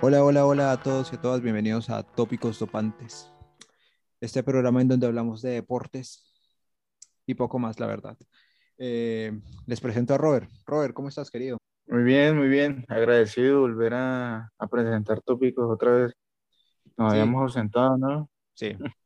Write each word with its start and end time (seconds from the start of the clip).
Hola, 0.00 0.22
hola, 0.24 0.46
hola 0.46 0.72
a 0.72 0.82
todos 0.82 1.12
y 1.12 1.16
a 1.16 1.20
todas, 1.20 1.40
bienvenidos 1.40 1.90
a 1.90 2.02
Tópicos 2.02 2.58
Topantes. 2.58 3.30
Este 4.20 4.42
programa 4.42 4.80
en 4.82 4.88
donde 4.88 5.06
hablamos 5.06 5.42
de 5.42 5.50
deportes 5.50 6.22
y 7.26 7.34
poco 7.34 7.58
más, 7.58 7.80
la 7.80 7.86
verdad. 7.86 8.16
Eh, 8.78 9.32
les 9.66 9.80
presento 9.80 10.14
a 10.14 10.18
Robert. 10.18 10.50
Robert, 10.66 10.94
¿cómo 10.94 11.08
estás, 11.08 11.30
querido? 11.30 11.58
Muy 11.86 12.02
bien, 12.02 12.36
muy 12.36 12.48
bien. 12.48 12.84
Agradecido 12.88 13.54
de 13.54 13.60
volver 13.60 13.94
a, 13.94 14.52
a 14.58 14.66
presentar 14.68 15.20
tópicos 15.22 15.66
otra 15.70 15.90
vez. 15.92 16.12
Nos 16.96 17.12
Sí. 17.12 17.18
habíamos 17.18 17.42
ausentado, 17.42 17.96
¿no? 17.96 18.30
Sí. 18.54 18.72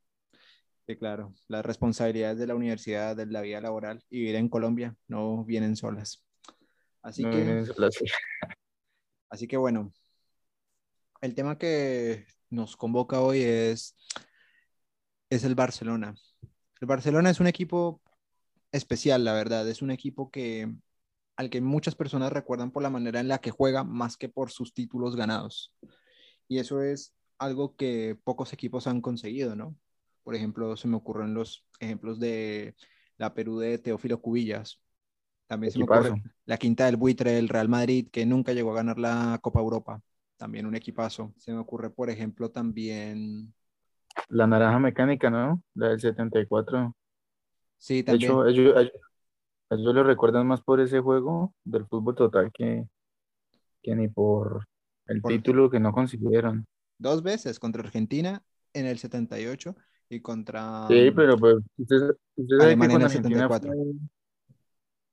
Sí, 0.87 0.97
claro. 0.97 1.31
Las 1.47 1.63
responsabilidades 1.63 2.37
de 2.39 2.47
la 2.47 2.55
universidad, 2.55 3.15
de 3.15 3.25
la 3.27 3.41
vida 3.41 3.61
laboral 3.61 4.03
y 4.09 4.17
vivir 4.17 4.35
en 4.35 4.49
Colombia 4.49 4.93
no 5.07 5.45
vienen 5.45 5.77
solas. 5.77 6.25
Así 7.01 7.23
No 7.23 7.29
que, 7.29 7.37
vienen 7.37 7.65
solas. 7.65 7.93
así 9.29 9.47
que 9.47 9.55
bueno, 9.55 9.93
el 11.21 11.35
tema 11.35 11.57
que 11.57 12.25
nos 12.49 12.75
convoca 12.75 13.21
hoy 13.21 13.41
es, 13.41 13.95
es 15.29 15.43
el 15.43 15.55
Barcelona. 15.55 16.15
El 16.81 16.87
Barcelona 16.87 17.29
es 17.29 17.39
un 17.39 17.47
equipo 17.47 18.01
especial, 18.71 19.23
la 19.23 19.33
verdad. 19.33 19.67
Es 19.69 19.81
un 19.81 19.91
equipo 19.91 20.31
que 20.31 20.73
al 21.35 21.49
que 21.49 21.61
muchas 21.61 21.95
personas 21.95 22.33
recuerdan 22.33 22.71
por 22.71 22.83
la 22.83 22.89
manera 22.89 23.19
en 23.19 23.27
la 23.27 23.39
que 23.39 23.51
juega 23.51 23.83
más 23.83 24.17
que 24.17 24.29
por 24.29 24.51
sus 24.51 24.73
títulos 24.73 25.15
ganados. 25.15 25.73
Y 26.47 26.59
eso 26.59 26.81
es 26.81 27.13
algo 27.37 27.75
que 27.75 28.17
pocos 28.23 28.53
equipos 28.53 28.87
han 28.87 29.01
conseguido, 29.01 29.55
¿no? 29.55 29.75
Por 30.23 30.35
ejemplo, 30.35 30.75
se 30.75 30.87
me 30.87 30.97
ocurren 30.97 31.33
los 31.33 31.65
ejemplos 31.79 32.19
de 32.19 32.75
la 33.17 33.33
Perú 33.33 33.57
de 33.59 33.77
Teófilo 33.77 34.21
Cubillas. 34.21 34.79
También 35.47 35.71
se 35.71 35.79
me 35.79 35.85
ocurre 35.85 36.21
la 36.45 36.57
quinta 36.57 36.85
del 36.85 36.97
buitre 36.97 37.31
del 37.31 37.49
Real 37.49 37.69
Madrid, 37.69 38.09
que 38.11 38.25
nunca 38.25 38.53
llegó 38.53 38.71
a 38.71 38.75
ganar 38.75 38.99
la 38.99 39.39
Copa 39.41 39.59
Europa. 39.59 40.01
También 40.41 40.65
un 40.65 40.75
equipazo. 40.75 41.31
Se 41.37 41.51
me 41.53 41.59
ocurre, 41.59 41.91
por 41.91 42.09
ejemplo, 42.09 42.49
también. 42.49 43.53
La 44.29 44.47
naranja 44.47 44.79
mecánica, 44.79 45.29
¿no? 45.29 45.61
La 45.75 45.89
del 45.89 45.99
74. 45.99 46.95
Sí, 47.77 48.03
De 48.05 48.13
también. 48.13 48.31
hecho, 48.31 48.47
ellos, 48.47 48.73
ellos, 48.77 48.91
ellos 49.71 49.95
lo 49.95 50.03
recuerdan 50.03 50.47
más 50.47 50.61
por 50.61 50.81
ese 50.81 50.99
juego 51.01 51.53
del 51.65 51.85
fútbol 51.87 52.15
total 52.15 52.51
que, 52.53 52.85
que 53.83 53.95
ni 53.95 54.07
por 54.07 54.65
el 55.07 55.21
Por- 55.21 55.33
título 55.33 55.69
que 55.69 55.79
no 55.79 55.91
consiguieron. 55.93 56.65
Dos 56.97 57.23
veces 57.23 57.59
contra 57.59 57.81
Argentina 57.83 58.43
en 58.73 58.85
el 58.85 58.97
78 58.99 59.75
y 60.09 60.21
contra. 60.21 60.87
Sí, 60.89 61.11
pero 61.15 61.37
pues 61.37 61.55
usted, 61.77 62.15
usted 62.35 62.57
sabe 62.57 62.77
que 62.77 62.89
con 62.89 63.01
el 63.01 63.03
Argentina 63.03 63.49
74. 63.49 63.71
fue... 63.71 63.77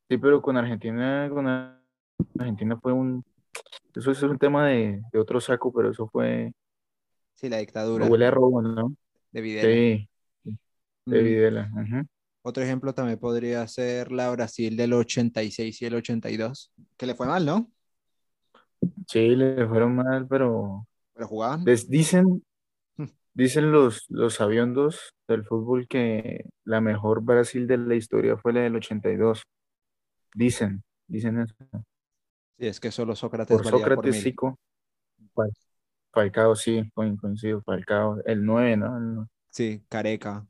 Sí, 0.08 0.16
pero 0.18 0.40
con 0.40 0.56
Argentina, 0.56 1.28
con 1.30 1.46
Argentina 2.38 2.78
fue 2.80 2.92
un... 2.92 3.24
Eso 3.94 4.10
es 4.10 4.22
un 4.22 4.38
tema 4.38 4.68
de, 4.68 5.02
de 5.12 5.18
otro 5.18 5.41
saco, 5.41 5.72
pero 5.72 5.91
eso 5.91 6.08
fue... 6.08 6.52
Sí, 7.34 7.48
la 7.48 7.58
dictadura 7.58 8.06
Huele 8.06 8.27
a 8.27 8.30
robo, 8.30 8.62
¿no? 8.62 8.94
de 9.32 9.41
Videla. 9.41 9.68
Sí, 9.68 10.08
de 11.06 11.20
Mm. 11.20 11.24
Videla. 11.24 11.70
Otro 12.42 12.62
ejemplo 12.62 12.92
también 12.94 13.19
podría 13.19 13.66
ser 13.66 14.12
la 14.12 14.30
Brasil 14.30 14.76
del 14.76 14.92
86 14.92 15.82
y 15.82 15.84
el 15.86 15.94
82, 15.94 16.72
que 16.96 17.06
le 17.06 17.14
fue 17.14 17.26
mal, 17.26 17.44
¿no? 17.46 17.70
Sí, 19.06 19.34
le 19.34 19.66
fueron 19.66 19.96
mal, 19.96 20.26
pero 20.28 20.86
Pero 21.14 21.26
jugaban. 21.26 21.64
les 21.64 21.88
dicen, 21.88 22.42
Mm. 22.96 23.04
dicen 23.34 23.72
los, 23.72 24.04
los 24.08 24.34
sabiondos 24.34 25.14
del 25.26 25.44
fútbol 25.44 25.86
que 25.88 26.44
la 26.64 26.80
mejor 26.80 27.22
Brasil 27.22 27.66
de 27.66 27.78
la 27.78 27.94
historia 27.94 28.36
fue 28.36 28.52
la 28.52 28.60
del 28.60 28.76
82. 28.76 29.42
Dicen, 30.34 30.82
dicen 31.06 31.41
eso. 31.41 31.54
Sí, 32.58 32.66
es 32.66 32.80
que 32.80 32.90
solo 32.92 33.16
Sócrates 33.16 33.62
Por 33.62 33.62
valía 33.62 33.88
Sócrates, 33.91 34.16
Falcao, 36.12 36.54
sí, 36.54 36.82
coin- 36.94 37.16
coincido, 37.16 37.62
Falcao, 37.62 38.19
el 38.26 38.44
9, 38.44 38.76
¿no? 38.76 39.26
Sí, 39.50 39.84
Careca, 39.88 40.46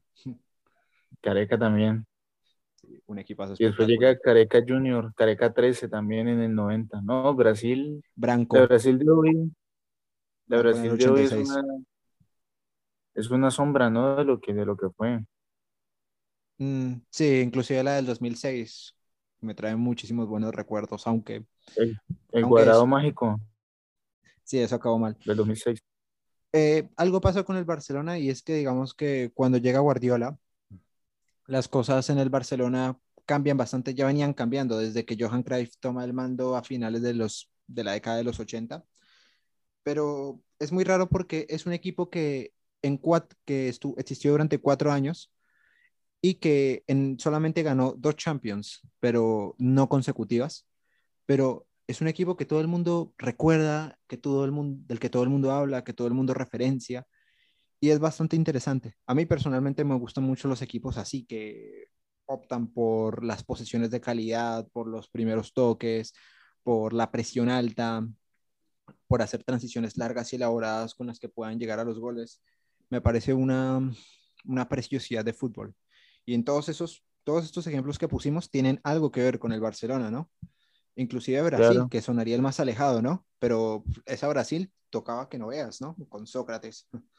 Careca 1.22 1.56
también. 1.58 2.04
sí, 2.76 3.02
un 3.06 3.18
equipazo 3.18 3.56
Y 3.58 3.64
después 3.66 3.86
llega 3.88 4.18
Careca 4.18 4.60
Junior, 4.66 5.12
Careca 5.14 5.52
13 5.52 5.88
también 5.88 6.28
en 6.28 6.41
el 6.41 6.54
90. 6.54 7.00
No, 7.02 7.34
Brasil, 7.34 8.02
Branco, 8.16 8.60
la 8.60 8.66
Brasil 8.66 8.98
de 8.98 9.10
hoy, 9.10 9.52
la 10.48 10.58
Brasil 10.58 10.97
de 10.98 11.08
hoy 11.08 11.24
es 11.26 11.36
86. 11.36 11.36
una, 11.36 11.62
es 13.14 13.28
una 13.30 13.50
sombra, 13.50 13.91
¿no? 13.91 14.16
De 14.16 14.24
lo 14.24 14.41
que, 14.41 14.54
de 14.54 14.64
lo 14.64 14.74
que 14.74 14.88
fue. 14.88 15.20
Mm, 16.58 16.94
sí, 17.10 17.41
inclusive 17.41 17.82
la 17.84 17.94
del 17.97 18.06
2006 18.06 18.94
me 19.41 19.54
trae 19.54 19.76
muchísimos 19.76 20.26
buenos 20.26 20.54
recuerdos, 20.54 21.06
aunque 21.06 21.44
El, 21.76 21.99
el 22.32 22.44
Aunque 22.44 22.49
cuadrado 22.49 22.87
mágico 22.87 23.41
sí, 24.49 24.59
eso 24.59 24.76
acabó 24.76 24.99
mal. 24.99 25.16
del 25.25 25.37
2006. 25.37 25.81
Eh, 26.53 26.88
algo 26.97 27.21
pasó 27.21 27.44
con 27.44 27.56
el 27.56 27.66
Barcelona 27.66 28.19
y 28.19 28.31
es 28.31 28.43
que 28.43 28.54
digamos 28.54 28.94
que 28.94 29.31
cuando 29.34 29.59
llega 29.59 29.81
Guardiola, 29.81 30.38
las 31.47 31.69
cosas 31.69 32.09
en 32.09 32.19
el 32.19 32.31
Barcelona 32.31 32.98
cambian 33.27 33.59
bastante, 33.59 33.94
ya 33.94 34.06
venían 34.06 34.32
cambiando 34.32 34.78
desde 34.78 35.04
que 35.04 35.16
Johan 35.19 35.43
Cruyff 35.43 35.77
toma 35.78 36.04
el 36.04 36.15
mando 36.15 36.56
a 36.56 36.62
finales 36.65 37.03
de, 37.03 37.12
los, 37.12 37.50
de 37.66 37.84
la 37.84 37.93
década 37.93 38.16
de 38.16 38.25
los 38.25 38.41
80, 38.41 38.82
pero 39.82 40.41
es 40.59 40.72
muy 40.72 40.84
raro 40.84 41.10
porque 41.10 41.47
es 41.50 41.66
un 41.66 41.75
equipo 41.75 42.09
que, 42.09 42.54
en 42.81 42.98
que 43.44 43.69
existió 43.98 44.31
durante 44.31 44.59
cuatro 44.59 44.91
años 44.91 45.31
y 46.20 46.34
que 46.34 46.84
en, 46.86 47.18
solamente 47.18 47.62
ganó 47.62 47.94
dos 47.96 48.16
Champions, 48.16 48.80
pero 49.00 49.54
no 49.58 49.88
consecutivas, 49.88 50.66
pero 51.26 51.66
es 51.86 52.00
un 52.00 52.08
equipo 52.08 52.36
que 52.36 52.44
todo 52.44 52.60
el 52.60 52.68
mundo 52.68 53.14
recuerda, 53.18 53.98
que 54.08 54.18
todo 54.18 54.44
el 54.44 54.52
mundo, 54.52 54.84
del 54.86 55.00
que 55.00 55.10
todo 55.10 55.22
el 55.22 55.30
mundo 55.30 55.52
habla, 55.52 55.84
que 55.84 55.92
todo 55.92 56.08
el 56.08 56.14
mundo 56.14 56.34
referencia, 56.34 57.06
y 57.80 57.90
es 57.90 57.98
bastante 57.98 58.36
interesante. 58.36 58.96
A 59.06 59.14
mí 59.14 59.26
personalmente 59.26 59.84
me 59.84 59.94
gustan 59.94 60.24
mucho 60.24 60.48
los 60.48 60.62
equipos 60.62 60.98
así, 60.98 61.24
que 61.24 61.88
optan 62.26 62.68
por 62.68 63.24
las 63.24 63.42
posiciones 63.44 63.90
de 63.90 64.00
calidad, 64.00 64.68
por 64.72 64.88
los 64.88 65.08
primeros 65.08 65.52
toques, 65.54 66.12
por 66.62 66.92
la 66.92 67.10
presión 67.10 67.48
alta, 67.48 68.06
por 69.06 69.22
hacer 69.22 69.44
transiciones 69.44 69.96
largas 69.96 70.32
y 70.32 70.36
elaboradas 70.36 70.94
con 70.94 71.06
las 71.06 71.18
que 71.18 71.28
puedan 71.28 71.58
llegar 71.58 71.78
a 71.78 71.84
los 71.84 71.98
goles. 71.98 72.42
Me 72.90 73.00
parece 73.00 73.32
una, 73.32 73.80
una 74.44 74.68
preciosidad 74.68 75.24
de 75.24 75.32
fútbol. 75.32 75.74
Y 76.28 76.34
en 76.34 76.44
todos 76.44 76.69
esos, 76.69 77.03
todos 77.25 77.47
estos 77.47 77.66
ejemplos 77.69 77.99
que 77.99 78.06
pusimos 78.06 78.50
tienen 78.50 78.83
algo 78.84 79.11
que 79.11 79.22
ver 79.22 79.39
con 79.39 79.50
el 79.50 79.62
Barcelona, 79.62 80.11
¿no? 80.11 80.31
Inclusive 80.94 81.41
Brasil, 81.41 81.71
Claro. 81.71 81.89
que 81.89 82.03
sonaría 82.03 82.34
el 82.37 82.43
más 82.43 82.61
alejado, 82.61 83.00
¿no? 83.00 83.25
Pero 83.39 83.83
esa 84.05 84.28
Brasil 84.28 84.71
tocaba 84.91 85.31
que 85.31 85.39
no 85.39 85.47
veas, 85.47 85.81
¿no? 85.81 85.97
Con 86.11 86.27
Sócrates. 86.27 86.87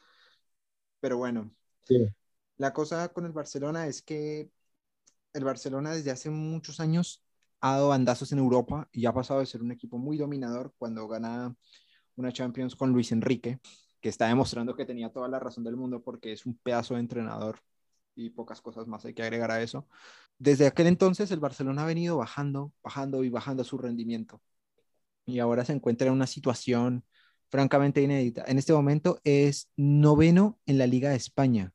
Pero 0.99 1.17
bueno, 1.17 1.49
Sí. 1.87 2.05
la 2.57 2.71
cosa 2.71 3.09
con 3.09 3.25
el 3.25 3.31
Barcelona 3.31 3.87
es 3.87 4.03
que 4.03 4.51
el 5.33 5.43
Barcelona 5.43 5.93
desde 5.93 6.11
hace 6.11 6.29
muchos 6.29 6.79
años 6.79 7.23
ha 7.61 7.71
dado 7.71 7.87
bandazos 7.87 8.31
en 8.31 8.37
Europa 8.37 8.87
y 8.91 9.07
ha 9.07 9.11
pasado 9.11 9.39
de 9.39 9.47
ser 9.47 9.63
un 9.63 9.71
equipo 9.71 9.97
muy 9.97 10.19
dominador 10.19 10.71
cuando 10.77 11.07
gana 11.07 11.55
una 12.15 12.31
Champions 12.31 12.75
con 12.75 12.91
Luis 12.91 13.11
Enrique, 13.11 13.59
que 14.01 14.09
está 14.09 14.27
demostrando 14.27 14.75
que 14.75 14.85
tenía 14.85 15.11
toda 15.11 15.27
la 15.27 15.39
razón 15.39 15.63
del 15.63 15.77
mundo 15.77 16.03
porque 16.03 16.31
es 16.31 16.45
un 16.45 16.55
pedazo 16.59 16.93
de 16.93 16.99
entrenador 16.99 17.59
y 18.19 18.29
pocas 18.29 18.61
cosas 18.61 18.87
más 18.87 19.05
hay 19.05 19.13
que 19.13 19.23
agregar 19.23 19.51
a 19.51 19.61
eso. 19.61 19.87
Desde 20.37 20.67
aquel 20.67 20.87
entonces 20.87 21.31
el 21.31 21.39
Barcelona 21.39 21.83
ha 21.83 21.85
venido 21.85 22.17
bajando, 22.17 22.73
bajando 22.83 23.23
y 23.23 23.29
bajando 23.29 23.63
su 23.63 23.77
rendimiento. 23.77 24.41
Y 25.25 25.39
ahora 25.39 25.65
se 25.65 25.73
encuentra 25.73 26.07
en 26.07 26.13
una 26.13 26.27
situación 26.27 27.03
francamente 27.49 28.01
inédita. 28.01 28.43
En 28.47 28.57
este 28.57 28.73
momento 28.73 29.19
es 29.23 29.69
noveno 29.75 30.59
en 30.65 30.77
la 30.77 30.87
Liga 30.87 31.09
de 31.09 31.15
España. 31.15 31.73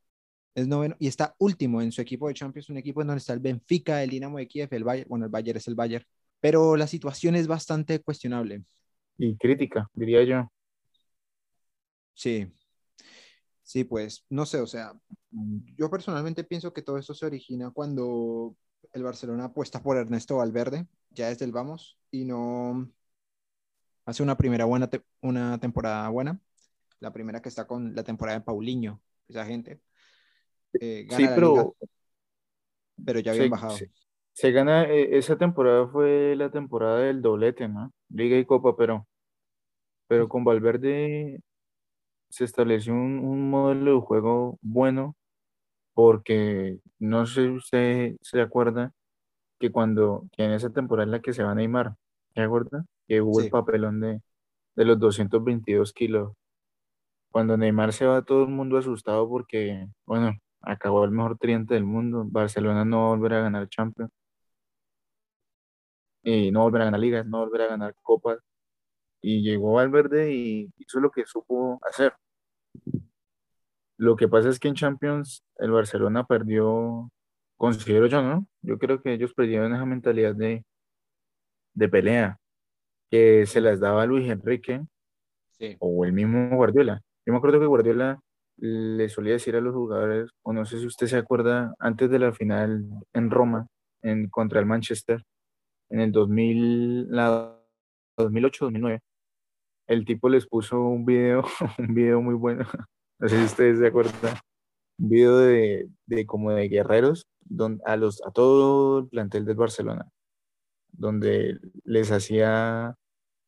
Es 0.55 0.69
noveno 0.69 0.97
y 0.99 1.09
está 1.09 1.35
último 1.39 1.83
en 1.83 1.91
su 1.93 2.01
equipo 2.01 2.29
de 2.29 2.35
Champions, 2.35 2.71
un 2.71 2.77
equipo 2.77 3.01
en 3.01 3.09
donde 3.09 3.19
está 3.19 3.33
el 3.33 3.41
Benfica, 3.41 4.03
el 4.03 4.11
Dinamo 4.11 4.39
de 4.39 4.47
Kiev, 4.47 4.69
el 4.73 4.85
Bayern, 4.85 5.09
bueno, 5.09 5.25
el 5.25 5.31
Bayern 5.31 5.59
es 5.59 5.67
el 5.67 5.75
Bayern, 5.75 6.05
pero 6.41 6.77
la 6.77 6.87
situación 6.87 7.35
es 7.35 7.47
bastante 7.49 8.01
cuestionable. 8.01 8.63
Y 9.19 9.37
crítica, 9.37 9.89
diría 9.95 10.23
yo. 10.25 10.49
Sí, 12.15 12.47
sí, 13.65 13.85
pues 13.85 14.27
no 14.31 14.47
sé, 14.47 14.61
o 14.63 14.69
sea, 14.69 14.95
yo 15.77 15.91
personalmente 15.91 16.45
pienso 16.45 16.75
que 16.75 16.83
todo 16.83 16.99
esto 16.99 17.15
se 17.15 17.27
origina 17.27 17.73
cuando 17.73 18.57
el 18.95 19.05
Barcelona 19.05 19.47
apuesta 19.47 19.83
por 19.83 19.99
Ernesto 19.99 20.39
Valverde, 20.39 20.89
ya 21.11 21.31
desde 21.31 21.47
el 21.47 21.53
vamos, 21.53 21.99
y 22.13 22.27
no 22.27 22.91
hace 24.07 24.23
una 24.23 24.37
primera 24.37 24.65
buena, 24.65 24.89
te- 24.91 25.03
una 25.21 25.59
temporada 25.59 26.09
buena, 26.09 26.41
la 27.01 27.13
primera 27.13 27.43
que 27.43 27.49
está 27.49 27.67
con 27.67 27.95
la 27.95 28.05
temporada 28.05 28.39
de 28.41 28.45
Paulinho, 28.45 29.03
esa 29.29 29.47
gente. 29.47 29.81
eh, 30.81 31.07
gana 31.09 31.19
Sí, 31.19 31.31
la 31.31 31.39
pero 31.39 31.39
liga, 31.39 31.75
pero 33.05 33.21
ya 33.21 33.33
habían 33.33 33.51
bajado. 33.51 33.87
se- 33.87 33.91
se 34.33 34.51
gana, 34.53 34.85
eh, 34.91 35.17
esa 35.19 35.37
temporada 35.39 35.87
fue 35.89 36.35
la 36.37 36.51
temporada 36.51 37.01
del 37.01 37.23
doblete, 37.23 37.69
¿no? 37.69 37.93
Liga 38.09 38.37
y 38.39 38.45
Copa, 38.47 38.77
pero, 38.77 39.07
pero 40.07 40.29
con 40.29 40.45
Valverde 40.45 41.41
se 42.35 42.45
estableció 42.45 42.95
un, 42.95 43.19
un 43.21 43.51
modelo 43.51 43.95
de 43.97 44.01
juego 44.01 44.59
bueno, 44.63 45.17
porque 45.95 46.79
no 46.99 47.27
sé 47.27 47.45
si 47.47 47.51
usted 47.51 48.17
se 48.23 48.41
acuerda 48.41 48.93
que 49.61 49.71
cuando, 49.73 50.25
que 50.33 50.45
en 50.45 50.53
esa 50.53 50.71
temporada 50.71 51.05
en 51.07 51.13
la 51.13 51.21
que 51.21 51.33
se 51.35 51.45
va 51.45 51.55
Neymar, 51.55 51.95
¿se 52.35 52.43
acuerda? 52.43 52.85
Que 53.09 53.21
hubo 53.23 53.41
Sí. 53.41 53.47
el 53.47 53.51
papelón 53.53 54.01
de, 54.01 54.21
de 54.77 54.85
los 54.85 54.99
222 54.99 55.93
kilos. 55.93 56.33
Cuando 57.31 57.57
Neymar 57.57 57.93
se 57.93 58.07
va, 58.07 58.23
todo 58.23 58.45
el 58.45 58.51
mundo 58.51 58.79
asustado 58.79 59.29
porque, 59.29 59.89
bueno, 60.07 60.33
acabó 60.63 61.05
el 61.05 61.11
mejor 61.13 61.39
triente 61.39 61.75
del 61.75 61.85
mundo. 61.85 62.25
Barcelona 62.29 62.85
no 62.85 63.09
volverá 63.11 63.39
a 63.39 63.43
ganar 63.43 63.69
Champions. 63.69 64.11
Y 66.23 66.51
no 66.51 66.63
volverá 66.63 66.85
a 66.85 66.87
ganar 66.87 67.01
ligas, 67.01 67.27
no 67.27 67.39
volverá 67.41 67.65
a 67.67 67.69
ganar 67.69 67.95
copas. 68.03 68.39
Y 69.23 69.43
llegó 69.43 69.75
Valverde 69.75 70.33
y 70.35 70.71
hizo 70.79 71.01
lo 71.01 71.11
que 71.11 71.27
supo 71.27 71.81
hacer. 71.89 72.15
Lo 73.97 74.17
que 74.17 74.29
pasa 74.29 74.49
es 74.49 74.59
que 74.59 74.69
en 74.69 74.75
Champions 74.75 75.45
el 75.57 75.71
Barcelona 75.71 76.27
perdió, 76.27 77.11
considero 77.57 78.07
yo, 78.07 78.23
¿no? 78.23 78.47
Yo 78.63 78.79
creo 78.79 79.01
que 79.03 79.13
ellos 79.13 79.33
perdieron 79.35 79.75
esa 79.75 79.85
mentalidad 79.87 80.35
de, 80.35 80.65
de 81.75 81.89
pelea 81.89 82.39
que 83.11 83.47
se 83.47 83.61
las 83.61 83.81
daba 83.81 84.07
Luis 84.07 84.29
Enrique 84.29 84.83
o 85.79 86.05
el 86.05 86.13
mismo 86.13 86.57
Guardiola. 86.57 87.01
Yo 87.25 87.33
me 87.33 87.39
acuerdo 87.39 87.61
que 87.61 87.67
Guardiola 87.67 88.21
le 88.57 89.09
solía 89.09 89.35
decir 89.35 89.57
a 89.57 89.61
los 89.61 89.75
jugadores, 89.75 90.31
o 90.43 90.53
no 90.53 90.65
sé 90.65 90.79
si 90.79 90.87
usted 90.87 91.07
se 91.07 91.17
acuerda, 91.17 91.75
antes 91.79 92.11
de 92.11 92.19
la 92.19 92.33
final 92.33 92.85
en 93.13 93.31
Roma, 93.31 93.67
en, 94.03 94.29
contra 94.29 94.61
el 94.61 94.67
Manchester, 94.67 95.23
en 95.91 96.01
el 96.01 96.13
2000, 96.13 97.11
la 97.11 97.59
2008-2009, 98.19 99.01
el 99.87 100.05
tipo 100.05 100.29
les 100.29 100.47
puso 100.47 100.81
un 100.81 101.05
video, 101.05 101.45
un 101.79 101.95
video 101.95 102.21
muy 102.21 102.35
bueno, 102.35 102.65
no 103.19 103.29
sé 103.29 103.39
si 103.39 103.45
ustedes 103.45 103.79
se 103.79 103.87
acuerdan, 103.87 104.37
un 104.99 105.09
video 105.09 105.39
de, 105.39 105.89
de 106.07 106.27
como 106.27 106.53
de 106.53 106.69
guerreros 106.69 107.27
don, 107.41 107.81
a, 107.85 107.97
los, 107.97 108.23
a 108.27 108.31
todo 108.31 109.01
el 109.01 109.09
plantel 109.09 109.45
del 109.45 109.57
Barcelona, 109.57 110.09
donde 110.93 111.59
les 111.85 112.11
hacía 112.13 112.97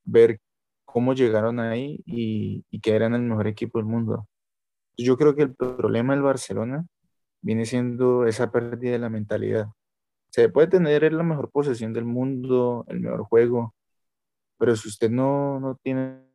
ver 0.05 0.41
cómo 0.85 1.15
llegaron 1.15 1.61
ahí 1.61 2.03
y, 2.07 2.65
y 2.71 2.81
que 2.81 2.95
eran 2.95 3.15
el 3.15 3.23
mejor 3.23 3.47
equipo 3.47 3.79
del 3.79 3.87
mundo. 3.87 4.27
Yo 4.97 5.17
creo 5.17 5.35
que 5.37 5.43
el 5.43 5.55
problema 5.55 6.15
del 6.15 6.23
Barcelona 6.23 6.87
viene 7.43 7.67
siendo 7.67 8.27
esa 8.27 8.51
pérdida 8.51 8.93
de 8.93 8.99
la 8.99 9.11
mentalidad. 9.11 9.69
Se 10.31 10.49
puede 10.49 10.69
tener 10.69 11.13
la 11.13 11.23
mejor 11.23 11.51
posesión 11.51 11.93
del 11.93 12.05
mundo, 12.05 12.85
el 12.89 13.01
mejor 13.01 13.25
juego, 13.25 13.75
pero 14.59 14.77
si 14.77 14.89
usted 14.89 15.11
no, 15.11 15.61
no 15.61 15.77
tiene 15.83 16.26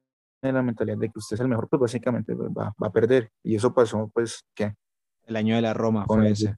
la 0.42 0.64
mentalidad 0.64 0.98
de 0.98 1.10
que 1.10 1.20
usted 1.20 1.36
es 1.36 1.42
el 1.42 1.48
mejor, 1.48 1.68
pues 1.70 1.80
básicamente 1.80 2.36
pues, 2.36 2.50
va, 2.50 2.74
va, 2.82 2.88
a 2.88 2.92
perder. 2.92 3.30
Y 3.44 3.56
eso 3.56 3.74
pasó, 3.74 4.10
pues, 4.14 4.44
¿qué? 4.56 4.74
El 5.26 5.36
año 5.36 5.56
de 5.56 5.62
la 5.62 5.74
Roma 5.74 6.06
con, 6.06 6.26
ese. 6.26 6.56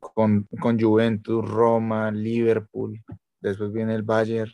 Con, 0.00 0.48
con 0.60 0.80
Juventus, 0.80 1.48
Roma, 1.48 2.10
Liverpool, 2.10 3.00
después 3.40 3.72
viene 3.72 3.94
el 3.94 4.02
Bayern. 4.02 4.52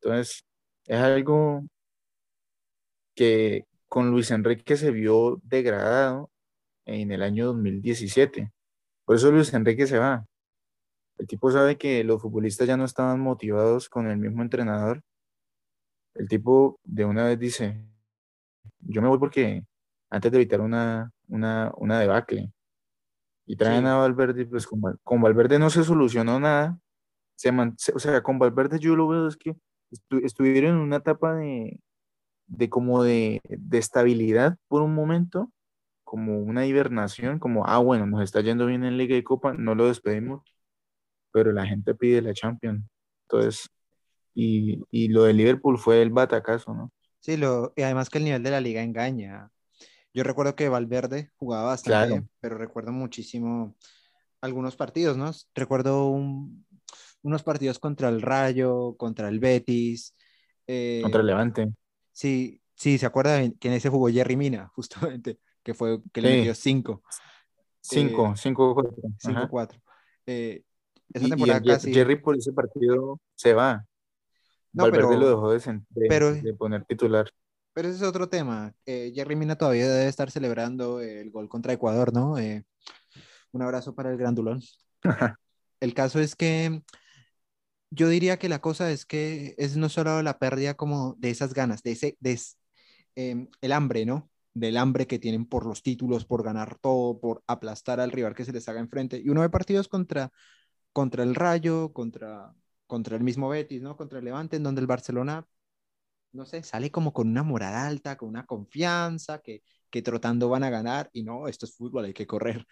Entonces, 0.00 0.44
es 0.86 0.98
algo 0.98 1.64
que 3.14 3.66
con 3.88 4.10
Luis 4.10 4.30
Enrique 4.30 4.76
se 4.76 4.90
vio 4.90 5.40
degradado 5.42 6.30
en 6.84 7.10
el 7.12 7.22
año 7.22 7.46
2017. 7.46 8.52
Por 9.04 9.16
eso 9.16 9.30
Luis 9.30 9.52
Enrique 9.54 9.86
se 9.86 9.98
va. 9.98 10.26
El 11.18 11.26
tipo 11.26 11.50
sabe 11.50 11.78
que 11.78 12.04
los 12.04 12.20
futbolistas 12.20 12.66
ya 12.66 12.76
no 12.76 12.84
estaban 12.84 13.20
motivados 13.20 13.88
con 13.88 14.10
el 14.10 14.18
mismo 14.18 14.42
entrenador. 14.42 15.02
El 16.18 16.28
tipo 16.28 16.80
de 16.84 17.04
una 17.04 17.24
vez 17.24 17.38
dice, 17.38 17.80
yo 18.80 19.02
me 19.02 19.08
voy 19.08 19.18
porque 19.18 19.64
antes 20.10 20.32
de 20.32 20.38
evitar 20.38 20.60
una, 20.60 21.12
una, 21.28 21.72
una 21.76 22.00
debacle. 22.00 22.52
Y 23.46 23.56
traen 23.56 23.82
sí. 23.82 23.88
a 23.88 23.94
Valverde, 23.96 24.46
pues 24.46 24.66
con, 24.66 24.80
con, 25.04 25.20
Valverde 25.20 25.58
no 25.58 25.70
se 25.70 25.84
solucionó 25.84 26.40
nada. 26.40 26.78
Se 27.36 27.52
man, 27.52 27.76
o 27.94 27.98
sea, 27.98 28.22
con 28.22 28.38
Valverde 28.38 28.78
yo 28.78 28.96
lo 28.96 29.08
veo 29.08 29.28
es 29.28 29.36
que 29.36 29.56
estu 29.90 30.18
estuvieron 30.18 30.76
en 30.76 30.80
una 30.82 30.96
etapa 30.96 31.34
de, 31.34 31.80
de 32.46 32.68
como 32.70 33.02
de, 33.02 33.40
de, 33.48 33.78
estabilidad 33.78 34.56
por 34.68 34.82
un 34.82 34.94
momento, 34.94 35.52
como 36.04 36.38
una 36.40 36.66
hibernación, 36.66 37.38
como, 37.38 37.66
ah, 37.66 37.78
bueno, 37.78 38.06
nos 38.06 38.22
está 38.22 38.40
yendo 38.40 38.66
bien 38.66 38.84
en 38.84 38.96
Liga 38.98 39.16
y 39.16 39.22
Copa, 39.22 39.52
no 39.54 39.74
lo 39.74 39.86
despedimos, 39.86 40.42
pero 41.32 41.52
la 41.52 41.66
gente 41.66 41.94
pide 41.94 42.22
la 42.22 42.34
Champions. 42.34 42.84
Entonces, 43.28 43.70
y, 44.36 44.80
y 44.92 45.08
lo 45.08 45.24
de 45.24 45.34
Liverpool 45.34 45.78
fue 45.78 46.02
el 46.02 46.10
batacazo, 46.10 46.74
¿no? 46.74 46.92
Sí, 47.20 47.36
lo, 47.36 47.72
y 47.76 47.82
además 47.82 48.08
que 48.10 48.18
el 48.18 48.24
nivel 48.24 48.42
de 48.42 48.50
la 48.50 48.60
liga 48.60 48.82
engaña. 48.82 49.50
Yo 50.14 50.24
recuerdo 50.24 50.56
que 50.56 50.68
Valverde 50.68 51.32
jugaba 51.36 51.64
bastante, 51.68 52.08
claro. 52.08 52.28
pero 52.40 52.58
recuerdo 52.58 52.92
muchísimo 52.92 53.76
algunos 54.40 54.76
partidos, 54.76 55.16
¿no? 55.16 55.30
Recuerdo 55.54 56.08
un, 56.08 56.66
unos 57.22 57.42
partidos 57.44 57.78
contra 57.78 58.08
el 58.10 58.22
Rayo, 58.22 58.96
contra 58.98 59.28
el 59.28 59.40
Betis. 59.40 60.16
Eh, 60.66 61.02
contra 61.02 61.20
el 61.20 61.26
Levante. 61.26 61.72
Sí, 62.12 62.62
sí, 62.74 62.98
¿se 62.98 63.06
acuerda 63.06 63.38
que 63.60 63.68
en 63.68 63.74
ese 63.74 63.88
jugó 63.90 64.08
Jerry 64.08 64.36
Mina, 64.36 64.68
justamente? 64.74 65.38
Que 65.62 65.74
fue 65.74 66.00
que 66.12 66.22
le 66.22 66.30
metió 66.30 66.54
cinco. 66.54 67.02
Cinco, 67.80 68.34
Eh, 68.34 68.36
cinco, 68.36 68.74
cuatro. 68.74 68.94
cinco, 69.18 69.48
cuatro. 69.48 69.80
Eh, 70.26 70.62
esa 71.12 71.26
Y, 71.26 71.26
y 71.28 71.30
temporada 71.30 71.62
Ye- 71.62 71.78
casi. 71.78 71.92
Jerry 71.92 72.16
por 72.20 72.36
ese 72.36 72.52
partido 72.52 73.20
se 73.34 73.54
va. 73.54 73.84
No, 74.76 74.84
Valverde 74.84 75.08
pero- 75.08 75.20
lo 75.20 75.28
dejó 75.30 75.50
de, 75.52 75.58
de- 75.90 76.06
pero- 76.08 76.32
de 76.34 76.54
poner 76.54 76.84
titular. 76.84 77.28
Pero 77.72 77.88
ese 77.88 77.96
es 77.98 78.02
otro 78.02 78.28
tema. 78.28 78.72
Eh, 78.86 79.12
Jerry 79.14 79.36
Mina 79.36 79.56
todavía 79.56 79.88
debe 79.88 80.08
estar 80.08 80.30
celebrando 80.30 81.00
el 81.00 81.30
gol 81.30 81.48
contra 81.48 81.72
Ecuador, 81.72 82.12
¿no? 82.12 82.38
Eh, 82.38 82.64
un 83.52 83.62
abrazo 83.62 83.94
para 83.94 84.10
el 84.10 84.16
grandulón. 84.18 84.62
El 85.80 85.92
caso 85.94 86.20
es 86.20 86.36
que 86.36 86.82
yo 87.90 88.08
diría 88.08 88.38
que 88.38 88.48
la 88.48 88.60
cosa 88.60 88.90
es 88.90 89.04
que 89.06 89.54
es 89.58 89.76
no 89.76 89.88
solo 89.88 90.22
la 90.22 90.38
pérdida 90.38 90.74
como 90.74 91.14
de 91.18 91.30
esas 91.30 91.54
ganas, 91.54 91.82
de 91.82 91.92
ese, 91.92 92.16
de 92.20 92.32
es- 92.32 92.58
em, 93.14 93.48
el 93.60 93.72
hambre, 93.72 94.04
¿no? 94.06 94.30
Del 94.54 94.76
hambre 94.78 95.06
que 95.06 95.18
tienen 95.18 95.46
por 95.46 95.66
los 95.66 95.82
títulos, 95.82 96.24
por 96.24 96.42
ganar 96.42 96.78
todo, 96.78 97.18
por 97.20 97.42
aplastar 97.46 98.00
al 98.00 98.10
rival 98.12 98.34
que 98.34 98.44
se 98.44 98.52
les 98.52 98.68
haga 98.68 98.80
enfrente. 98.80 99.20
Y 99.22 99.28
uno 99.28 99.42
ve 99.42 99.50
partidos 99.50 99.88
contra, 99.88 100.30
contra 100.94 101.22
el 101.24 101.34
Rayo, 101.34 101.92
contra, 101.92 102.54
contra 102.86 103.16
el 103.16 103.24
mismo 103.24 103.48
Betis, 103.48 103.82
¿no? 103.82 103.96
Contra 103.96 104.18
el 104.18 104.24
Levante, 104.24 104.56
en 104.56 104.62
donde 104.62 104.80
el 104.80 104.86
Barcelona, 104.86 105.46
no 106.32 106.46
sé, 106.46 106.62
sale 106.62 106.90
como 106.90 107.12
con 107.12 107.28
una 107.28 107.42
moral 107.42 107.74
alta, 107.74 108.16
con 108.16 108.28
una 108.28 108.46
confianza, 108.46 109.40
que, 109.40 109.62
que 109.90 110.02
trotando 110.02 110.48
van 110.48 110.64
a 110.64 110.70
ganar. 110.70 111.10
Y 111.12 111.22
no, 111.22 111.48
esto 111.48 111.66
es 111.66 111.76
fútbol, 111.76 112.06
hay 112.06 112.14
que 112.14 112.26
correr. 112.26 112.66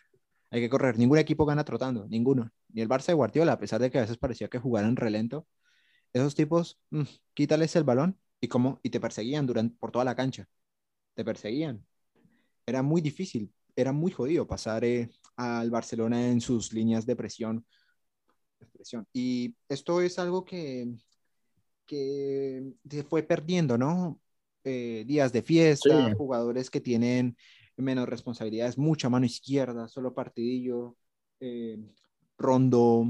Hay 0.51 0.61
que 0.61 0.71
correr. 0.71 0.99
Ningún 0.99 1.19
equipo 1.19 1.47
gana 1.47 1.65
trotando, 1.65 2.07
ninguno. 2.09 2.51
Ni 2.69 2.83
el 2.83 2.89
Barça 2.89 3.07
de 3.07 3.15
Guardiola, 3.15 3.53
a 3.53 3.59
pesar 3.59 3.81
de 3.81 3.91
que 3.91 3.99
a 3.99 4.03
veces 4.03 4.19
parecía 4.19 4.49
que 4.49 4.59
jugaran 4.59 4.97
relento. 4.97 5.47
Esos 6.13 6.35
tipos, 6.35 6.79
mm, 6.91 7.03
quítales 7.35 7.75
el 7.77 7.85
balón 7.85 8.19
y, 8.41 8.49
como, 8.49 8.81
y 8.83 8.91
te 8.91 9.01
perseguían 9.01 9.47
durante, 9.47 9.77
por 9.79 9.91
toda 9.91 10.05
la 10.05 10.15
cancha. 10.15 10.47
Te 11.15 11.25
perseguían. 11.25 11.85
Era 12.67 12.83
muy 12.83 13.01
difícil, 13.01 13.53
era 13.77 13.93
muy 13.93 14.13
jodido 14.13 14.47
pasar 14.47 14.85
eh, 14.85 15.11
al 15.37 15.71
Barcelona 15.71 16.29
en 16.29 16.41
sus 16.41 16.73
líneas 16.73 17.07
de 17.07 17.17
presión. 17.17 17.67
De 18.85 19.03
presión. 19.03 19.09
Y 19.13 19.55
esto 19.69 20.01
es 20.01 20.19
algo 20.19 20.45
que, 20.45 20.89
que 21.87 22.73
se 22.89 23.03
fue 23.05 23.23
perdiendo, 23.23 23.79
¿no? 23.79 24.21
Eh, 24.65 25.05
días 25.07 25.33
de 25.33 25.43
fiesta, 25.43 26.09
Sí. 26.09 26.15
jugadores 26.17 26.71
que 26.71 26.81
tienen 26.81 27.37
menos 27.77 28.09
responsabilidades, 28.09 28.79
mucha 28.79 29.09
mano 29.09 29.27
izquierda, 29.27 29.89
solo 29.89 30.15
partidillo, 30.15 30.97
eh, 31.41 31.79
rondo, 32.39 33.07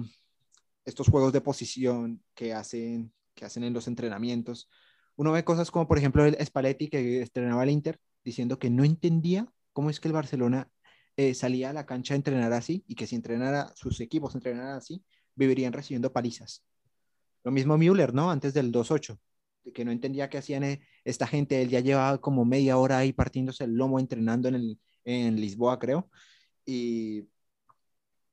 estos 0.84 1.08
juegos 1.08 1.32
de 1.32 1.40
posición 1.40 2.22
que 2.34 2.52
hacen, 2.52 3.12
que 3.34 3.44
hacen 3.44 3.64
en 3.64 3.72
los 3.72 3.88
entrenamientos. 3.88 4.68
Uno 5.16 5.32
ve 5.32 5.44
cosas 5.44 5.70
como, 5.70 5.86
por 5.86 5.98
ejemplo, 5.98 6.24
el 6.24 6.36
Spalletti 6.44 6.88
que 6.88 7.22
estrenaba 7.22 7.62
el 7.62 7.70
Inter, 7.70 8.00
diciendo 8.24 8.58
que 8.58 8.70
no 8.70 8.84
entendía 8.84 9.46
cómo 9.72 9.90
es 9.90 10.00
que 10.00 10.08
el 10.08 10.14
Barcelona 10.14 10.68
eh, 11.16 11.34
salía 11.34 11.70
a 11.70 11.72
la 11.72 11.86
cancha 11.86 12.14
a 12.14 12.16
entrenar 12.16 12.52
así 12.52 12.84
y 12.88 12.96
que 12.96 13.06
si 13.06 13.14
entrenara, 13.14 13.72
sus 13.76 14.00
equipos 14.00 14.34
entrenaran 14.34 14.76
así, 14.76 15.04
vivirían 15.34 15.72
recibiendo 15.72 16.12
palizas. 16.12 16.64
Lo 17.44 17.50
mismo 17.50 17.76
Müller, 17.76 18.14
¿no? 18.14 18.30
Antes 18.30 18.54
del 18.54 18.72
2-8, 18.72 19.18
que 19.74 19.84
no 19.84 19.92
entendía 19.92 20.28
qué 20.30 20.38
hacían 20.38 20.64
eh, 20.64 20.80
esta 21.04 21.26
gente. 21.26 21.60
Él 21.62 21.68
ya 21.68 21.80
llevaba 21.80 22.18
como 22.18 22.44
media 22.44 22.78
hora 22.78 22.98
ahí 22.98 23.12
partiéndose 23.12 23.64
el 23.64 23.74
lomo 23.74 23.98
entrenando 23.98 24.48
en, 24.48 24.54
el, 24.54 24.80
en 25.04 25.40
Lisboa, 25.40 25.78
creo. 25.78 26.08
Y, 26.64 27.28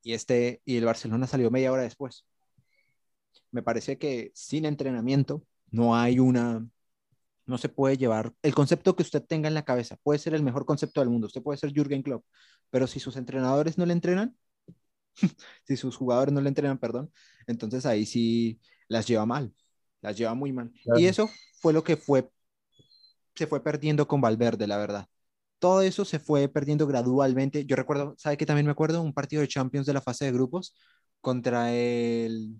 y, 0.03 0.13
este, 0.13 0.61
y 0.65 0.77
el 0.77 0.85
Barcelona 0.85 1.27
salió 1.27 1.51
media 1.51 1.71
hora 1.71 1.83
después. 1.83 2.25
Me 3.51 3.63
parece 3.63 3.97
que 3.97 4.31
sin 4.33 4.65
entrenamiento 4.65 5.43
no 5.69 5.95
hay 5.95 6.19
una, 6.19 6.65
no 7.45 7.57
se 7.57 7.69
puede 7.69 7.97
llevar 7.97 8.33
el 8.41 8.53
concepto 8.55 8.95
que 8.95 9.03
usted 9.03 9.23
tenga 9.23 9.47
en 9.47 9.53
la 9.53 9.65
cabeza. 9.65 9.97
Puede 10.03 10.19
ser 10.19 10.33
el 10.33 10.43
mejor 10.43 10.65
concepto 10.65 11.01
del 11.01 11.09
mundo. 11.09 11.27
Usted 11.27 11.41
puede 11.43 11.57
ser 11.57 11.73
Jürgen 11.73 12.01
Klopp, 12.01 12.25
pero 12.69 12.87
si 12.87 12.99
sus 12.99 13.17
entrenadores 13.17 13.77
no 13.77 13.85
le 13.85 13.93
entrenan, 13.93 14.37
si 15.65 15.77
sus 15.77 15.95
jugadores 15.97 16.33
no 16.33 16.41
le 16.41 16.49
entrenan, 16.49 16.77
perdón, 16.77 17.11
entonces 17.47 17.85
ahí 17.85 18.05
sí 18.05 18.59
las 18.87 19.07
lleva 19.07 19.25
mal, 19.25 19.53
las 20.01 20.17
lleva 20.17 20.33
muy 20.33 20.51
mal. 20.51 20.71
Claro. 20.83 20.99
Y 20.99 21.05
eso 21.05 21.29
fue 21.59 21.73
lo 21.73 21.83
que 21.83 21.97
fue, 21.97 22.29
se 23.35 23.47
fue 23.47 23.63
perdiendo 23.63 24.07
con 24.07 24.21
Valverde, 24.21 24.67
la 24.67 24.77
verdad. 24.77 25.07
Todo 25.59 25.81
eso 25.81 26.05
se 26.05 26.19
fue 26.19 26.47
perdiendo 26.47 26.87
gradualmente. 26.87 27.65
Yo 27.65 27.75
recuerdo, 27.75 28.15
¿sabe 28.17 28.37
que 28.37 28.45
también 28.45 28.65
me 28.65 28.71
acuerdo? 28.71 29.01
Un 29.01 29.13
partido 29.13 29.41
de 29.41 29.47
Champions 29.47 29.85
de 29.85 29.93
la 29.93 30.01
fase 30.01 30.25
de 30.25 30.31
grupos 30.31 30.75
contra 31.21 31.71
el, 31.73 32.59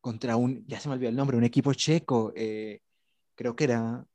contra 0.00 0.36
un, 0.36 0.64
ya 0.66 0.80
se 0.80 0.88
me 0.88 0.94
olvidó 0.94 1.10
el 1.10 1.16
nombre, 1.16 1.36
un 1.36 1.44
equipo 1.44 1.74
checo, 1.74 2.32
eh, 2.36 2.80
creo 3.34 3.56
que 3.56 3.64
era, 3.64 3.80
no 3.82 4.06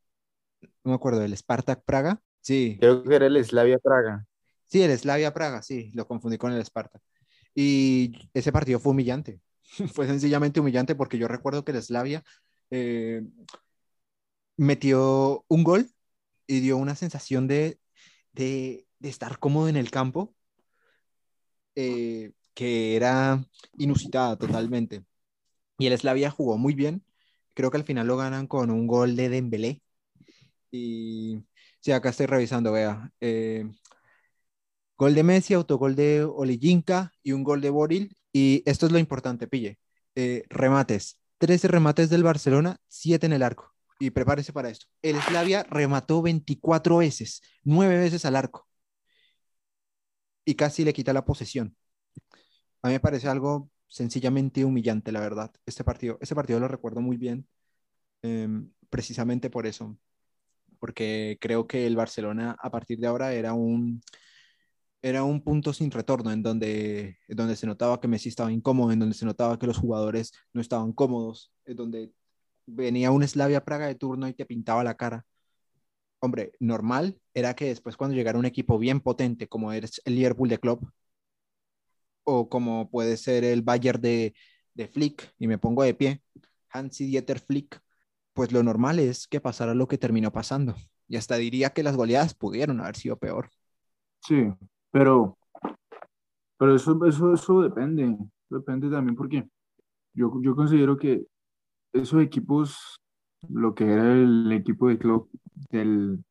me 0.83 0.93
acuerdo, 0.95 1.23
el 1.23 1.35
Spartak 1.37 1.83
Praga. 1.85 2.21
Sí, 2.41 2.77
Creo 2.79 3.03
que 3.03 3.15
era 3.15 3.25
el 3.27 3.43
Slavia 3.43 3.79
Praga. 3.79 4.25
sí, 4.65 4.81
el 4.81 4.97
Slavia 4.97 5.33
Praga, 5.33 5.61
sí, 5.61 5.91
lo 5.93 6.07
confundí 6.07 6.37
con 6.37 6.51
el 6.53 6.63
Spartak. 6.65 7.01
Y 7.55 8.29
ese 8.33 8.51
partido 8.51 8.79
fue 8.79 8.91
humillante. 8.91 9.39
Fue 9.93 10.07
sencillamente 10.07 10.59
humillante 10.59 10.95
porque 10.95 11.17
yo 11.17 11.27
recuerdo 11.27 11.65
que 11.65 11.71
el 11.71 11.81
Slavia 11.81 12.23
eh, 12.69 13.23
metió 14.57 15.45
un 15.47 15.63
gol 15.63 15.89
y 16.47 16.59
dio 16.59 16.77
una 16.77 16.95
sensación 16.95 17.47
de, 17.47 17.79
de, 18.33 18.87
estar 19.01 19.39
cómodo 19.39 19.69
en 19.69 19.77
el 19.77 19.91
campo 19.91 20.35
eh, 21.75 22.31
que 22.53 22.95
era 22.95 23.43
inusitada 23.77 24.37
totalmente. 24.37 25.03
Y 25.77 25.87
el 25.87 25.97
Slavia 25.97 26.29
jugó 26.31 26.57
muy 26.57 26.73
bien. 26.75 27.03
Creo 27.53 27.71
que 27.71 27.77
al 27.77 27.83
final 27.83 28.07
lo 28.07 28.17
ganan 28.17 28.47
con 28.47 28.71
un 28.71 28.87
gol 28.87 29.15
de 29.15 29.29
Dembélé. 29.29 29.81
Y 30.71 31.43
sí, 31.79 31.91
acá 31.91 32.09
estoy 32.09 32.27
revisando, 32.27 32.71
vea. 32.71 33.11
eh, 33.21 33.65
gol 35.03 35.15
de 35.15 35.23
Messi, 35.23 35.53
autogol 35.53 35.97
de 35.97 36.23
Olejinka 36.23 37.11
y 37.23 37.33
un 37.33 37.43
gol 37.43 37.59
de 37.59 37.69
Boril. 37.69 38.15
Y 38.31 38.63
esto 38.65 38.85
es 38.85 38.93
lo 38.93 38.99
importante, 38.99 39.47
pille. 39.47 39.77
Eh, 40.15 40.43
remates. 40.47 41.19
13 41.39 41.67
remates 41.67 42.09
del 42.09 42.23
Barcelona, 42.23 42.77
7 42.87 43.25
en 43.25 43.33
el 43.33 43.43
arco. 43.43 43.73
Y 43.99 44.11
prepárese 44.11 44.53
para 44.53 44.69
esto. 44.69 44.85
El 45.01 45.21
Slavia 45.21 45.63
remató 45.69 46.21
24 46.21 46.97
veces, 46.97 47.41
9 47.65 47.97
veces 47.97 48.23
al 48.23 48.37
arco. 48.37 48.65
Y 50.45 50.55
casi 50.55 50.85
le 50.85 50.93
quita 50.93 51.11
la 51.11 51.25
posesión. 51.25 51.75
A 52.81 52.87
mí 52.87 52.93
me 52.93 52.99
parece 53.01 53.27
algo 53.27 53.69
sencillamente 53.87 54.63
humillante, 54.63 55.11
la 55.11 55.19
verdad. 55.19 55.51
Este 55.65 55.83
partido, 55.83 56.17
este 56.21 56.33
partido 56.33 56.61
lo 56.61 56.69
recuerdo 56.69 57.01
muy 57.01 57.17
bien, 57.17 57.45
em, 58.21 58.71
precisamente 58.89 59.49
por 59.49 59.67
eso, 59.67 59.97
porque 60.79 61.37
creo 61.41 61.67
que 61.67 61.85
el 61.87 61.97
Barcelona 61.97 62.55
a 62.59 62.71
partir 62.71 62.99
de 62.99 63.07
ahora 63.07 63.33
era 63.33 63.53
un, 63.53 64.01
era 65.03 65.23
un 65.23 65.41
punto 65.41 65.73
sin 65.73 65.91
retorno, 65.91 66.31
en 66.31 66.41
donde, 66.41 67.17
en 67.27 67.35
donde 67.35 67.57
se 67.57 67.67
notaba 67.67 67.99
que 67.99 68.07
Messi 68.07 68.29
estaba 68.29 68.51
incómodo, 68.51 68.91
en 68.93 68.99
donde 68.99 69.15
se 69.15 69.25
notaba 69.25 69.59
que 69.59 69.67
los 69.67 69.77
jugadores 69.77 70.31
no 70.53 70.61
estaban 70.61 70.93
cómodos, 70.93 71.51
en 71.65 71.75
donde 71.75 72.13
venía 72.65 73.11
un 73.11 73.27
Slavia 73.27 73.65
Praga 73.65 73.87
de 73.87 73.95
turno 73.95 74.29
y 74.29 74.33
te 74.33 74.45
pintaba 74.45 74.81
la 74.83 74.95
cara. 74.95 75.25
Hombre, 76.19 76.53
normal 76.61 77.19
era 77.33 77.53
que 77.53 77.65
después 77.65 77.97
cuando 77.97 78.15
llegara 78.15 78.39
un 78.39 78.45
equipo 78.45 78.79
bien 78.79 79.01
potente 79.01 79.49
como 79.49 79.73
es 79.73 80.01
el 80.05 80.15
Liverpool 80.15 80.47
de 80.47 80.59
Klopp, 80.59 80.83
o 82.23 82.47
como 82.47 82.89
puede 82.89 83.17
ser 83.17 83.43
el 83.43 83.61
Bayern 83.61 84.01
de, 84.01 84.33
de 84.73 84.87
Flick, 84.87 85.33
y 85.37 85.47
me 85.47 85.57
pongo 85.57 85.83
de 85.83 85.93
pie, 85.93 86.21
Hansi 86.69 87.07
Dieter 87.07 87.39
Flick, 87.41 87.81
pues 88.31 88.53
lo 88.53 88.63
normal 88.63 88.99
es 88.99 89.27
que 89.27 89.41
pasara 89.41 89.73
lo 89.73 89.89
que 89.89 89.97
terminó 89.97 90.31
pasando. 90.31 90.75
Y 91.09 91.17
hasta 91.17 91.35
diría 91.35 91.71
que 91.71 91.83
las 91.83 91.97
goleadas 91.97 92.33
pudieron 92.33 92.79
haber 92.79 92.95
sido 92.95 93.17
peor. 93.17 93.49
Sí, 94.25 94.47
pero, 94.93 95.35
pero 96.55 96.75
eso, 96.75 97.03
eso, 97.07 97.33
eso 97.33 97.61
depende. 97.61 98.15
Depende 98.47 98.91
también 98.91 99.15
porque 99.15 99.49
yo, 100.13 100.31
yo 100.39 100.55
considero 100.55 100.95
que 100.97 101.25
esos 101.93 102.21
equipos, 102.21 103.01
lo 103.49 103.73
que 103.73 103.91
era 103.91 104.13
el 104.13 104.51
equipo 104.51 104.87
de 104.89 104.99
club 104.99 105.29
del, 105.71 106.23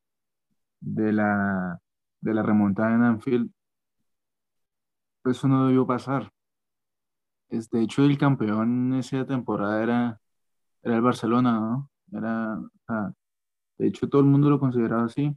de 0.79 1.11
la, 1.11 1.77
de 2.21 2.33
la 2.33 2.41
remontada 2.41 2.95
en 2.95 3.03
Anfield, 3.03 3.51
eso 5.25 5.47
no 5.49 5.67
debió 5.67 5.85
pasar. 5.85 6.31
Es, 7.49 7.69
de 7.69 7.81
hecho, 7.81 8.03
el 8.05 8.17
campeón 8.17 8.93
en 8.93 8.99
esa 8.99 9.25
temporada 9.25 9.83
era, 9.83 10.21
era 10.81 10.95
el 10.95 11.01
Barcelona, 11.01 11.59
¿no? 11.59 11.89
Era, 12.17 12.57
o 12.57 12.69
sea, 12.87 13.13
de 13.77 13.87
hecho, 13.87 14.07
todo 14.07 14.21
el 14.21 14.27
mundo 14.27 14.49
lo 14.49 14.59
consideraba 14.59 15.03
así, 15.03 15.35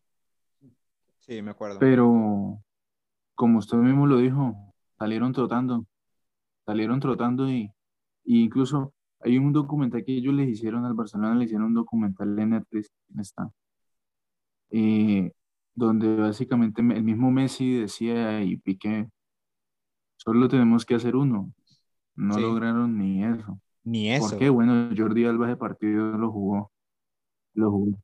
Sí, 1.19 1.43
me 1.43 1.51
acuerdo. 1.51 1.81
pero 1.81 2.63
como 3.37 3.59
usted 3.61 3.79
mismo 3.79 4.07
lo 4.09 4.19
dijo, 4.19 4.57
salieron 4.99 5.33
trotando, 5.33 5.87
salieron 6.67 7.01
trotando 7.01 7.49
y, 7.49 7.71
y 8.25 8.43
incluso 8.45 8.93
hay 9.21 9.39
un 9.39 9.53
documental 9.53 10.05
que 10.05 10.17
ellos 10.17 10.35
les 10.35 10.49
hicieron 10.49 10.85
al 10.85 10.95
Barcelona, 10.95 11.37
le 11.37 11.45
hicieron 11.45 11.69
un 11.69 11.75
documental 11.75 12.39
en 12.39 12.51
Netflix, 12.51 12.93
está, 13.19 13.51
eh, 14.71 15.31
donde 15.75 16.17
básicamente 16.17 16.81
el 16.83 17.03
mismo 17.05 17.31
Messi 17.31 17.75
decía 17.81 18.43
y 18.43 18.57
Piqué, 18.57 19.09
solo 20.17 20.49
tenemos 20.49 20.85
que 20.85 20.95
hacer 20.95 21.17
uno, 21.17 21.53
no 22.17 22.35
Sí. 22.35 22.41
lograron 22.41 22.97
ni 22.99 23.25
eso. 23.25 23.61
Ni 23.85 24.19
¿Por 24.19 24.29
eso. 24.29 24.39
qué? 24.39 24.49
Bueno, 24.49 24.91
Jordi 24.97 25.25
Alba 25.27 25.47
ese 25.49 25.57
partido 25.57 26.17
lo 26.19 26.33
jugó, 26.33 26.73
lo 27.55 27.71
jugó, 27.71 27.99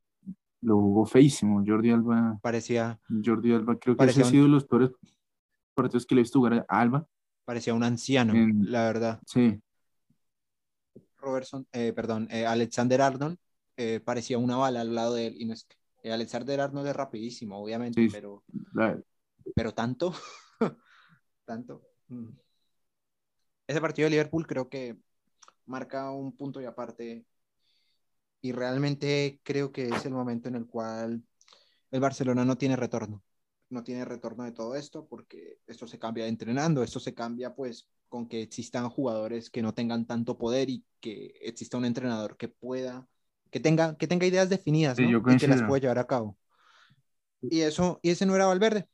lo 0.61 0.77
jugó 0.77 1.07
feísimo, 1.07 1.63
Jordi 1.67 1.91
Alba, 1.91 2.39
Parecía, 2.43 3.01
Jordi 3.25 3.53
Alba, 3.53 3.77
creo 3.79 3.97
que 3.97 4.05
ese 4.05 4.23
ha 4.23 4.27
sido 4.27 4.47
los 4.49 4.65
peores 4.67 4.93
partidos 5.73 6.07
que 6.07 6.15
le 6.15 6.21
he 6.21 6.25
visto 6.25 6.39
jugar 6.39 6.65
a 6.69 6.81
Alba, 6.81 7.07
parecía 7.45 7.75
un 7.75 7.83
anciano, 7.85 8.35
En- 8.35 8.71
la 8.71 8.85
verdad. 8.85 9.21
sí, 9.27 9.61
Robertson, 11.19 11.67
eh, 11.73 11.93
perdón, 11.93 12.27
eh, 12.31 12.47
Alexander 12.47 13.01
Arnold 13.01 13.39
eh, 13.77 14.01
parecía 14.05 14.39
una 14.39 14.57
bala 14.57 14.81
al 14.81 14.95
lado 14.95 15.15
de 15.15 15.29
él. 15.29 15.35
Y 15.41 15.45
no 15.45 15.55
es 15.55 15.67
eh, 16.03 16.13
Alexander 16.13 16.61
Arnold 16.61 16.89
es 16.89 16.97
rapidísimo, 16.97 17.63
obviamente, 17.63 18.01
Sí. 18.03 18.09
pero, 18.11 18.43
la- 18.73 19.01
pero 19.55 19.73
tanto, 19.73 20.13
tanto. 21.45 21.83
mm. 22.09 22.27
Ese 23.69 23.81
partido 23.81 24.07
de 24.07 24.11
Liverpool 24.11 24.47
creo 24.47 24.69
que 24.69 24.97
marca 25.67 26.11
un 26.11 26.37
punto 26.37 26.61
y 26.61 26.65
aparte. 26.65 27.25
Y 28.41 28.51
realmente 28.51 29.41
creo 29.45 29.71
que 29.71 29.89
es 29.89 30.05
el 30.05 30.13
momento 30.13 30.49
en 30.49 30.57
el 30.57 30.67
cual 30.67 31.23
el 31.93 32.01
Barcelona 32.01 32.45
no 32.45 32.59
tiene 32.59 32.75
retorno. 32.75 33.23
No 33.73 33.83
tiene 33.83 34.05
retorno 34.05 34.45
de 34.45 34.53
todo 34.53 34.75
esto 34.77 35.07
porque 35.07 35.59
esto 35.67 35.87
se 35.87 35.99
cambia 35.99 36.27
entrenando, 36.27 36.83
esto 36.83 37.01
se 37.01 37.15
cambia 37.15 37.55
pues 37.55 37.89
con 38.11 38.29
que 38.29 38.43
existan 38.43 38.91
jugadores 38.91 39.49
que 39.51 39.63
no 39.63 39.73
tengan 39.73 40.07
tanto 40.07 40.37
poder 40.37 40.69
y 40.69 40.85
que 41.01 41.35
exista 41.41 41.79
un 41.79 41.87
entrenador 41.87 42.37
que 42.37 42.49
pueda, 42.49 43.09
que 43.51 43.61
tenga, 43.61 43.97
que 43.97 44.07
tenga 44.07 44.27
ideas 44.27 44.51
definidas, 44.51 44.99
Sí, 44.99 45.03
¿no? 45.03 45.11
yo 45.11 45.23
Y 45.27 45.37
que 45.37 45.49
las 45.49 45.63
pueda 45.63 45.81
llevar 45.81 45.99
a 45.99 46.07
cabo. 46.07 46.37
Y 47.43 47.61
eso, 47.63 47.99
y 48.03 48.11
ese 48.11 48.27
no 48.27 48.35
era 48.37 48.47
Valverde. 48.47 48.89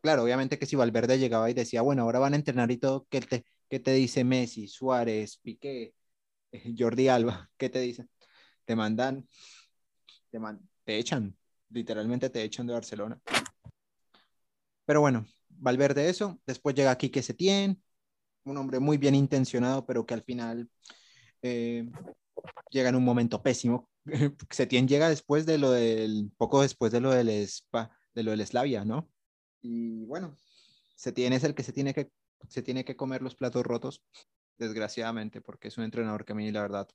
Claro, 0.00 0.22
obviamente 0.22 0.58
que 0.58 0.66
si 0.66 0.76
Valverde 0.76 1.18
llegaba 1.18 1.50
y 1.50 1.54
decía, 1.54 1.82
bueno, 1.82 2.02
ahora 2.02 2.20
van 2.20 2.32
a 2.34 2.36
entrenar 2.36 2.70
y 2.70 2.76
todo, 2.78 3.06
¿qué 3.10 3.20
te, 3.20 3.44
qué 3.68 3.80
te 3.80 3.92
dice 3.92 4.22
Messi, 4.24 4.68
Suárez, 4.68 5.38
Piqué, 5.38 5.94
eh, 6.52 6.74
Jordi 6.78 7.08
Alba? 7.08 7.50
¿Qué 7.58 7.70
te 7.70 7.80
dicen? 7.80 8.10
Te 8.66 8.76
mandan, 8.76 9.26
te, 10.30 10.38
man- 10.38 10.60
te 10.84 10.98
echan, 10.98 11.36
literalmente 11.70 12.30
te 12.30 12.42
echan 12.42 12.66
de 12.66 12.74
Barcelona. 12.74 13.20
Pero 14.86 15.00
bueno, 15.00 15.26
Valverde 15.48 16.08
eso, 16.08 16.40
después 16.46 16.74
llega 16.74 16.96
Quique 16.96 17.22
Setién, 17.22 17.82
un 18.44 18.56
hombre 18.56 18.78
muy 18.78 18.98
bien 18.98 19.14
intencionado, 19.14 19.84
pero 19.84 20.06
que 20.06 20.14
al 20.14 20.22
final 20.22 20.70
eh, 21.42 21.90
llega 22.70 22.88
en 22.88 22.96
un 22.96 23.04
momento 23.04 23.42
pésimo. 23.42 23.90
Setién 24.50 24.86
llega 24.86 25.08
después 25.08 25.44
de 25.44 25.58
lo 25.58 25.72
del, 25.72 26.30
poco 26.36 26.62
después 26.62 26.92
de 26.92 27.00
lo 27.00 27.10
del, 27.10 27.28
Spa, 27.28 27.90
de 28.14 28.22
lo 28.22 28.30
del 28.30 28.46
Slavia, 28.46 28.84
¿no? 28.84 29.10
Y 29.60 30.04
bueno, 30.04 30.36
Setién 30.94 31.32
es 31.32 31.42
el 31.42 31.54
que 31.54 31.64
se 31.64 31.72
tiene 31.72 31.92
que, 31.92 32.10
se 32.48 32.62
tiene 32.62 32.84
que 32.84 32.96
comer 32.96 33.22
los 33.22 33.34
platos 33.34 33.64
rotos, 33.64 34.04
desgraciadamente, 34.58 35.40
porque 35.40 35.68
es 35.68 35.78
un 35.78 35.84
entrenador 35.84 36.24
que 36.24 36.32
a 36.32 36.36
mí, 36.36 36.50
la 36.52 36.62
verdad, 36.62 36.88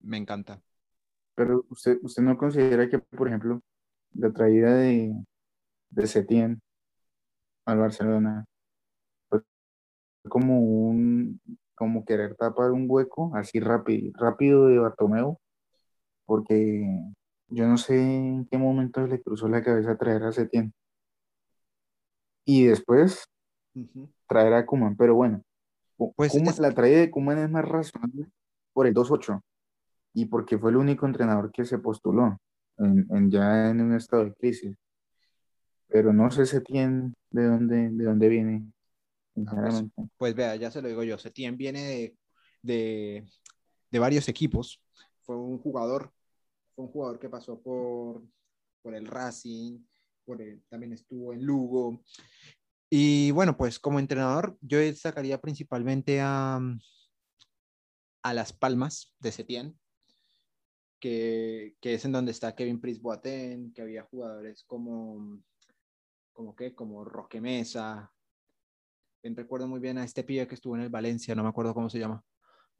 me 0.00 0.18
encanta. 0.18 0.62
Pero 1.34 1.64
usted, 1.70 1.98
usted 2.02 2.22
no 2.22 2.36
considera 2.36 2.88
que, 2.88 2.98
por 2.98 3.28
ejemplo, 3.28 3.62
la 4.12 4.30
traída 4.30 4.74
de, 4.74 5.14
de 5.88 6.06
Setién 6.06 6.60
al 7.66 7.78
Barcelona 7.78 8.44
fue 9.28 9.42
como 10.28 10.60
un, 10.60 11.40
como 11.74 12.04
querer 12.04 12.34
tapar 12.36 12.72
un 12.72 12.86
hueco 12.88 13.32
así 13.34 13.60
rápido, 13.60 14.12
rápido 14.18 14.66
de 14.68 14.78
Bartomeu, 14.78 15.38
porque 16.26 16.84
yo 17.48 17.66
no 17.66 17.76
sé 17.78 18.00
en 18.00 18.46
qué 18.46 18.58
momento 18.58 19.06
le 19.06 19.20
cruzó 19.22 19.48
la 19.48 19.62
cabeza 19.62 19.96
traer 19.96 20.22
a 20.24 20.32
Setién. 20.32 20.72
Y 22.44 22.64
después 22.66 23.24
traer 24.26 24.54
a 24.54 24.66
Koeman, 24.66 24.96
pero 24.96 25.14
bueno, 25.14 25.42
Pues 26.16 26.34
Koeman- 26.34 26.48
es- 26.50 26.58
la 26.58 26.72
traída 26.72 26.98
de 27.00 27.10
Koeman 27.10 27.38
es 27.38 27.50
más 27.50 27.64
razonable 27.64 28.26
por 28.72 28.86
el 28.86 28.94
2-8 28.94 29.40
y 30.14 30.26
porque 30.26 30.58
fue 30.58 30.70
el 30.70 30.76
único 30.76 31.06
entrenador 31.06 31.50
que 31.52 31.64
se 31.64 31.78
postuló 31.78 32.38
en, 32.78 33.06
en- 33.10 33.30
ya 33.30 33.70
en 33.70 33.80
un 33.80 33.94
estado 33.94 34.24
de 34.24 34.34
crisis. 34.34 34.76
Pero 35.90 36.12
no 36.12 36.30
sé 36.30 36.46
Setién 36.46 37.14
de 37.30 37.44
dónde, 37.46 37.90
de 37.90 38.04
dónde 38.04 38.28
viene, 38.28 38.72
sinceramente. 39.34 40.08
Pues 40.16 40.34
vea, 40.34 40.56
ya 40.56 40.70
se 40.70 40.80
lo 40.80 40.88
digo 40.88 41.02
yo, 41.02 41.18
Setién 41.18 41.56
viene 41.56 41.82
de, 41.82 42.16
de, 42.62 43.24
de 43.90 43.98
varios 43.98 44.28
equipos. 44.28 44.80
Fue 45.22 45.36
un 45.36 45.58
jugador, 45.58 46.12
fue 46.74 46.84
un 46.84 46.90
jugador 46.92 47.18
que 47.18 47.28
pasó 47.28 47.60
por, 47.60 48.22
por 48.82 48.94
el 48.94 49.06
Racing, 49.06 49.80
por 50.24 50.40
el- 50.40 50.62
también 50.68 50.92
estuvo 50.92 51.32
en 51.32 51.44
Lugo. 51.44 52.02
Y 52.88 53.30
bueno, 53.32 53.56
pues 53.56 53.78
como 53.78 53.98
entrenador, 53.98 54.56
yo 54.60 54.78
destacaría 54.78 55.40
principalmente 55.40 56.20
a, 56.20 56.60
a 58.22 58.34
Las 58.34 58.52
Palmas 58.52 59.14
de 59.20 59.32
Setién. 59.32 59.78
que, 61.00 61.74
que 61.80 61.94
es 61.94 62.04
en 62.04 62.12
donde 62.12 62.30
está 62.32 62.54
Kevin 62.54 62.80
Prince 62.80 63.00
Boateng, 63.00 63.72
que 63.72 63.82
había 63.82 64.02
jugadores 64.04 64.64
como, 64.64 65.40
como, 66.40 66.56
¿qué? 66.56 66.74
como 66.74 67.04
Roque 67.04 67.38
Mesa. 67.38 68.10
Recuerdo 69.22 69.68
muy 69.68 69.78
bien 69.78 69.98
a 69.98 70.04
este 70.04 70.24
pibe 70.24 70.48
que 70.48 70.54
estuvo 70.54 70.74
en 70.74 70.80
el 70.80 70.88
Valencia, 70.88 71.34
no 71.34 71.42
me 71.42 71.50
acuerdo 71.50 71.74
cómo 71.74 71.90
se 71.90 71.98
llama. 71.98 72.24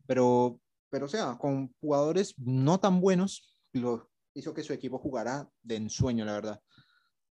Pero, 0.06 0.58
pero 0.88 1.04
o 1.04 1.08
sea, 1.08 1.36
con 1.36 1.74
jugadores 1.78 2.34
no 2.38 2.80
tan 2.80 3.02
buenos, 3.02 3.58
lo 3.74 4.08
hizo 4.32 4.54
que 4.54 4.62
su 4.62 4.72
equipo 4.72 4.98
jugara 4.98 5.46
de 5.62 5.76
ensueño, 5.76 6.24
la 6.24 6.32
verdad. 6.32 6.62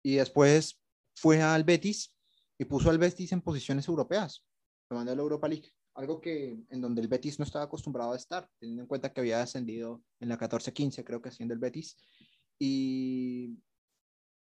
Y 0.01 0.15
después 0.15 0.82
fue 1.15 1.44
al 1.44 1.63
Betis 1.63 2.12
y 2.58 2.65
puso 2.65 2.89
al 2.89 2.98
Betis 2.98 3.32
en 3.32 3.41
posiciones 3.41 3.88
europeas, 3.88 4.44
tomando 4.89 5.15
la 5.15 5.22
Europa 5.22 5.48
League 5.48 5.70
algo 5.94 6.20
que 6.20 6.60
en 6.70 6.82
donde 6.82 7.01
el 7.01 7.08
Betis 7.08 7.39
no 7.39 7.46
estaba 7.46 7.65
acostumbrado 7.65 8.13
a 8.13 8.17
estar, 8.17 8.50
teniendo 8.60 8.82
en 8.82 8.88
cuenta 8.88 9.13
que 9.13 9.22
había 9.22 9.39
descendido 9.39 10.03
en 10.20 10.27
la 10.27 10.38
14-15, 10.38 11.05
creo 11.05 11.22
que 11.22 11.32
siendo 11.32 11.53
el 11.53 11.60
Betis, 11.60 11.96
y 12.60 13.58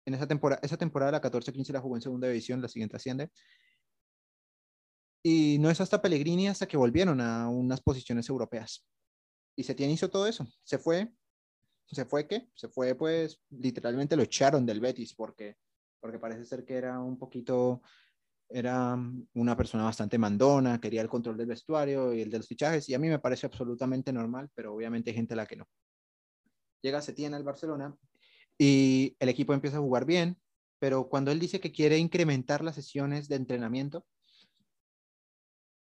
en 0.09 0.15
esa 0.15 0.27
temporada, 0.27 0.61
esa 0.63 0.77
temporada 0.77 1.13
la 1.13 1.21
14-15 1.21 1.73
la 1.73 1.81
jugó 1.81 1.97
en 1.97 2.03
segunda 2.03 2.29
división, 2.29 2.63
la 2.63 2.69
siguiente 2.69 2.97
asciende, 2.97 3.31
y 5.23 5.59
no 5.59 5.71
es 5.71 5.81
hasta 5.81 6.01
Pellegrini 6.01 6.49
hasta 6.49 6.67
que 6.67 6.77
volvieron 6.77 7.21
a 7.21 7.49
unas 7.49 7.81
posiciones 7.81 8.29
europeas. 8.29 8.87
Y 9.57 9.65
Setién 9.65 9.91
hizo 9.91 10.09
todo 10.09 10.27
eso, 10.27 10.47
se 10.65 10.79
fue, 10.79 11.13
se 11.87 12.05
fue 12.05 12.27
qué, 12.27 12.49
se 12.55 12.69
fue 12.69 12.95
pues 12.95 13.41
literalmente 13.51 14.17
lo 14.17 14.23
echaron 14.23 14.65
del 14.65 14.81
Betis 14.81 15.15
porque 15.15 15.57
porque 16.01 16.19
parece 16.19 16.45
ser 16.45 16.65
que 16.65 16.75
era 16.75 17.01
un 17.01 17.19
poquito 17.19 17.83
era 18.49 18.97
una 19.35 19.57
persona 19.57 19.85
bastante 19.85 20.17
mandona, 20.17 20.81
quería 20.81 21.03
el 21.03 21.09
control 21.09 21.37
del 21.37 21.49
vestuario 21.49 22.15
y 22.15 22.23
el 22.23 22.31
de 22.31 22.39
los 22.39 22.47
fichajes, 22.47 22.89
y 22.89 22.95
a 22.95 22.99
mí 22.99 23.09
me 23.09 23.19
parece 23.19 23.47
absolutamente 23.47 24.11
normal, 24.11 24.49
pero 24.55 24.75
obviamente 24.75 25.11
hay 25.11 25.17
gente 25.17 25.35
a 25.35 25.37
la 25.37 25.47
que 25.47 25.57
no. 25.57 25.69
Llega 26.81 27.03
Setién 27.03 27.35
al 27.35 27.43
Barcelona 27.43 27.95
y 28.59 29.17
el 29.21 29.29
equipo 29.29 29.55
empieza 29.55 29.79
a 29.79 29.81
jugar 29.81 30.05
bien, 30.05 30.37
pero 30.79 31.09
cuando 31.09 31.31
él 31.31 31.41
dice 31.41 31.61
que 31.61 31.73
quiere 31.73 31.99
incrementar 31.99 32.63
las 32.63 32.75
sesiones 32.75 33.29
de 33.29 33.37
entrenamiento, 33.37 34.05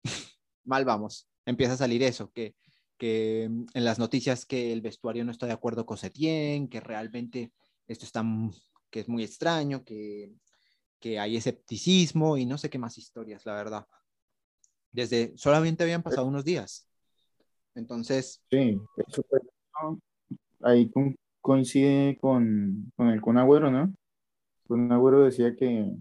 mal 0.65 0.85
vamos, 0.85 1.29
empieza 1.45 1.75
a 1.75 1.79
salir 1.79 2.03
eso, 2.03 2.31
que, 2.33 2.55
que 2.97 3.45
en 3.45 3.85
las 3.85 3.99
noticias 3.99 4.47
que 4.47 4.73
el 4.73 4.81
vestuario 4.81 5.25
no 5.25 5.33
está 5.33 5.47
de 5.47 5.53
acuerdo 5.53 5.85
con 5.85 5.99
Setién, 5.99 6.69
que 6.69 6.81
realmente 6.81 7.53
esto 7.89 8.05
está, 8.05 8.25
que 8.91 9.01
es 9.01 9.09
muy 9.09 9.25
extraño, 9.25 9.85
que 9.85 10.33
que 11.03 11.19
hay 11.19 11.37
escepticismo 11.37 12.39
y 12.39 12.47
no 12.47 12.57
sé 12.57 12.71
qué 12.71 12.79
más 12.79 12.97
historias, 12.97 13.45
la 13.45 13.55
verdad. 13.55 13.87
Desde 14.93 15.37
solamente 15.37 15.83
habían 15.83 16.03
pasado 16.03 16.29
unos 16.29 16.45
días. 16.45 16.89
Entonces. 17.75 18.41
Sí, 18.49 18.79
eso 19.09 19.25
ahí 20.61 20.89
coincide 21.43 22.19
con, 22.21 22.93
con 22.97 23.09
el 23.09 23.21
Kun 23.21 23.39
Agüero, 23.39 23.71
¿no? 23.71 23.93
Kun 24.67 24.93
Agüero 24.93 25.25
decía 25.25 25.55
que 25.57 25.93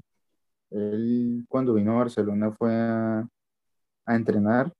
él 0.71 1.45
cuando 1.49 1.73
vino 1.73 1.93
a 1.93 1.95
Barcelona 1.99 2.51
fue 2.53 2.73
a, 2.73 3.27
a 4.05 4.15
entrenar, 4.15 4.73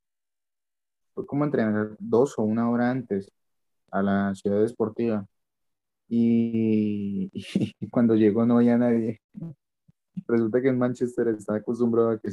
fue 1.13 1.25
como 1.25 1.45
entrenar 1.45 1.95
dos 1.99 2.37
o 2.39 2.43
una 2.43 2.69
hora 2.69 2.89
antes 2.91 3.31
a 3.91 4.01
la 4.01 4.35
ciudad 4.35 4.61
deportiva. 4.61 5.25
Y, 6.07 7.31
y, 7.79 7.89
cuando 7.89 8.15
llegó 8.15 8.45
no 8.45 8.57
había 8.57 8.77
nadie. 8.77 9.21
Resulta 10.27 10.61
que 10.61 10.69
en 10.69 10.77
Manchester 10.79 11.27
está 11.29 11.55
acostumbrado 11.55 12.11
a 12.11 12.19
que 12.19 12.31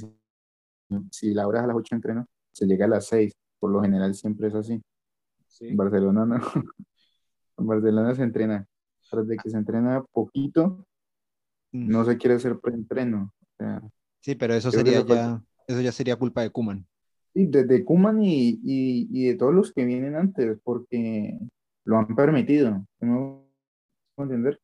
si, 1.11 1.35
la 1.35 1.47
hora 1.47 1.61
es 1.61 1.65
a 1.65 1.67
las 1.69 1.77
8 1.77 1.95
entreno, 1.95 2.27
se 2.53 2.67
llega 2.67 2.87
a 2.87 2.89
las 2.89 3.07
6. 3.07 3.33
Por 3.59 3.71
lo 3.71 3.83
general 3.83 4.15
siempre 4.15 4.49
es 4.49 4.55
así. 4.55 4.81
En 5.61 5.77
Barcelona 5.77 6.25
no. 6.27 6.39
en 7.59 7.67
Barcelona 7.67 8.15
se 8.15 8.23
entrena. 8.23 8.67
Tras 9.11 9.27
de 9.27 9.37
que 9.37 9.51
se 9.51 9.57
entrena 9.57 10.05
poquito, 10.13 10.87
mm. 11.73 11.89
no 11.89 12.05
se 12.05 12.17
quiere 12.19 12.37
hacer 12.37 12.59
preentreno. 12.59 13.33
O 13.59 13.91
sí, 14.21 14.35
pero 14.35 14.55
eso 14.55 14.71
sería 14.71 15.05
ya, 15.05 15.43
eso 15.67 15.81
ya 15.81 15.93
sería 15.93 16.17
culpa 16.17 16.43
de 16.43 16.51
Kuman. 16.51 16.87
Sí, 17.35 17.47
de, 17.47 17.85
Kuman 17.85 18.23
y, 18.23 18.61
y, 18.63 19.29
de 19.29 19.35
todos 19.35 19.55
los 19.55 19.73
que 19.73 19.85
vienen 19.85 20.15
antes, 20.15 20.59
porque 20.63 21.39
lo 21.85 21.99
han 21.99 22.15
permitido. 22.15 22.85
¿No 23.01 23.49
puedo 24.15 24.31
entender? 24.31 24.61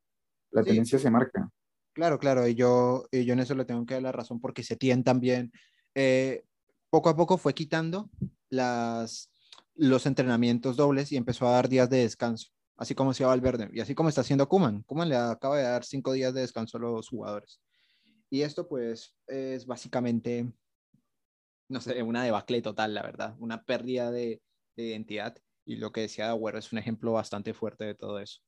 La 0.51 0.63
tendencia 0.63 0.99
se 0.99 1.11
marca. 1.11 1.51
Claro, 1.95 2.19
claro, 2.19 2.47
y 2.49 2.55
yo, 2.55 3.07
y 3.13 3.25
yo 3.25 3.35
en 3.35 3.41
eso 3.41 3.55
le 3.55 3.65
tengo 3.65 3.87
que 3.87 3.95
dar 3.95 4.03
la 4.03 4.13
razón 4.13 4.41
porque 4.41 4.65
Setién 4.65 5.05
también 5.05 5.53
eh, 5.95 6.45
poco 6.91 7.09
a 7.09 7.17
poco 7.17 7.39
fue 7.39 7.55
quitando 7.55 8.11
las, 8.51 9.31
los 9.75 10.07
entrenamientos 10.07 10.77
dobles 10.77 11.13
y 11.13 11.17
empezó 11.17 11.47
a 11.47 11.53
dar 11.53 11.69
días 11.69 11.89
de 11.91 11.99
descanso, 11.99 12.49
así 12.77 12.95
como 12.95 13.11
hacía 13.11 13.27
Valverde 13.27 13.71
y 13.73 13.81
así 13.81 13.95
como 13.95 14.09
está 14.09 14.23
haciendo 14.23 14.49
Kuman. 14.49 14.83
Kuman 14.83 15.09
le 15.09 15.17
acaba 15.17 15.57
de 15.57 15.65
dar 15.65 15.85
cinco 15.85 16.13
días 16.13 16.35
de 16.35 16.43
descanso 16.43 16.79
a 16.79 16.81
los 16.81 17.09
jugadores. 17.09 17.61
Y 18.31 18.43
esto 18.43 18.69
pues 18.69 19.17
es 19.27 19.67
básicamente, 19.67 20.53
no 21.69 21.81
sé, 21.81 22.03
una 22.03 22.25
debacle 22.25 22.63
total, 22.63 22.95
la 22.95 23.03
verdad, 23.03 23.37
una 23.39 23.63
pérdida 23.65 24.11
de, 24.11 24.43
de 24.77 24.85
identidad 24.85 25.37
y 25.65 25.77
lo 25.77 25.93
que 25.93 26.03
decía 26.03 26.31
Agüero 26.31 26.59
es 26.59 26.73
un 26.73 26.79
ejemplo 26.79 27.13
bastante 27.13 27.55
fuerte 27.55 27.85
de 27.85 27.95
todo 27.95 28.19
eso. 28.19 28.41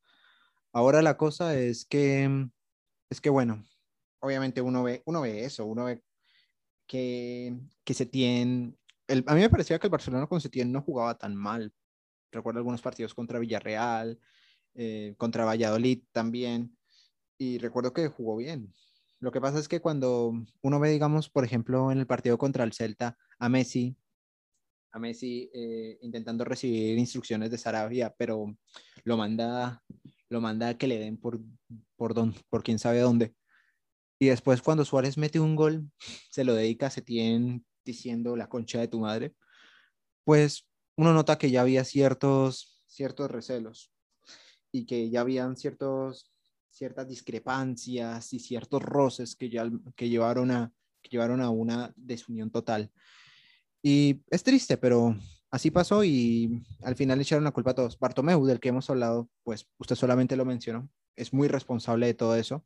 Ahora 0.73 1.03
la 1.03 1.17
cosa 1.17 1.57
es 1.59 1.87
que 1.87 2.49
es 3.09 3.21
que 3.21 3.31
bueno, 3.31 3.65
obviamente 4.21 4.61
uno 4.61 4.83
ve, 4.83 5.03
uno 5.07 5.21
ve 5.23 5.45
eso, 5.45 5.65
uno 5.67 5.85
ve 5.85 6.03
que, 6.87 7.57
que 7.85 7.95
Setién, 7.95 8.79
el, 9.07 9.25
a 9.27 9.35
mí 9.35 9.41
me 9.41 9.51
parecía 9.51 9.79
que 9.79 9.87
el 9.87 9.93
Barcelona 9.93 10.27
con 10.27 10.41
Setién 10.41 10.73
no 10.73 10.83
jugaba 10.83 11.17
tan 11.17 11.35
mal. 11.37 11.73
Recuerdo 12.37 12.59
algunos 12.59 12.83
partidos 12.83 13.14
contra 13.14 13.38
Villarreal, 13.38 14.20
eh, 14.75 15.14
contra 15.16 15.46
Valladolid 15.46 16.03
también, 16.12 16.77
y 17.38 17.59
recuerdo 17.59 17.92
que 17.92 18.09
jugó 18.09 18.37
bien. 18.37 18.75
Lo 19.20 19.33
que 19.33 19.40
pasa 19.40 19.59
es 19.59 19.68
que 19.68 19.81
cuando 19.81 20.35
uno 20.61 20.81
ve, 20.81 20.90
digamos, 20.90 21.31
por 21.31 21.44
ejemplo, 21.44 21.90
en 21.90 21.99
el 21.99 22.07
partido 22.07 22.37
contra 22.37 22.64
el 22.64 22.75
Celta, 22.75 23.16
a 23.38 23.49
Messi, 23.49 23.96
a 24.92 24.99
Messi 24.99 25.51
eh, 25.55 25.99
intentando 26.03 26.44
recibir 26.44 26.99
instrucciones 26.99 27.51
de 27.51 27.59
Sarabia, 27.59 28.14
pero 28.18 28.55
lo 29.05 29.16
manda, 29.16 29.83
lo 30.29 30.40
manda 30.40 30.68
a 30.68 30.79
que 30.79 30.87
le 30.87 30.99
den 30.99 31.16
por, 31.16 31.40
por, 31.96 32.12
don, 32.12 32.35
por 32.51 32.62
quién 32.62 32.79
sabe 32.79 33.01
dónde. 33.01 33.35
Y 34.18 34.27
después 34.27 34.61
cuando 34.61 34.85
Suárez 34.85 35.16
mete 35.16 35.40
un 35.40 35.57
gol, 35.57 35.90
se 36.31 36.44
lo 36.44 36.55
dedica 36.55 36.87
a 36.87 36.90
Setién 36.90 37.64
diciendo 37.85 38.37
la 38.37 38.49
concha 38.49 38.81
de 38.81 38.88
tu 38.88 39.01
madre, 39.01 39.35
pues 40.25 40.66
uno 40.96 41.12
nota 41.12 41.38
que 41.38 41.50
ya 41.50 41.61
había 41.61 41.85
ciertos, 41.85 42.82
ciertos 42.87 43.30
recelos 43.30 43.92
y 44.72 44.87
que 44.87 45.11
ya 45.11 45.20
habían 45.20 45.56
ciertos, 45.56 46.32
ciertas 46.70 47.09
discrepancias 47.09 48.32
y 48.32 48.38
ciertos 48.38 48.82
roces 48.82 49.37
que, 49.37 49.50
ya, 49.50 49.70
que, 49.94 50.09
llevaron 50.09 50.50
a, 50.50 50.72
que 51.02 51.11
llevaron 51.11 51.40
a 51.40 51.50
una 51.50 51.92
desunión 51.96 52.50
total. 52.50 52.90
Y 53.82 54.22
es 54.30 54.42
triste, 54.42 54.76
pero 54.78 55.16
así 55.50 55.70
pasó 55.70 56.02
y 56.02 56.62
al 56.82 56.96
final 56.96 57.18
le 57.18 57.22
echaron 57.22 57.44
la 57.44 57.52
culpa 57.52 57.70
a 57.70 57.74
todos. 57.74 57.98
Bartomeu, 57.98 58.44
del 58.46 58.61
que 58.61 58.70
hemos 58.70 58.88
hablado, 58.90 59.28
pues 59.44 59.68
usted 59.78 59.94
solamente 59.96 60.37
lo 60.37 60.44
mencionó, 60.44 60.88
es 61.14 61.32
muy 61.32 61.48
responsable 61.48 62.06
de 62.06 62.14
todo 62.14 62.37
eso, 62.37 62.64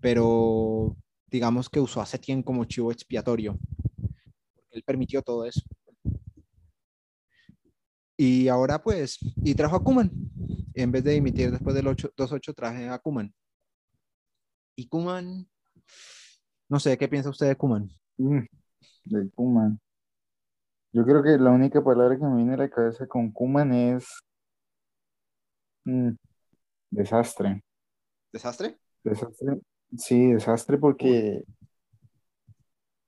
pero 0.00 0.96
digamos 1.26 1.68
que 1.68 1.80
usó 1.80 2.00
a 2.00 2.06
Setien 2.06 2.42
como 2.42 2.64
chivo 2.64 2.92
expiatorio, 2.92 3.58
él 4.70 4.82
permitió 4.82 5.22
todo 5.22 5.44
eso. 5.44 5.62
Y 8.24 8.46
ahora 8.46 8.80
pues, 8.80 9.18
y 9.42 9.52
trajo 9.56 9.74
a 9.74 9.82
Kuman, 9.82 10.08
en 10.74 10.92
vez 10.92 11.02
de 11.02 11.10
dimitir 11.10 11.50
después 11.50 11.74
del 11.74 11.86
2-8, 11.86 12.54
traje 12.54 12.88
a 12.88 12.96
Kuman. 13.00 13.34
Y 14.76 14.86
Kuman, 14.86 15.44
no 16.68 16.78
sé, 16.78 16.96
¿qué 16.96 17.08
piensa 17.08 17.30
usted 17.30 17.48
de 17.48 17.56
Kuman? 17.56 17.90
Mm, 18.18 18.42
de 19.06 19.30
Kuman. 19.30 19.80
Yo 20.92 21.04
creo 21.04 21.20
que 21.20 21.36
la 21.36 21.50
única 21.50 21.82
palabra 21.82 22.16
que 22.16 22.24
me 22.24 22.36
viene 22.36 22.54
a 22.54 22.58
la 22.58 22.70
cabeza 22.70 23.08
con 23.08 23.32
Kuman 23.32 23.72
es 23.72 24.06
mm, 25.82 26.10
desastre. 26.92 27.64
¿Desastre? 28.32 28.78
Desastre. 29.02 29.60
Sí, 29.98 30.32
desastre 30.32 30.78
porque, 30.78 31.42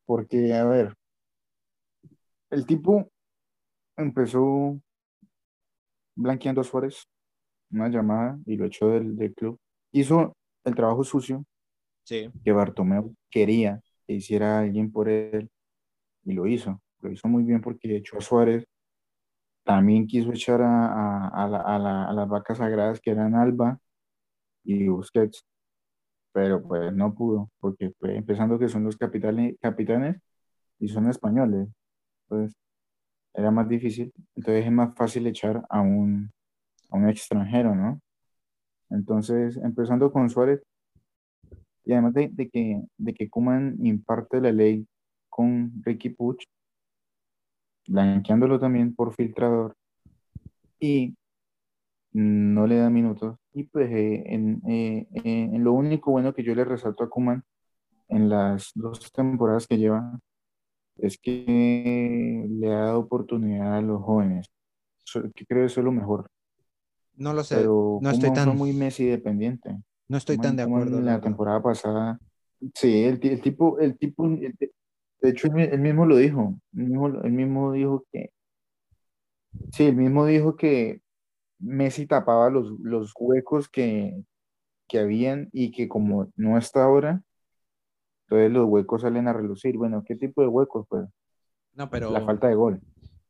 porque, 0.07 0.53
a 0.55 0.65
ver, 0.65 0.93
el 2.51 2.67
tipo 2.67 3.09
empezó 3.97 4.81
blanqueando 6.17 6.61
a 6.61 6.65
Suárez, 6.65 7.07
una 7.71 7.89
llamada, 7.89 8.39
y 8.47 8.57
lo 8.57 8.67
echó 8.67 8.89
del, 8.89 9.17
del 9.17 9.35
club. 9.35 9.59
Hizo 9.93 10.37
el 10.65 10.75
trabajo 10.75 11.05
sucio 11.05 11.45
sí. 12.05 12.31
que 12.45 12.53
Bartomeu 12.53 13.15
quería 13.31 13.81
que 14.07 14.15
hiciera 14.15 14.61
alguien 14.61 14.93
por 14.93 15.09
él, 15.09 15.51
y 16.25 16.33
lo 16.33 16.47
hizo 16.47 16.81
lo 17.05 17.13
hizo 17.13 17.29
muy 17.29 17.45
bien 17.45 17.61
porque 17.61 17.97
echó 17.97 18.19
a 18.19 18.21
Suárez, 18.21 18.67
también 19.65 20.07
quiso 20.07 20.33
echar 20.33 20.61
a, 20.63 21.29
a, 21.29 22.13
las 22.13 22.29
vacas 22.29 22.59
sagradas 22.59 23.01
que 23.01 23.11
eran 23.11 23.35
Alba 23.35 23.79
y 24.65 24.89
Busquets, 24.89 25.45
pero 26.33 26.63
pues 26.63 26.93
no 26.95 27.15
pudo, 27.15 27.51
porque 27.61 27.93
fue 27.99 28.17
empezando 28.17 28.59
que 28.59 28.69
son 28.69 28.85
los 28.85 28.97
capitanes, 28.97 29.57
capitanes 29.61 30.17
y 30.79 30.89
son 30.89 31.09
españoles, 31.09 31.69
era 33.35 33.51
más 33.51 33.69
difícil, 33.69 34.13
entonces 34.37 34.67
es 34.67 34.73
más 34.73 34.95
fácil 34.95 35.27
echar 35.27 35.65
a 35.69 35.81
un, 35.81 36.31
a 36.91 36.97
un 36.97 37.09
extranjero, 37.09 37.75
¿no? 37.75 38.01
Entonces, 38.91 39.57
empezando 39.57 40.13
con 40.13 40.31
Suárez, 40.31 40.63
y 41.85 41.93
además 41.93 42.15
de, 42.15 42.29
de 42.33 42.49
que, 42.49 42.83
de 42.97 43.15
que 43.15 43.29
Kuman 43.29 43.77
imparte 43.85 44.41
la 44.41 44.53
ley 44.53 44.87
con 45.29 45.73
Ricky 45.83 46.11
Puch, 46.11 46.45
blanqueándolo 47.87 48.59
también 48.59 48.95
por 48.95 49.15
filtrador, 49.15 49.75
y 50.81 51.17
no 52.15 52.67
le 52.67 52.77
da 52.77 52.91
minutos. 52.91 53.37
Y 53.53 53.65
pues 53.65 53.91
eh, 53.91 54.23
en, 54.27 54.63
eh, 54.69 55.07
eh, 55.15 55.51
en, 55.53 55.65
lo 55.65 55.73
único 55.73 56.13
bueno 56.13 56.33
que 56.35 56.43
yo 56.43 56.55
le 56.55 56.65
resalto 56.65 57.05
a 57.05 57.11
Kuman 57.11 57.45
en 58.09 58.29
las 58.29 58.71
dos 58.75 59.13
temporadas 59.13 59.67
que 59.67 59.79
lleva 59.79 60.21
es 60.97 61.19
que 61.19 62.34
le 62.49 62.73
ha 62.73 62.79
dado 62.79 63.01
oportunidad 63.01 63.77
a 63.77 63.83
los 63.83 64.03
jóvenes. 64.03 64.51
que 65.35 65.47
creo 65.47 65.63
que 65.63 65.67
eso 65.67 65.81
es 65.81 65.85
lo 65.85 65.93
mejor. 65.93 66.29
No 67.17 67.33
lo 67.33 67.45
sé. 67.45 67.57
Pero 67.57 67.99
no 68.01 68.11
estoy 68.11 68.33
tan 68.33 68.57
muy 68.57 68.73
Messi 68.73 69.05
dependiente. 69.05 69.77
No 70.09 70.17
estoy 70.17 70.39
tan 70.39 70.57
de 70.57 70.63
acuerdo. 70.63 70.99
En 70.99 71.07
la 71.07 71.21
temporada 71.21 71.63
pasada, 71.63 72.19
sí, 72.75 73.05
el, 73.05 73.21
el 73.23 73.41
tipo, 73.41 73.79
el 73.79 73.97
tipo, 73.97 74.29
de 74.29 75.31
hecho, 75.31 75.49
él, 75.49 75.81
mismo 75.81 76.07
lo 76.07 76.17
dijo. 76.17 76.55
Él 76.75 76.85
mismo, 76.89 77.09
mismo 77.09 77.73
dijo 77.73 78.05
que, 78.13 78.31
sí, 79.73 79.85
él 79.85 79.97
mismo 79.97 80.27
dijo 80.27 80.57
que 80.57 81.01
Messi 81.59 82.07
tapaba 82.07 82.51
los, 82.51 82.73
los 82.81 83.13
huecos 83.19 83.69
que, 83.69 84.23
que 84.89 84.99
habían 84.99 85.49
y 85.53 85.71
que 85.71 85.89
como 85.89 86.31
no 86.37 86.59
está 86.59 86.85
ahora, 86.85 87.23
entonces 88.27 88.53
los 88.53 88.67
huecos 88.67 89.03
salen 89.03 89.29
a 89.29 89.33
relucir. 89.33 89.77
Bueno, 89.77 90.03
¿qué 90.07 90.17
tipo 90.17 90.43
de 90.43 90.49
huecos? 90.49 90.87
Pues 90.89 91.09
no, 91.75 91.91
pero, 91.91 92.11
la 92.11 92.25
falta 92.25 92.49
de 92.49 92.55
gol. 92.55 92.81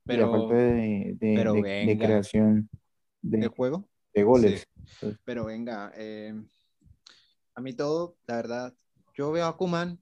Pero, 0.05 0.27
la 0.27 0.39
falta 0.39 0.55
de, 0.55 1.17
de, 1.19 1.99
creación 1.99 2.69
de, 3.23 3.47
juego. 3.49 3.89
De 4.13 4.23
goles. 4.23 4.67
Pero 5.25 5.47
venga, 5.47 5.93
eh, 5.97 6.35
a 7.55 7.61
mí 7.61 7.73
todo, 7.73 8.17
la 8.27 8.37
verdad, 8.37 8.75
yo 9.15 9.33
veo 9.33 9.47
a 9.47 9.57
Kuman 9.57 9.99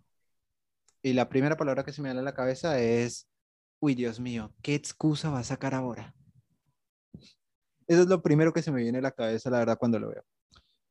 y 1.02 1.12
la 1.12 1.28
primera 1.28 1.56
palabra 1.56 1.84
que 1.84 1.92
se 1.92 2.02
me 2.02 2.12
da 2.12 2.20
a 2.20 2.22
la 2.24 2.34
cabeza 2.34 2.80
es, 2.80 3.28
uy, 3.80 3.94
Dios 3.94 4.20
mío, 4.20 4.52
¿qué 4.62 4.74
excusa 4.74 5.30
va 5.30 5.40
a 5.40 5.44
sacar 5.44 5.74
ahora? 5.74 6.14
Eso 7.86 8.02
es 8.02 8.06
lo 8.06 8.22
primero 8.22 8.52
que 8.52 8.62
se 8.62 8.72
me 8.72 8.82
viene 8.82 8.98
a 8.98 9.02
la 9.02 9.10
cabeza, 9.10 9.50
la 9.50 9.58
verdad, 9.58 9.78
cuando 9.78 9.98
lo 9.98 10.08
veo. 10.08 10.24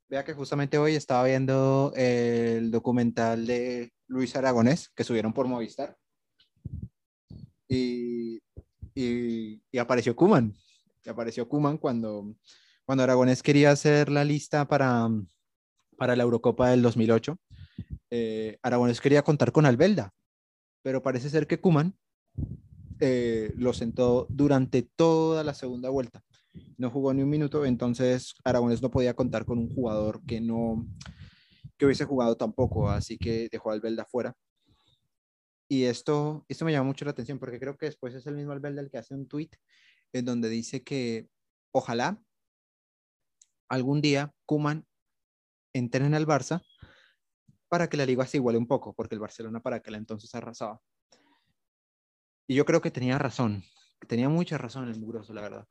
Vea 0.09 0.25
que 0.25 0.33
justamente 0.33 0.77
hoy 0.77 0.95
estaba 0.95 1.23
viendo 1.23 1.93
el 1.95 2.69
documental 2.69 3.47
de 3.47 3.93
Luis 4.07 4.35
Aragonés 4.35 4.89
que 4.89 5.05
subieron 5.05 5.33
por 5.33 5.47
Movistar. 5.47 5.97
Y, 7.73 8.41
y, 8.93 9.77
apareció 9.77 10.15
Kuman. 10.15 10.53
Apareció 11.07 11.47
Kuman 11.47 11.77
cuando, 11.77 12.35
cuando 12.85 13.03
Aragonés 13.03 13.41
quería 13.41 13.71
hacer 13.71 14.09
la 14.09 14.25
lista 14.25 14.67
para, 14.67 15.09
para 15.97 16.15
la 16.15 16.23
Eurocopa 16.23 16.69
del 16.69 16.81
2008. 16.81 17.37
Eh, 18.09 18.57
Aragonés 18.61 18.99
quería 18.99 19.23
contar 19.23 19.51
con 19.51 19.65
Albelda, 19.65 20.11
pero 20.83 21.01
parece 21.01 21.29
ser 21.29 21.47
que 21.47 21.61
Kuman 21.61 21.95
eh, 22.99 23.53
lo 23.55 23.71
sentó 23.71 24.27
durante 24.29 24.81
toda 24.81 25.43
la 25.45 25.53
segunda 25.53 25.89
vuelta 25.89 26.21
no 26.77 26.89
jugó 26.89 27.13
ni 27.13 27.21
un 27.21 27.29
minuto, 27.29 27.65
entonces 27.65 28.33
Aragones 28.43 28.81
no 28.81 28.91
podía 28.91 29.13
contar 29.13 29.45
con 29.45 29.59
un 29.59 29.73
jugador 29.73 30.21
que 30.25 30.41
no 30.41 30.85
que 31.77 31.85
hubiese 31.85 32.05
jugado 32.05 32.35
tampoco, 32.35 32.89
así 32.89 33.17
que 33.17 33.47
dejó 33.51 33.71
a 33.71 33.73
Albelda 33.73 34.05
fuera. 34.05 34.35
Y 35.71 35.85
esto, 35.85 36.45
esto 36.49 36.65
me 36.65 36.73
llama 36.73 36.87
mucho 36.87 37.05
la 37.05 37.11
atención 37.11 37.39
porque 37.39 37.57
creo 37.57 37.77
que 37.77 37.85
después 37.85 38.13
es 38.13 38.27
el 38.27 38.35
mismo 38.35 38.51
Albelda 38.51 38.81
el 38.81 38.91
que 38.91 38.97
hace 38.97 39.13
un 39.13 39.25
tweet 39.29 39.51
en 40.11 40.25
donde 40.25 40.49
dice 40.49 40.83
que 40.83 41.29
ojalá 41.71 42.21
algún 43.69 44.01
día 44.01 44.33
Kuman 44.45 44.85
entre 45.73 46.05
en 46.05 46.13
el 46.13 46.27
Barça 46.27 46.61
para 47.69 47.87
que 47.87 47.95
la 47.95 48.05
liga 48.05 48.27
se 48.27 48.35
iguale 48.35 48.57
un 48.57 48.67
poco, 48.67 48.93
porque 48.93 49.15
el 49.15 49.21
Barcelona 49.21 49.61
para 49.61 49.77
aquel 49.77 49.95
entonces 49.95 50.35
arrasaba. 50.35 50.81
Y 52.49 52.55
yo 52.55 52.65
creo 52.65 52.81
que 52.81 52.91
tenía 52.91 53.17
razón, 53.17 53.63
tenía 54.09 54.27
mucha 54.27 54.57
razón 54.57 54.89
el 54.89 54.99
mugroso, 54.99 55.33
la 55.33 55.41
verdad. 55.41 55.67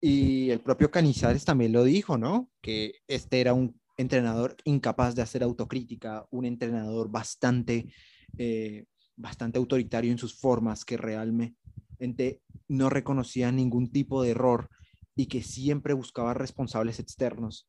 Y 0.00 0.50
el 0.50 0.60
propio 0.60 0.92
Canizares 0.92 1.44
también 1.44 1.72
lo 1.72 1.82
dijo, 1.82 2.18
¿no? 2.18 2.52
Que 2.60 3.00
este 3.08 3.40
era 3.40 3.52
un 3.52 3.80
entrenador 3.96 4.56
incapaz 4.62 5.16
de 5.16 5.22
hacer 5.22 5.42
autocrítica, 5.42 6.24
un 6.30 6.44
entrenador 6.44 7.10
bastante, 7.10 7.92
eh, 8.38 8.84
bastante 9.16 9.58
autoritario 9.58 10.10
en 10.10 10.18
sus 10.18 10.38
formas, 10.38 10.84
que 10.84 10.96
realmente 10.96 12.40
no 12.68 12.90
reconocía 12.90 13.52
ningún 13.52 13.90
tipo 13.90 14.22
de 14.22 14.30
error 14.30 14.70
y 15.14 15.26
que 15.26 15.42
siempre 15.42 15.94
buscaba 15.94 16.34
responsables 16.34 16.98
externos. 16.98 17.68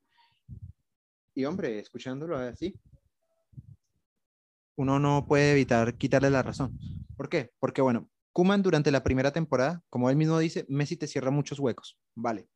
Y 1.35 1.45
hombre, 1.45 1.79
escuchándolo 1.79 2.37
así, 2.37 2.75
uno 4.75 4.99
no 4.99 5.25
puede 5.27 5.51
evitar 5.51 5.97
quitarle 5.97 6.29
la 6.29 6.43
razón. 6.43 6.77
¿Por 7.15 7.29
qué? 7.29 7.51
Porque, 7.59 7.81
bueno, 7.81 8.09
Kuman 8.31 8.63
durante 8.63 8.91
la 8.91 9.03
primera 9.03 9.31
temporada, 9.31 9.83
como 9.89 10.09
él 10.09 10.15
mismo 10.15 10.39
dice, 10.39 10.65
Messi 10.67 10.97
te 10.97 11.07
cierra 11.07 11.31
muchos 11.31 11.59
huecos, 11.59 11.99
vale. 12.15 12.47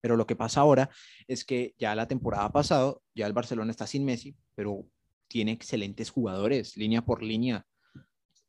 Pero 0.00 0.16
lo 0.16 0.26
que 0.26 0.36
pasa 0.36 0.60
ahora 0.60 0.88
es 1.26 1.44
que 1.44 1.74
ya 1.78 1.94
la 1.94 2.08
temporada 2.08 2.50
pasado, 2.50 3.02
ya 3.14 3.26
el 3.26 3.32
Barcelona 3.32 3.70
está 3.70 3.86
sin 3.86 4.04
Messi, 4.04 4.36
pero 4.54 4.86
tiene 5.28 5.52
excelentes 5.52 6.10
jugadores, 6.10 6.76
línea 6.76 7.04
por 7.04 7.22
línea. 7.22 7.66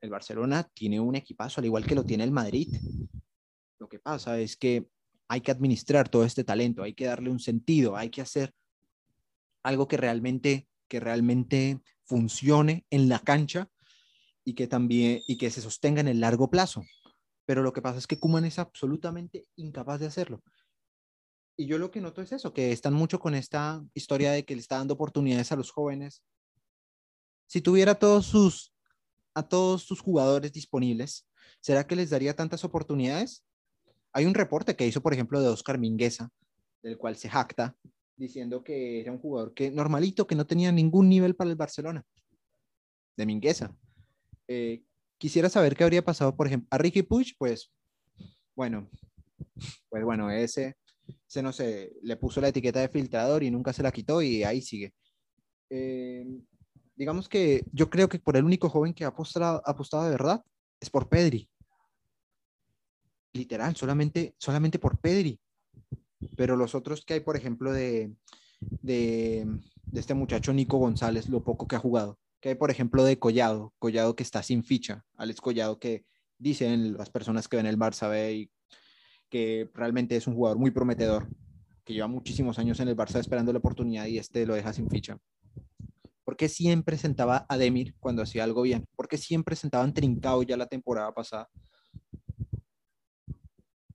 El 0.01 0.09
Barcelona 0.09 0.63
tiene 0.73 0.99
un 0.99 1.15
equipazo, 1.15 1.59
al 1.59 1.65
igual 1.65 1.85
que 1.85 1.95
lo 1.95 2.05
tiene 2.05 2.23
el 2.23 2.31
Madrid. 2.31 2.73
Lo 3.79 3.89
que 3.89 3.99
pasa 3.99 4.39
es 4.39 4.55
que 4.55 4.87
hay 5.27 5.41
que 5.41 5.51
administrar 5.51 6.09
todo 6.09 6.23
este 6.23 6.43
talento, 6.43 6.83
hay 6.83 6.93
que 6.93 7.05
darle 7.05 7.29
un 7.29 7.39
sentido, 7.39 7.95
hay 7.95 8.09
que 8.09 8.21
hacer 8.21 8.53
algo 9.63 9.87
que 9.87 9.97
realmente, 9.97 10.67
que 10.87 10.99
realmente 10.99 11.81
funcione 12.03 12.85
en 12.89 13.09
la 13.09 13.19
cancha 13.19 13.69
y 14.43 14.53
que 14.53 14.67
también 14.67 15.21
y 15.27 15.37
que 15.37 15.51
se 15.51 15.61
sostenga 15.61 16.01
en 16.01 16.07
el 16.07 16.19
largo 16.19 16.49
plazo. 16.49 16.83
Pero 17.45 17.61
lo 17.61 17.73
que 17.73 17.81
pasa 17.81 17.99
es 17.99 18.07
que 18.07 18.19
Kuman 18.19 18.45
es 18.45 18.59
absolutamente 18.59 19.47
incapaz 19.55 19.99
de 19.99 20.07
hacerlo. 20.07 20.41
Y 21.57 21.65
yo 21.65 21.77
lo 21.77 21.91
que 21.91 21.99
noto 21.99 22.21
es 22.21 22.31
eso, 22.31 22.53
que 22.53 22.71
están 22.71 22.93
mucho 22.93 23.19
con 23.19 23.35
esta 23.35 23.83
historia 23.93 24.31
de 24.31 24.45
que 24.45 24.55
le 24.55 24.61
está 24.61 24.77
dando 24.77 24.93
oportunidades 24.93 25.51
a 25.51 25.57
los 25.57 25.71
jóvenes. 25.71 26.23
Si 27.47 27.61
tuviera 27.61 27.95
todos 27.95 28.25
sus 28.27 28.73
a 29.39 29.47
todos 29.47 29.83
sus 29.83 30.01
jugadores 30.01 30.51
disponibles, 30.51 31.27
¿será 31.61 31.85
que 31.85 31.95
les 31.95 32.09
daría 32.09 32.35
tantas 32.35 32.63
oportunidades? 32.63 33.43
Hay 34.13 34.25
un 34.25 34.33
reporte 34.33 34.75
que 34.75 34.87
hizo, 34.87 35.01
por 35.01 35.13
ejemplo, 35.13 35.41
de 35.41 35.49
Oscar 35.49 35.79
Mingueza, 35.79 36.29
del 36.81 36.97
cual 36.97 37.15
se 37.15 37.29
jacta, 37.29 37.75
diciendo 38.15 38.63
que 38.63 39.01
era 39.01 39.11
un 39.11 39.19
jugador 39.19 39.53
que 39.53 39.71
normalito, 39.71 40.27
que 40.27 40.35
no 40.35 40.45
tenía 40.45 40.71
ningún 40.71 41.09
nivel 41.09 41.35
para 41.35 41.49
el 41.49 41.55
Barcelona, 41.55 42.03
de 43.17 43.25
Mingueza. 43.25 43.75
Eh, 44.47 44.83
quisiera 45.17 45.49
saber 45.49 45.75
qué 45.75 45.83
habría 45.83 46.03
pasado, 46.03 46.35
por 46.35 46.47
ejemplo, 46.47 46.67
a 46.71 46.77
Ricky 46.77 47.03
Puch, 47.03 47.33
pues, 47.37 47.71
bueno, 48.55 48.89
pues 49.89 50.03
bueno, 50.03 50.29
ese, 50.31 50.75
se 51.27 51.41
no 51.41 51.53
sé, 51.53 51.93
le 52.01 52.17
puso 52.17 52.41
la 52.41 52.49
etiqueta 52.49 52.79
de 52.79 52.89
filtrador 52.89 53.43
y 53.43 53.51
nunca 53.51 53.73
se 53.73 53.83
la 53.83 53.91
quitó 53.91 54.21
y 54.21 54.43
ahí 54.43 54.61
sigue. 54.61 54.93
Eh, 55.69 56.25
digamos 56.99 57.29
que 57.29 57.63
yo 57.71 57.89
creo 57.89 58.09
que 58.09 58.19
por 58.19 58.35
el 58.35 58.43
único 58.43 58.69
joven 58.69 58.93
que 58.93 59.05
ha 59.05 59.07
apostado, 59.07 59.63
apostado 59.65 60.03
de 60.03 60.11
verdad 60.11 60.43
es 60.81 60.89
por 60.89 61.07
Pedri. 61.07 61.49
Literal, 63.31 63.73
solamente, 63.77 64.35
solamente 64.37 64.79
por 64.79 64.99
Pedri. 64.99 65.39
Pero 66.35 66.57
los 66.57 66.75
otros 66.75 67.05
que 67.05 67.13
hay, 67.13 67.19
por 67.21 67.37
ejemplo, 67.37 67.71
de, 67.71 68.13
de, 68.59 69.47
este 69.93 70.13
muchacho 70.13 70.51
Nico 70.51 70.77
González, 70.77 71.29
lo 71.29 71.41
poco 71.41 71.67
que 71.67 71.77
ha 71.77 71.79
jugado 71.79 72.19
que 72.41 72.49
hay, 72.49 72.55
por 72.55 72.71
ejemplo, 72.71 73.03
de 73.03 73.19
Collado, 73.19 73.73
Collado 73.79 74.15
que 74.15 74.23
está 74.23 74.41
sin 74.41 74.63
ficha, 74.63 75.03
Alex 75.17 75.41
Collado 75.41 75.77
que 75.77 76.05
dicen 76.37 76.93
las 76.93 77.09
personas 77.09 77.49
que 77.49 77.57
ven 77.57 77.65
el 77.65 77.77
Barça 77.77 78.09
B 78.09 78.33
y 78.33 78.51
que 79.29 79.69
realmente 79.73 80.15
es 80.15 80.25
un 80.25 80.35
jugador 80.35 80.57
muy 80.57 80.71
prometedor, 80.71 81.27
que 81.83 81.93
lleva 81.93 82.07
muchísimos 82.07 82.57
años 82.57 82.79
en 82.79 82.87
el 82.87 82.95
Barça 82.95 83.19
esperando 83.19 83.51
la 83.51 83.59
oportunidad 83.59 84.05
y 84.05 84.19
este 84.19 84.45
lo 84.45 84.55
deja 84.55 84.71
sin 84.71 84.89
ficha. 84.89 85.19
¿Por 86.39 86.47
qué 86.47 86.53
siempre 86.53 86.97
sentaba 86.97 87.45
a 87.49 87.57
Demir 87.57 87.95
cuando 87.99 88.21
hacía 88.21 88.45
algo 88.45 88.61
bien? 88.61 88.87
¿Por 88.95 89.09
qué 89.09 89.17
siempre 89.17 89.57
sentaban 89.57 89.93
Trincao 89.93 90.41
ya 90.43 90.55
la 90.55 90.67
temporada 90.67 91.13
pasada? 91.13 91.49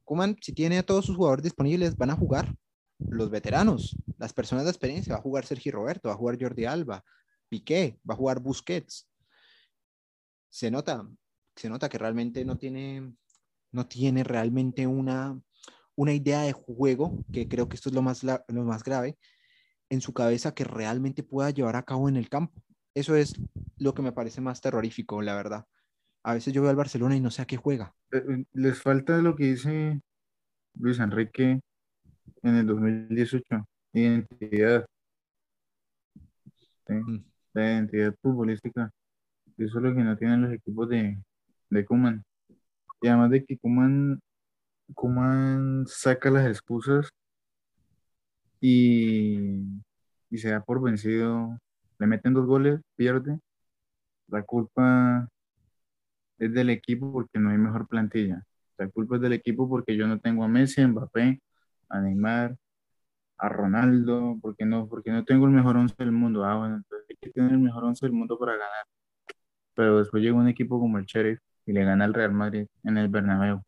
Kuman, 0.05 0.37
si 0.43 0.53
tiene 0.53 0.77
a 0.77 0.83
todos 0.83 1.07
sus 1.07 1.17
jugadores 1.17 1.43
disponibles, 1.43 1.97
van 1.97 2.11
a 2.11 2.17
jugar 2.17 2.55
los 2.99 3.31
veteranos, 3.31 3.97
las 4.19 4.35
personas 4.35 4.65
de 4.67 4.73
experiencia. 4.73 5.15
Va 5.15 5.21
a 5.21 5.23
jugar 5.23 5.47
Sergio 5.47 5.73
Roberto, 5.73 6.11
va 6.11 6.17
a 6.17 6.19
jugar 6.19 6.37
Jordi 6.39 6.67
Alba, 6.67 7.03
Piqué, 7.49 7.99
va 8.07 8.13
a 8.13 8.19
jugar 8.19 8.41
Busquets. 8.41 9.09
Se 10.51 10.71
nota, 10.71 11.09
se 11.57 11.71
nota 11.71 11.89
que 11.89 11.97
realmente 11.97 12.45
no 12.45 12.59
tiene, 12.59 13.15
no 13.73 13.87
tiene 13.87 14.23
realmente 14.23 14.87
una, 14.87 15.41
una 15.97 16.13
idea 16.13 16.43
de 16.43 16.53
juego, 16.53 17.25
que 17.33 17.49
creo 17.49 17.71
que 17.71 17.77
esto 17.77 17.89
es 17.89 17.95
lo 17.95 18.03
más, 18.03 18.23
lo 18.23 18.65
más 18.65 18.85
grave, 18.85 19.17
en 19.91 20.01
su 20.01 20.13
cabeza 20.13 20.55
que 20.55 20.65
realmente 20.65 21.23
pueda 21.23 21.51
llevar 21.51 21.77
a 21.77 21.83
cabo 21.85 22.09
en 22.09 22.17
el 22.17 22.29
campo. 22.29 22.63
Eso 22.95 23.17
es 23.17 23.35
lo 23.79 23.95
que 23.95 24.03
me 24.03 24.13
parece 24.13 24.41
más 24.41 24.61
terrorífico, 24.61 25.21
la 25.23 25.35
verdad. 25.35 25.67
A 26.23 26.35
veces 26.35 26.53
yo 26.55 26.63
veo 26.63 26.71
al 26.71 26.77
Barcelona 26.77 27.17
y 27.17 27.21
no 27.21 27.31
sé 27.31 27.43
a 27.43 27.47
qué 27.47 27.57
juega. 27.57 27.95
Eh, 28.13 28.19
eh, 28.29 28.45
les 28.53 28.81
falta 28.81 29.19
lo 29.19 29.37
que 29.37 29.45
dice 29.45 30.01
Luis 30.79 30.99
Enrique, 30.99 31.61
en 32.43 32.55
el 32.57 32.67
2018. 32.67 33.67
Identidad. 33.93 34.87
Sí, 36.87 36.95
Mm. 36.95 37.25
la 37.55 37.65
identidad 37.73 38.15
futbolística. 38.23 38.91
Eso 39.57 39.79
es 39.79 39.83
lo 39.85 39.95
que 39.95 40.03
no 40.03 40.17
tienen 40.17 40.43
los 40.43 40.53
equipos 40.53 40.89
de, 40.89 41.19
de 41.71 41.85
Koeman. 41.85 42.25
Y 43.01 43.09
además 43.09 43.31
de 43.31 43.45
que 43.45 43.59
Koeman, 43.59 44.21
Koeman 44.95 45.85
saca 45.87 46.31
las 46.31 46.47
excusas 46.47 47.11
y, 48.67 49.61
y 50.31 50.39
se 50.39 50.51
da 50.51 50.63
por 50.63 50.83
vencido. 50.83 51.59
Le 51.99 52.07
meten 52.07 52.33
dos 52.33 52.47
goles, 52.47 52.81
pierde. 52.97 53.39
La 54.29 54.43
culpa 54.43 55.29
es 56.39 56.53
del 56.55 56.71
equipo 56.71 57.13
porque 57.13 57.39
no 57.39 57.51
hay 57.51 57.59
mejor 57.59 57.87
plantilla. 57.87 58.43
La 58.79 58.89
culpa 58.89 59.17
es 59.17 59.23
del 59.23 59.35
equipo 59.35 59.69
porque 59.69 59.97
yo 59.97 60.07
no 60.07 60.19
tengo 60.19 60.45
a 60.45 60.49
Messi, 60.49 60.81
a 60.81 60.89
Mbappé, 60.89 61.41
a 61.91 62.01
Neymar, 62.01 62.57
a 63.39 63.49
Ronaldo, 63.51 64.39
porque 64.43 64.65
no, 64.65 64.89
porque 64.89 65.11
no 65.13 65.25
tengo 65.25 65.47
el 65.47 65.53
mejor 65.53 65.77
once 65.77 65.95
del 65.99 66.13
mundo. 66.13 66.45
Ah, 66.45 66.57
bueno, 66.57 66.77
entonces 66.77 67.07
hay 67.11 67.17
que 67.21 67.31
tener 67.31 67.53
el 67.53 67.59
mejor 67.59 67.85
once 67.85 68.07
del 68.07 68.15
mundo 68.15 68.39
para 68.39 68.53
ganar. 68.53 68.87
Pero 69.75 69.99
después 69.99 70.23
llega 70.23 70.37
un 70.37 70.49
equipo 70.49 70.81
como 70.81 70.99
el 70.99 71.05
Sheriff 71.07 71.41
y 71.67 71.73
le 71.73 71.85
gana 71.85 72.07
al 72.07 72.15
Real 72.15 72.33
Madrid 72.33 72.67
en 72.85 72.99
el 72.99 73.09
Bernabéu. 73.09 73.63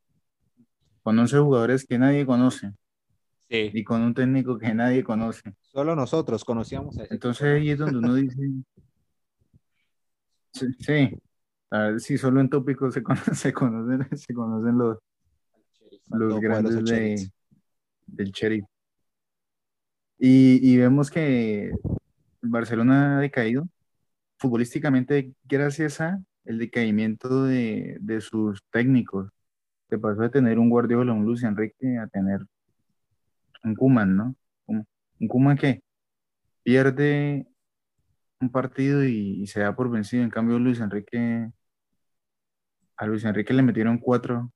Con 1.02 1.18
11 1.18 1.38
jugadores 1.38 1.87
que 1.87 1.98
nadie 1.98 2.26
conoce 2.26 2.72
Sí. 3.48 3.70
y 3.72 3.85
con 3.85 4.02
un 4.02 4.12
técnico 4.12 4.59
que 4.59 4.74
nadie 4.74 5.04
conoce. 5.04 5.54
Solo 5.61 5.94
nosotros 5.94 6.44
conocíamos 6.44 6.98
a 6.98 7.04
ese 7.04 7.14
Entonces 7.14 7.42
ahí 7.44 7.70
es 7.70 7.78
donde 7.78 7.98
uno 7.98 8.14
dice, 8.14 8.37
sí, 10.52 10.66
sí, 10.80 11.11
a 11.70 11.78
ver, 11.78 12.00
sí, 12.00 12.18
solo 12.18 12.40
en 12.40 12.48
tópicos 12.48 12.94
se 12.94 13.02
conocen, 13.02 13.35
se 13.35 13.52
conocen, 13.52 14.18
se 14.18 14.35
conocen 14.35 14.78
los, 14.78 14.98
los 16.09 16.40
grandes 16.40 16.85
de, 16.85 17.30
del 18.06 18.30
Sheriff. 18.32 18.64
Y, 20.18 20.72
y 20.72 20.76
vemos 20.78 21.11
que 21.11 21.66
el 21.66 22.48
Barcelona 22.48 23.18
ha 23.18 23.20
decaído 23.20 23.68
futbolísticamente 24.38 25.35
gracias 25.44 26.00
a 26.00 26.22
el 26.44 26.59
decaimiento 26.59 27.44
de, 27.44 27.98
de 28.00 28.20
sus 28.20 28.62
técnicos. 28.70 29.30
Se 29.88 29.98
pasó 29.98 30.22
de 30.22 30.30
tener 30.30 30.59
un 30.59 30.70
Guardiola, 30.70 31.12
un 31.12 31.24
Luis 31.24 31.42
Enrique, 31.42 31.98
a 31.98 32.06
tener 32.06 32.40
un 33.66 33.74
Koeman, 33.74 34.16
¿no? 34.16 34.37
Un, 34.66 34.87
Koeman 35.29 35.57
que 35.59 35.83
pierde 36.62 37.46
un 38.40 38.50
partido 38.50 39.05
y, 39.05 39.42
y 39.42 39.46
se 39.46 39.61
da 39.61 39.74
por 39.74 39.90
vencido. 39.90 40.22
En 40.22 40.31
cambio, 40.31 40.59
Luis 40.59 40.81
Enrique, 40.81 41.50
a 42.96 43.07
Luis 43.07 43.24
Enrique 43.24 43.52
le 43.52 43.62
metieron 43.62 43.98
cuatro 43.98 44.52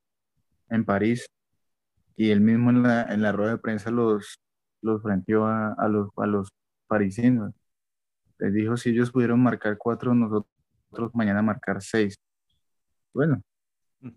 en 0.68 0.84
París 0.84 1.26
y 2.16 2.30
él 2.30 2.40
mismo 2.40 2.70
en 2.70 2.82
la, 2.82 3.02
en 3.04 3.22
la 3.22 3.32
rueda 3.32 3.52
de 3.52 3.58
prensa 3.58 3.90
los, 3.90 4.38
los 4.82 5.02
frenteó 5.02 5.46
a, 5.46 5.72
a 5.74 5.88
los, 5.88 6.10
a 6.16 6.26
los 6.26 6.48
parisinos. 6.86 7.52
Les 8.38 8.52
dijo, 8.54 8.76
si 8.76 8.90
ellos 8.90 9.10
pudieron 9.10 9.42
marcar 9.42 9.76
cuatro, 9.76 10.14
nosotros 10.14 11.14
mañana 11.14 11.42
marcar 11.42 11.82
seis. 11.82 12.14
Bueno, 13.12 13.42
Mm. 14.02 14.10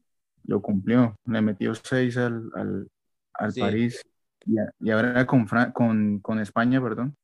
lo 0.45 0.61
cumplió. 0.61 1.15
Le 1.25 1.41
metió 1.41 1.73
seis 1.75 2.15
al, 2.17 2.49
al, 2.55 2.87
al 3.33 3.51
Sí. 3.51 3.59
París. 3.59 4.01
Y, 4.45 4.89
ahora 4.91 5.25
con, 5.25 5.47
Fran- 5.47 5.71
con, 5.71 6.19
con 6.19 6.39
España, 6.39 6.81
perdón. 6.81 7.15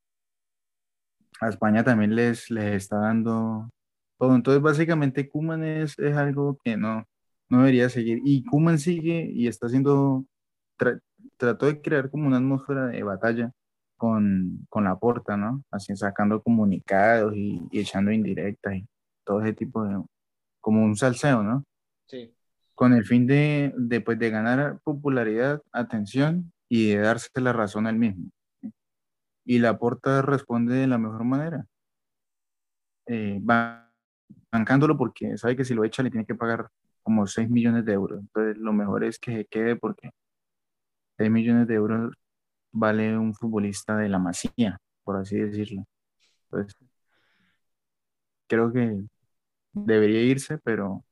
A 1.42 1.50
España 1.50 1.84
también 1.84 2.16
les, 2.16 2.50
les 2.52 2.76
está 2.76 2.98
dando 2.98 3.70
todo. 4.18 4.36
Entonces, 4.36 4.62
básicamente, 4.62 5.30
Koeman 5.30 5.64
es, 5.64 5.98
es 6.00 6.16
algo 6.16 6.58
que 6.64 6.76
no, 6.78 7.06
no 7.50 7.60
debería 7.60 7.90
seguir. 7.90 8.20
Y 8.26 8.44
Koeman 8.44 8.80
sigue 8.80 9.30
y 9.34 9.48
está 9.48 9.68
haciendo, 9.68 10.26
tra- 10.78 11.00
trató 11.38 11.68
de 11.68 11.82
crear 11.82 12.10
como 12.10 12.28
una 12.28 12.38
atmósfera 12.38 12.88
de 12.88 13.04
batalla 13.04 13.52
con, 13.98 14.66
con 14.70 14.84
la 14.86 14.98
porta, 14.98 15.38
¿no? 15.38 15.64
Así 15.72 15.96
sacando 15.96 16.42
comunicados 16.42 17.34
y, 17.36 17.62
y 17.72 17.80
echando 17.82 18.12
indirectas 18.12 18.76
y 18.76 18.88
todo 19.24 19.42
ese 19.42 19.54
tipo 19.54 19.84
de, 19.86 20.02
como 20.62 20.84
un 20.84 20.96
salseo, 20.98 21.44
¿no? 21.44 21.64
Sí. 22.08 22.34
Con 22.76 22.94
el 22.94 23.06
fin 23.06 23.28
de, 23.28 23.74
de, 23.78 24.02
pues, 24.02 24.20
de 24.20 24.30
ganar 24.30 24.80
popularidad, 24.84 25.62
atención 25.72 26.52
y 26.70 26.92
de 26.92 27.00
darse 27.00 27.30
la 27.42 27.54
razón 27.54 27.88
al 27.88 27.98
mismo. 27.98 28.32
Y 29.44 29.60
la 29.60 29.78
porta 29.78 30.22
responde 30.22 30.76
de 30.76 30.88
la 30.88 30.98
mejor 30.98 31.26
manera, 31.26 31.66
eh, 33.08 33.40
ba- 33.42 33.92
bancándolo 34.52 34.98
porque 34.98 35.38
sabe 35.38 35.56
que 35.56 35.66
si 35.66 35.74
lo 35.74 35.84
echa 35.84 36.04
le 36.04 36.12
tiene 36.12 36.26
que 36.26 36.36
pagar 36.36 36.70
como 37.04 37.28
6 37.28 37.50
millones 37.50 37.86
de 37.86 37.94
euros. 37.94 38.20
Entonces, 38.22 38.58
lo 38.58 38.74
mejor 38.74 39.04
es 39.04 39.20
que 39.20 39.34
se 39.38 39.46
quede 39.46 39.76
porque 39.76 40.12
6 41.18 41.30
millones 41.32 41.68
de 41.68 41.76
euros 41.76 42.14
vale 42.72 43.18
un 43.18 43.34
futbolista 43.36 43.98
de 43.98 44.10
la 44.10 44.20
masía, 44.20 44.80
por 45.04 45.18
así 45.18 45.38
decirlo. 45.38 45.86
Entonces, 46.52 46.76
creo 48.48 48.72
que 48.74 49.04
debería 49.74 50.24
irse, 50.24 50.58
pero 50.60 51.06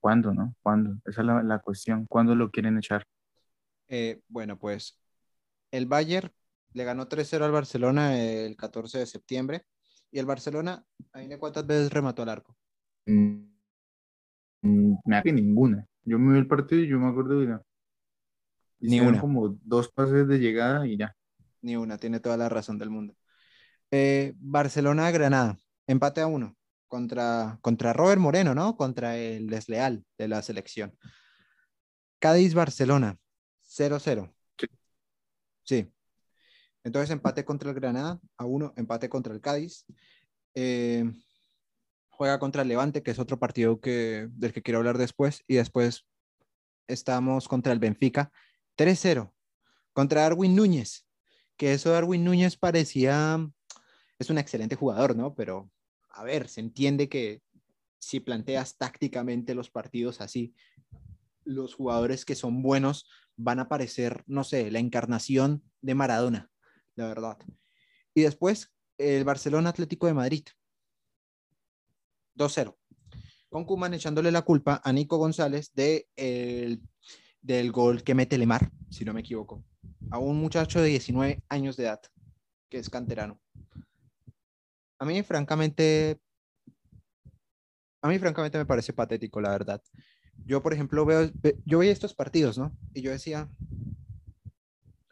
¿cuándo, 0.00 0.32
no? 0.32 0.54
¿Cuándo? 0.62 0.98
Esa 1.04 1.22
es 1.22 1.26
la, 1.26 1.42
la 1.42 1.58
cuestión. 1.58 2.06
¿Cuándo 2.06 2.34
lo 2.36 2.50
quieren 2.50 2.78
echar? 2.78 3.04
Eh, 3.96 4.20
bueno, 4.26 4.58
pues 4.58 5.00
el 5.70 5.86
Bayern 5.86 6.28
le 6.72 6.82
ganó 6.82 7.08
3-0 7.08 7.44
al 7.44 7.52
Barcelona 7.52 8.20
el 8.20 8.56
14 8.56 8.98
de 8.98 9.06
septiembre 9.06 9.66
y 10.10 10.18
el 10.18 10.26
Barcelona, 10.26 10.84
¿ahí 11.12 11.28
cuántas 11.38 11.64
veces 11.64 11.92
remató 11.92 12.22
al 12.22 12.30
arco? 12.30 12.56
Mm, 13.06 13.44
me 15.04 15.16
hace 15.16 15.30
ninguna. 15.30 15.86
Yo 16.02 16.18
me 16.18 16.32
vi 16.32 16.40
el 16.40 16.48
partido 16.48 16.82
y 16.82 16.88
yo 16.88 16.98
me 16.98 17.08
acuerdo 17.08 17.38
de 17.38 17.46
Ni 18.80 18.96
hicieron 18.96 19.10
una. 19.10 19.20
como 19.20 19.56
dos 19.62 19.92
pases 19.92 20.26
de 20.26 20.40
llegada 20.40 20.84
y 20.88 20.96
ya. 20.96 21.14
Ni 21.62 21.76
una, 21.76 21.96
tiene 21.96 22.18
toda 22.18 22.36
la 22.36 22.48
razón 22.48 22.78
del 22.78 22.90
mundo. 22.90 23.14
Eh, 23.92 24.34
Barcelona-Granada, 24.38 25.56
empate 25.86 26.20
a 26.20 26.26
uno 26.26 26.56
contra, 26.88 27.60
contra 27.60 27.92
Robert 27.92 28.20
Moreno, 28.20 28.56
¿no? 28.56 28.76
Contra 28.76 29.16
el 29.16 29.46
desleal 29.46 30.04
de 30.18 30.26
la 30.26 30.42
selección. 30.42 30.98
Cádiz-Barcelona, 32.18 33.18
0-0. 33.74 34.32
Sí. 34.58 34.66
Sí. 35.64 35.92
Entonces 36.84 37.10
empate 37.10 37.44
contra 37.44 37.70
el 37.70 37.74
Granada 37.74 38.20
a 38.36 38.44
uno, 38.44 38.72
empate 38.76 39.08
contra 39.08 39.32
el 39.32 39.40
Cádiz. 39.40 39.86
Eh, 40.54 41.04
juega 42.10 42.38
contra 42.38 42.62
el 42.62 42.68
Levante, 42.68 43.02
que 43.02 43.10
es 43.10 43.18
otro 43.18 43.38
partido 43.38 43.80
que, 43.80 44.28
del 44.32 44.52
que 44.52 44.62
quiero 44.62 44.78
hablar 44.78 44.98
después. 44.98 45.42
Y 45.46 45.54
después 45.54 46.06
estamos 46.86 47.48
contra 47.48 47.72
el 47.72 47.78
Benfica, 47.78 48.30
3-0. 48.76 49.32
Contra 49.92 50.22
Darwin 50.22 50.54
Núñez, 50.54 51.06
que 51.56 51.72
eso 51.72 51.90
Darwin 51.90 52.24
Núñez 52.24 52.56
parecía, 52.56 53.38
es 54.18 54.30
un 54.30 54.38
excelente 54.38 54.76
jugador, 54.76 55.16
¿no? 55.16 55.34
Pero, 55.34 55.70
a 56.10 56.24
ver, 56.24 56.48
se 56.48 56.60
entiende 56.60 57.08
que 57.08 57.42
si 57.98 58.20
planteas 58.20 58.76
tácticamente 58.76 59.54
los 59.54 59.70
partidos 59.70 60.20
así, 60.20 60.54
los 61.44 61.74
jugadores 61.74 62.24
que 62.24 62.34
son 62.34 62.62
buenos 62.62 63.06
van 63.36 63.60
a 63.60 63.68
parecer, 63.68 64.22
no 64.26 64.44
sé, 64.44 64.70
la 64.70 64.78
encarnación 64.78 65.62
de 65.80 65.94
Maradona, 65.94 66.50
la 66.94 67.08
verdad. 67.08 67.38
Y 68.14 68.22
después, 68.22 68.72
el 68.98 69.24
Barcelona 69.24 69.70
Atlético 69.70 70.06
de 70.06 70.14
Madrid. 70.14 70.44
2-0. 72.36 72.76
Con 73.48 73.64
Kuman 73.64 73.94
echándole 73.94 74.32
la 74.32 74.42
culpa 74.42 74.80
a 74.82 74.92
Nico 74.92 75.16
González 75.16 75.72
de 75.74 76.08
el, 76.16 76.82
del 77.40 77.72
gol 77.72 78.02
que 78.02 78.14
mete 78.14 78.38
Lemar, 78.38 78.70
si 78.90 79.04
no 79.04 79.12
me 79.12 79.20
equivoco. 79.20 79.64
A 80.10 80.18
un 80.18 80.40
muchacho 80.40 80.80
de 80.80 80.88
19 80.88 81.42
años 81.48 81.76
de 81.76 81.84
edad, 81.84 82.00
que 82.68 82.78
es 82.78 82.90
canterano. 82.90 83.40
A 84.98 85.04
mí, 85.04 85.22
francamente, 85.22 86.20
a 88.00 88.08
mí, 88.08 88.18
francamente, 88.18 88.58
me 88.58 88.66
parece 88.66 88.92
patético, 88.92 89.40
la 89.40 89.50
verdad. 89.50 89.82
Yo, 90.46 90.62
por 90.62 90.72
ejemplo, 90.74 91.04
veo, 91.04 91.30
ve- 91.42 91.58
yo 91.64 91.78
veía 91.78 91.92
estos 91.92 92.14
partidos, 92.14 92.58
¿no? 92.58 92.76
Y 92.92 93.02
yo 93.02 93.10
decía, 93.10 93.48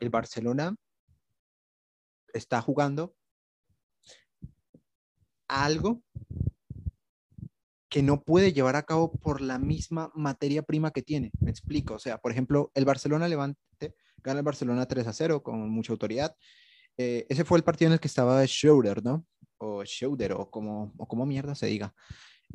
el 0.01 0.11
Barcelona 0.11 0.75
está 2.35 2.61
jugando 2.61 3.15
algo 5.49 6.03
que 7.89 8.03
no 8.03 8.23
puede 8.23 8.53
llevar 8.53 8.77
a 8.77 8.85
cabo 8.85 9.13
por 9.13 9.41
la 9.43 9.59
misma 9.59 10.11
materia 10.15 10.63
prima 10.63 10.93
que 10.93 11.03
tiene. 11.03 11.31
Me 11.41 11.51
explico. 11.51 11.95
O 11.95 11.99
sea, 11.99 12.19
por 12.19 12.33
ejemplo, 12.33 12.71
el 12.75 12.85
Barcelona 12.87 13.29
Levante 13.29 13.61
gana 14.25 14.41
el 14.41 14.45
Barcelona 14.45 14.87
3 14.87 15.07
a 15.07 15.13
0 15.13 15.43
con 15.43 15.69
mucha 15.69 15.93
autoridad. 15.93 16.35
Eh, 16.97 17.27
ese 17.29 17.45
fue 17.45 17.59
el 17.59 17.65
partido 17.65 17.89
en 17.89 17.95
el 17.95 18.01
que 18.01 18.09
estaba 18.09 18.47
Schroeder, 18.47 19.05
¿no? 19.05 19.27
O 19.59 19.85
Schroeder, 19.85 20.33
o 20.33 20.51
como, 20.51 20.95
o 20.97 21.07
como 21.07 21.27
mierda 21.27 21.55
se 21.55 21.67
diga. 21.67 21.95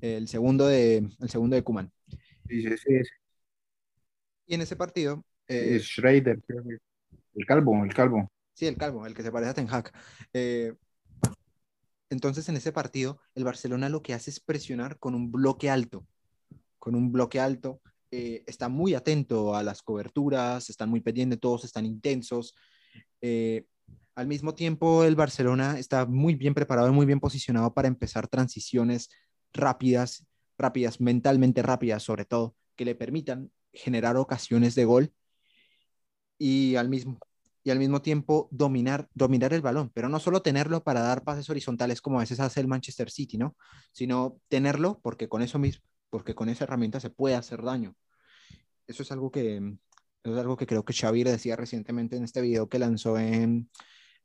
El 0.02 0.28
segundo 0.28 0.68
de, 0.68 0.98
el 1.20 1.30
segundo 1.30 1.56
de 1.56 1.64
Kuman. 1.64 1.92
Sí, 2.48 2.62
sí, 2.62 2.78
sí, 2.78 3.00
Y 4.46 4.56
en 4.56 4.62
ese 4.62 4.76
partido, 4.76 5.26
eh, 5.48 5.76
es 5.76 5.84
Schrader, 5.84 6.40
el 7.36 7.46
calvo, 7.46 7.84
el 7.84 7.94
calvo. 7.94 8.32
Sí, 8.54 8.66
el 8.66 8.78
calvo, 8.78 9.06
el 9.06 9.14
que 9.14 9.24
se 9.24 9.32
parece 9.32 9.52
a 9.52 9.54
Ten 9.54 9.68
Hag. 9.70 9.92
Eh, 10.34 10.74
entonces, 12.10 12.48
en 12.50 12.56
ese 12.56 12.72
partido, 12.72 13.20
el 13.36 13.44
Barcelona 13.44 13.90
lo 13.90 14.02
que 14.02 14.14
hace 14.14 14.30
es 14.30 14.40
presionar 14.40 14.98
con 14.98 15.14
un 15.14 15.32
bloque 15.32 15.70
alto, 15.70 16.08
con 16.80 16.96
un 16.96 17.12
bloque 17.12 17.40
alto, 17.40 17.82
eh, 18.12 18.44
está 18.48 18.70
muy 18.70 18.94
atento 18.94 19.56
a 19.56 19.64
las 19.64 19.82
coberturas, 19.82 20.70
están 20.70 20.90
muy 20.90 21.02
pendientes, 21.02 21.40
todos 21.40 21.66
están 21.66 21.86
intensos. 21.86 22.56
Eh, 23.22 23.66
al 24.16 24.28
mismo 24.28 24.56
tiempo, 24.56 25.04
el 25.04 25.16
Barcelona 25.16 25.78
está 25.78 26.06
muy 26.06 26.36
bien 26.36 26.54
preparado 26.54 26.88
y 26.88 26.94
muy 26.94 27.06
bien 27.06 27.20
posicionado 27.20 27.74
para 27.74 27.88
empezar 27.88 28.28
transiciones 28.28 29.10
rápidas, 29.54 30.26
rápidas, 30.58 31.00
mentalmente 31.02 31.62
rápidas 31.62 32.04
sobre 32.04 32.26
todo, 32.26 32.56
que 32.76 32.86
le 32.86 32.96
permitan 32.96 33.52
generar 33.74 34.18
ocasiones 34.18 34.76
de 34.76 34.86
gol 34.86 35.14
y 36.38 36.76
al 36.76 36.90
mismo, 36.90 37.20
y 37.64 37.70
al 37.70 37.80
mismo 37.80 38.02
tiempo 38.02 38.48
dominar, 38.52 39.10
dominar 39.14 39.54
el 39.54 39.62
balón, 39.62 39.92
pero 39.94 40.10
no 40.10 40.20
solo 40.20 40.42
tenerlo 40.42 40.84
para 40.84 41.02
dar 41.02 41.24
pases 41.24 41.50
horizontales 41.50 42.02
como 42.02 42.18
a 42.18 42.22
veces 42.22 42.40
hace 42.40 42.62
el 42.62 42.68
Manchester 42.68 43.10
City, 43.10 43.38
¿no? 43.38 43.58
Sino 43.92 44.40
tenerlo 44.48 45.00
porque 45.02 45.28
con 45.28 45.42
eso 45.42 45.60
mismo, 45.60 45.84
porque 46.10 46.36
con 46.36 46.50
esa 46.50 46.64
herramienta 46.64 47.00
se 47.00 47.10
puede 47.10 47.36
hacer 47.36 47.62
daño. 47.62 47.96
Eso 48.88 49.04
es 49.04 49.12
algo 49.12 49.32
que, 49.32 49.58
es 50.24 50.38
algo 50.38 50.56
que 50.56 50.66
creo 50.66 50.86
que 50.86 50.94
Xavi 50.94 51.24
decía 51.24 51.56
recientemente 51.56 52.16
en 52.16 52.24
este 52.24 52.42
video 52.42 52.70
que 52.70 52.80
lanzó 52.80 53.18
en, 53.18 53.70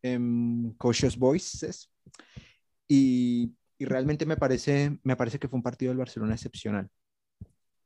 en 0.02 0.74
Cautious 0.78 1.16
Voices. 1.16 1.90
Y, 2.86 3.54
y, 3.82 3.84
realmente 3.84 4.26
me 4.26 4.36
parece, 4.36 4.98
me 5.02 5.16
parece 5.16 5.38
que 5.38 5.48
fue 5.48 5.56
un 5.56 5.62
partido 5.62 5.90
del 5.90 5.98
Barcelona 5.98 6.34
excepcional. 6.34 6.88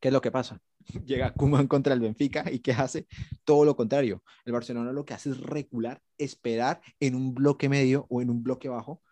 ¿Qué 0.01 0.09
es 0.09 0.13
lo 0.13 0.21
que 0.21 0.31
pasa? 0.31 0.61
Llega 1.07 1.33
Kuman 1.33 1.67
contra 1.67 1.95
el 1.95 2.01
Benfica 2.01 2.45
y 2.51 2.59
¿qué 2.59 2.73
hace? 2.73 3.07
Todo 3.45 3.65
lo 3.65 3.77
contrario. 3.77 4.23
El 4.45 4.53
Barcelona 4.53 4.93
lo 4.93 5.05
que 5.05 5.15
hace 5.15 5.31
es 5.31 5.41
recular, 5.41 6.01
esperar 6.19 6.81
en 7.01 7.15
un 7.15 7.35
bloque 7.35 7.69
medio 7.69 8.07
o 8.11 8.21
en 8.21 8.31
un 8.31 8.43
bloque 8.43 8.69
bajo, 8.69 9.03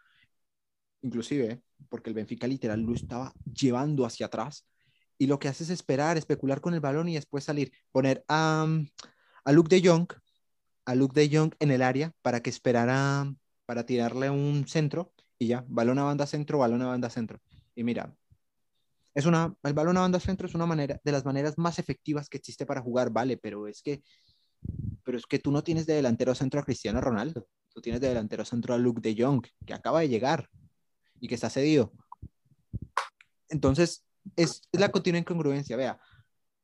inclusive 1.03 1.63
porque 1.89 2.11
el 2.11 2.15
Benfica 2.15 2.47
literal 2.47 2.81
lo 2.81 2.95
estaba 2.95 3.33
llevando 3.53 4.05
hacia 4.05 4.27
atrás 4.27 4.67
y 5.17 5.27
lo 5.27 5.39
que 5.39 5.49
hace 5.49 5.65
es 5.65 5.71
esperar, 5.71 6.17
especular 6.17 6.61
con 6.61 6.75
el 6.75 6.81
balón 6.81 7.09
y 7.09 7.15
después 7.15 7.45
salir, 7.45 7.73
poner 7.93 8.25
a, 8.29 8.67
a 9.45 9.53
Luke 9.53 9.75
de 9.75 9.89
Jong, 9.89 10.09
a 10.85 10.95
Luke 10.95 11.19
de 11.19 11.35
Jong 11.35 11.55
en 11.61 11.71
el 11.71 11.83
área 11.83 12.13
para 12.23 12.41
que 12.43 12.51
esperara 12.51 13.33
para 13.67 13.87
tirarle 13.87 14.29
un 14.29 14.67
centro 14.69 15.14
y 15.39 15.49
ya, 15.49 15.65
balón 15.69 15.99
a 15.99 16.05
banda 16.05 16.27
centro, 16.27 16.59
balón 16.59 16.83
a 16.83 16.87
banda 16.87 17.11
centro. 17.11 17.41
Y 17.75 17.85
mira, 17.85 18.15
es 19.15 19.27
una, 19.27 19.55
el 19.63 19.75
balón 19.75 19.97
a 19.97 20.01
banda 20.01 20.21
centro 20.21 20.47
es 20.47 20.55
una 20.55 20.67
manera, 20.67 21.01
de 21.03 21.13
las 21.13 21.25
maneras 21.25 21.57
más 21.59 21.79
efectivas 21.79 22.29
que 22.29 22.39
existe 22.39 22.67
para 22.67 22.81
jugar, 22.81 23.11
vale, 23.11 23.37
pero 23.37 23.69
es 23.69 23.83
que, 23.83 24.03
pero 25.05 25.19
es 25.19 25.27
que 25.27 25.39
tú 25.39 25.53
no 25.53 25.63
tienes 25.63 25.87
de 25.87 25.95
delantero 25.95 26.35
centro 26.35 26.61
a 26.61 26.65
Cristiano 26.65 27.01
Ronaldo, 27.01 27.47
tú 27.73 27.81
tienes 27.81 28.01
de 28.01 28.09
delantero 28.09 28.45
centro 28.45 28.75
a 28.75 28.79
Luke 28.79 29.01
de 29.01 29.23
Jong, 29.23 29.47
que 29.67 29.75
acaba 29.75 30.01
de 30.01 30.09
llegar 30.09 30.49
y 31.21 31.29
que 31.29 31.35
está 31.35 31.51
cedido. 31.51 31.93
Entonces, 33.49 34.05
es, 34.37 34.63
la 34.73 34.91
continua 34.91 35.21
incongruencia. 35.21 35.77
Vea, 35.77 35.99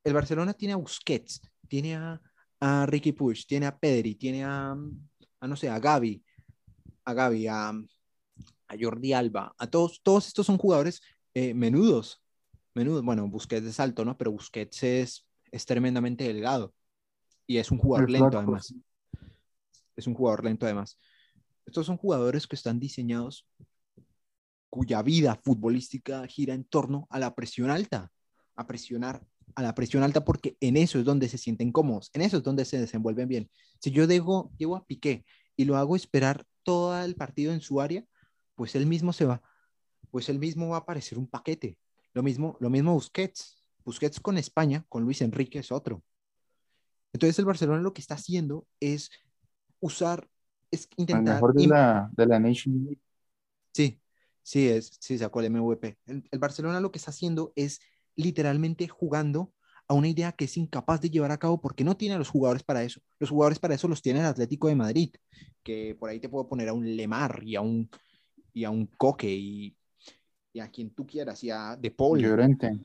el 0.03 0.13
Barcelona 0.13 0.53
tiene 0.53 0.73
a 0.73 0.77
Busquets, 0.77 1.41
tiene 1.67 1.95
a, 1.95 2.21
a 2.59 2.85
Ricky 2.85 3.11
Puig, 3.11 3.45
tiene 3.47 3.67
a 3.67 3.77
Pedri, 3.77 4.15
tiene 4.15 4.43
a, 4.43 4.75
a, 5.39 5.47
no 5.47 5.55
sé, 5.55 5.69
a 5.69 5.79
Gaby, 5.79 6.23
a 7.05 7.13
Gaby, 7.13 7.47
a, 7.47 7.73
a 8.71 8.75
Jordi 8.79 9.13
Alba, 9.13 9.53
a 9.57 9.67
todos, 9.67 10.01
todos 10.01 10.27
estos 10.27 10.45
son 10.45 10.57
jugadores 10.57 11.01
eh, 11.33 11.53
menudos, 11.53 12.21
menudos. 12.73 13.03
Bueno, 13.03 13.27
Busquets 13.27 13.65
es 13.65 13.79
alto, 13.79 14.05
¿no? 14.05 14.17
Pero 14.17 14.31
Busquets 14.31 14.83
es, 14.83 15.27
es 15.51 15.65
tremendamente 15.65 16.23
delgado 16.23 16.73
y 17.45 17.57
es 17.57 17.69
un 17.69 17.79
jugador 17.79 18.09
lento 18.09 18.37
además. 18.37 18.73
Es 19.95 20.07
un 20.07 20.13
jugador 20.13 20.45
lento 20.45 20.65
además. 20.65 20.97
Estos 21.65 21.85
son 21.85 21.97
jugadores 21.97 22.47
que 22.47 22.55
están 22.55 22.79
diseñados 22.79 23.45
cuya 24.69 25.01
vida 25.01 25.39
futbolística 25.43 26.25
gira 26.27 26.53
en 26.53 26.63
torno 26.63 27.07
a 27.09 27.19
la 27.19 27.35
presión 27.35 27.69
alta, 27.69 28.09
a 28.55 28.67
presionar 28.67 29.21
a 29.55 29.61
la 29.61 29.75
presión 29.75 30.01
alta 30.01 30.23
porque 30.23 30.55
en 30.61 30.77
eso 30.77 30.97
es 30.97 31.03
donde 31.03 31.27
se 31.27 31.37
sienten 31.37 31.73
cómodos, 31.73 32.09
en 32.13 32.21
eso 32.21 32.37
es 32.37 32.43
donde 32.43 32.63
se 32.63 32.79
desenvuelven 32.79 33.27
bien. 33.27 33.49
Si 33.79 33.91
yo 33.91 34.07
dejo, 34.07 34.49
llevo 34.57 34.77
a 34.77 34.85
Piqué 34.85 35.25
y 35.57 35.65
lo 35.65 35.75
hago 35.75 35.97
esperar 35.97 36.45
todo 36.63 36.97
el 37.03 37.15
partido 37.15 37.51
en 37.51 37.59
su 37.59 37.81
área, 37.81 38.05
pues 38.55 38.75
él 38.75 38.85
mismo 38.85 39.13
se 39.13 39.25
va, 39.25 39.41
pues 40.09 40.29
él 40.29 40.39
mismo 40.39 40.69
va 40.69 40.77
a 40.77 40.85
parecer 40.85 41.17
un 41.17 41.27
paquete. 41.27 41.77
Lo 42.13 42.23
mismo, 42.23 42.57
lo 42.59 42.69
mismo 42.69 42.93
Busquets. 42.93 43.63
Busquets 43.83 44.19
con 44.19 44.37
España, 44.37 44.85
con 44.89 45.03
Luis 45.03 45.21
Enrique 45.21 45.59
es 45.59 45.71
otro. 45.71 46.03
Entonces 47.13 47.37
el 47.39 47.45
Barcelona 47.45 47.81
lo 47.81 47.93
que 47.93 48.01
está 48.01 48.15
haciendo 48.15 48.67
es 48.79 49.09
usar, 49.79 50.29
es 50.69 50.87
intentar... 50.97 51.35
mejor 51.35 51.53
de 51.53 51.67
la, 51.67 52.09
de 52.13 52.25
la 52.25 52.39
Nation 52.39 52.83
League. 52.83 53.01
Sí, 53.73 54.01
Sí, 54.43 54.67
es, 54.67 54.97
sí 54.99 55.17
sacó 55.17 55.41
el 55.41 55.51
MVP. 55.51 55.97
El, 56.05 56.39
Barcelona 56.39 56.79
lo 56.79 56.91
que 56.91 56.97
está 56.97 57.11
haciendo 57.11 57.53
es 57.55 57.79
literalmente 58.15 58.87
jugando 58.87 59.53
a 59.87 59.93
una 59.93 60.07
idea 60.07 60.31
que 60.31 60.45
es 60.45 60.57
incapaz 60.57 61.01
de 61.01 61.09
llevar 61.09 61.31
a 61.31 61.37
cabo 61.37 61.59
porque 61.61 61.83
no 61.83 61.97
tiene 61.97 62.15
a 62.15 62.17
los 62.17 62.29
jugadores 62.29 62.63
para 62.63 62.83
eso. 62.83 63.01
Los 63.19 63.29
jugadores 63.29 63.59
para 63.59 63.75
eso 63.75 63.87
los 63.87 64.01
tiene 64.01 64.19
el 64.19 64.25
Atlético 64.25 64.67
de 64.67 64.75
Madrid, 64.75 65.11
que 65.63 65.95
por 65.99 66.09
ahí 66.09 66.19
te 66.19 66.29
puedo 66.29 66.47
poner 66.47 66.69
a 66.69 66.73
un 66.73 66.95
Lemar 66.95 67.41
y 67.43 67.55
a 67.55 67.61
un, 67.61 67.89
y 68.53 68.63
a 68.63 68.69
un 68.69 68.85
Coque 68.85 69.31
y, 69.31 69.75
y 70.53 70.59
a 70.59 70.69
quien 70.69 70.91
tú 70.91 71.05
quieras, 71.05 71.43
y 71.43 71.49
a 71.49 71.75
De 71.75 71.91
Paul. 71.91 72.19
Llorente. 72.19 72.79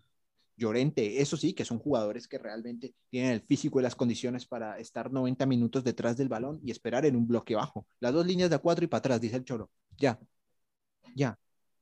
Llorente, 0.58 1.20
eso 1.20 1.36
sí, 1.36 1.52
que 1.52 1.66
son 1.66 1.78
jugadores 1.78 2.26
que 2.26 2.38
realmente 2.38 2.94
tienen 3.10 3.32
el 3.32 3.42
físico 3.42 3.78
y 3.78 3.82
las 3.82 3.94
condiciones 3.94 4.46
para 4.46 4.78
estar 4.78 5.12
90 5.12 5.44
minutos 5.44 5.84
detrás 5.84 6.16
del 6.16 6.28
balón 6.28 6.60
y 6.62 6.70
esperar 6.70 7.04
en 7.04 7.14
un 7.14 7.26
bloque 7.26 7.54
bajo. 7.54 7.86
Las 8.00 8.14
dos 8.14 8.26
líneas 8.26 8.48
de 8.48 8.56
a 8.56 8.60
cuatro 8.60 8.84
y 8.84 8.88
para 8.88 9.00
atrás, 9.00 9.20
dice 9.20 9.36
el 9.36 9.44
Cholo. 9.44 9.70
Ya, 9.98 10.18
ya 11.14 11.38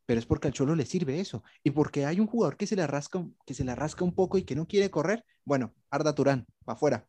pero 0.07 0.21
es 0.21 0.27
porque 0.27 0.49
al 0.49 0.55
Cholo 0.55 0.75
le 0.75 0.87
sirve 0.87 1.21
eso. 1.21 1.43
Y 1.63 1.71
porque 1.71 2.05
hay 2.05 2.21
un 2.21 2.27
jugador 2.27 2.57
que 2.57 2.67
se 2.67 2.77
le 2.77 2.87
rasca, 2.87 3.25
que 3.47 3.55
se 3.55 3.65
le 3.65 3.75
rasca 3.75 4.05
un 4.05 4.15
poco 4.15 4.39
y 4.39 4.45
que 4.45 4.55
no 4.55 4.67
quiere 4.67 4.91
correr, 4.91 5.25
bueno, 5.45 5.75
Arda 5.91 6.15
Turán, 6.15 6.47
para 6.65 6.77
afuera. 6.77 7.09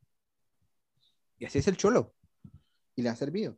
Y 1.37 1.45
así 1.45 1.59
es 1.59 1.67
el 1.67 1.77
Cholo. 1.77 2.13
Y 2.95 3.01
le 3.01 3.09
ha 3.09 3.15
servido. 3.15 3.57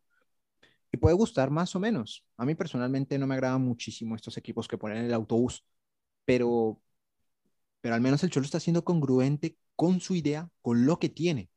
Y 0.92 0.98
puede 0.98 1.16
gustar 1.16 1.50
más 1.50 1.76
o 1.76 1.80
menos. 1.80 2.26
A 2.38 2.46
mí 2.46 2.56
personalmente 2.56 3.18
no 3.18 3.28
me 3.28 3.36
agradan 3.36 3.62
muchísimo 3.62 4.16
estos 4.16 4.38
equipos 4.38 4.68
que 4.68 4.78
ponen 4.78 5.06
el 5.06 5.14
autobús, 5.14 5.66
pero, 6.26 6.82
pero 7.82 7.96
al 7.96 8.02
menos 8.02 8.24
el 8.24 8.30
Cholo 8.30 8.46
está 8.46 8.60
siendo 8.60 8.84
congruente 8.84 9.58
con 9.76 10.00
su 10.00 10.16
idea, 10.16 10.50
con 10.62 10.86
lo 10.86 11.00
que 11.00 11.10
tiene. 11.10 11.50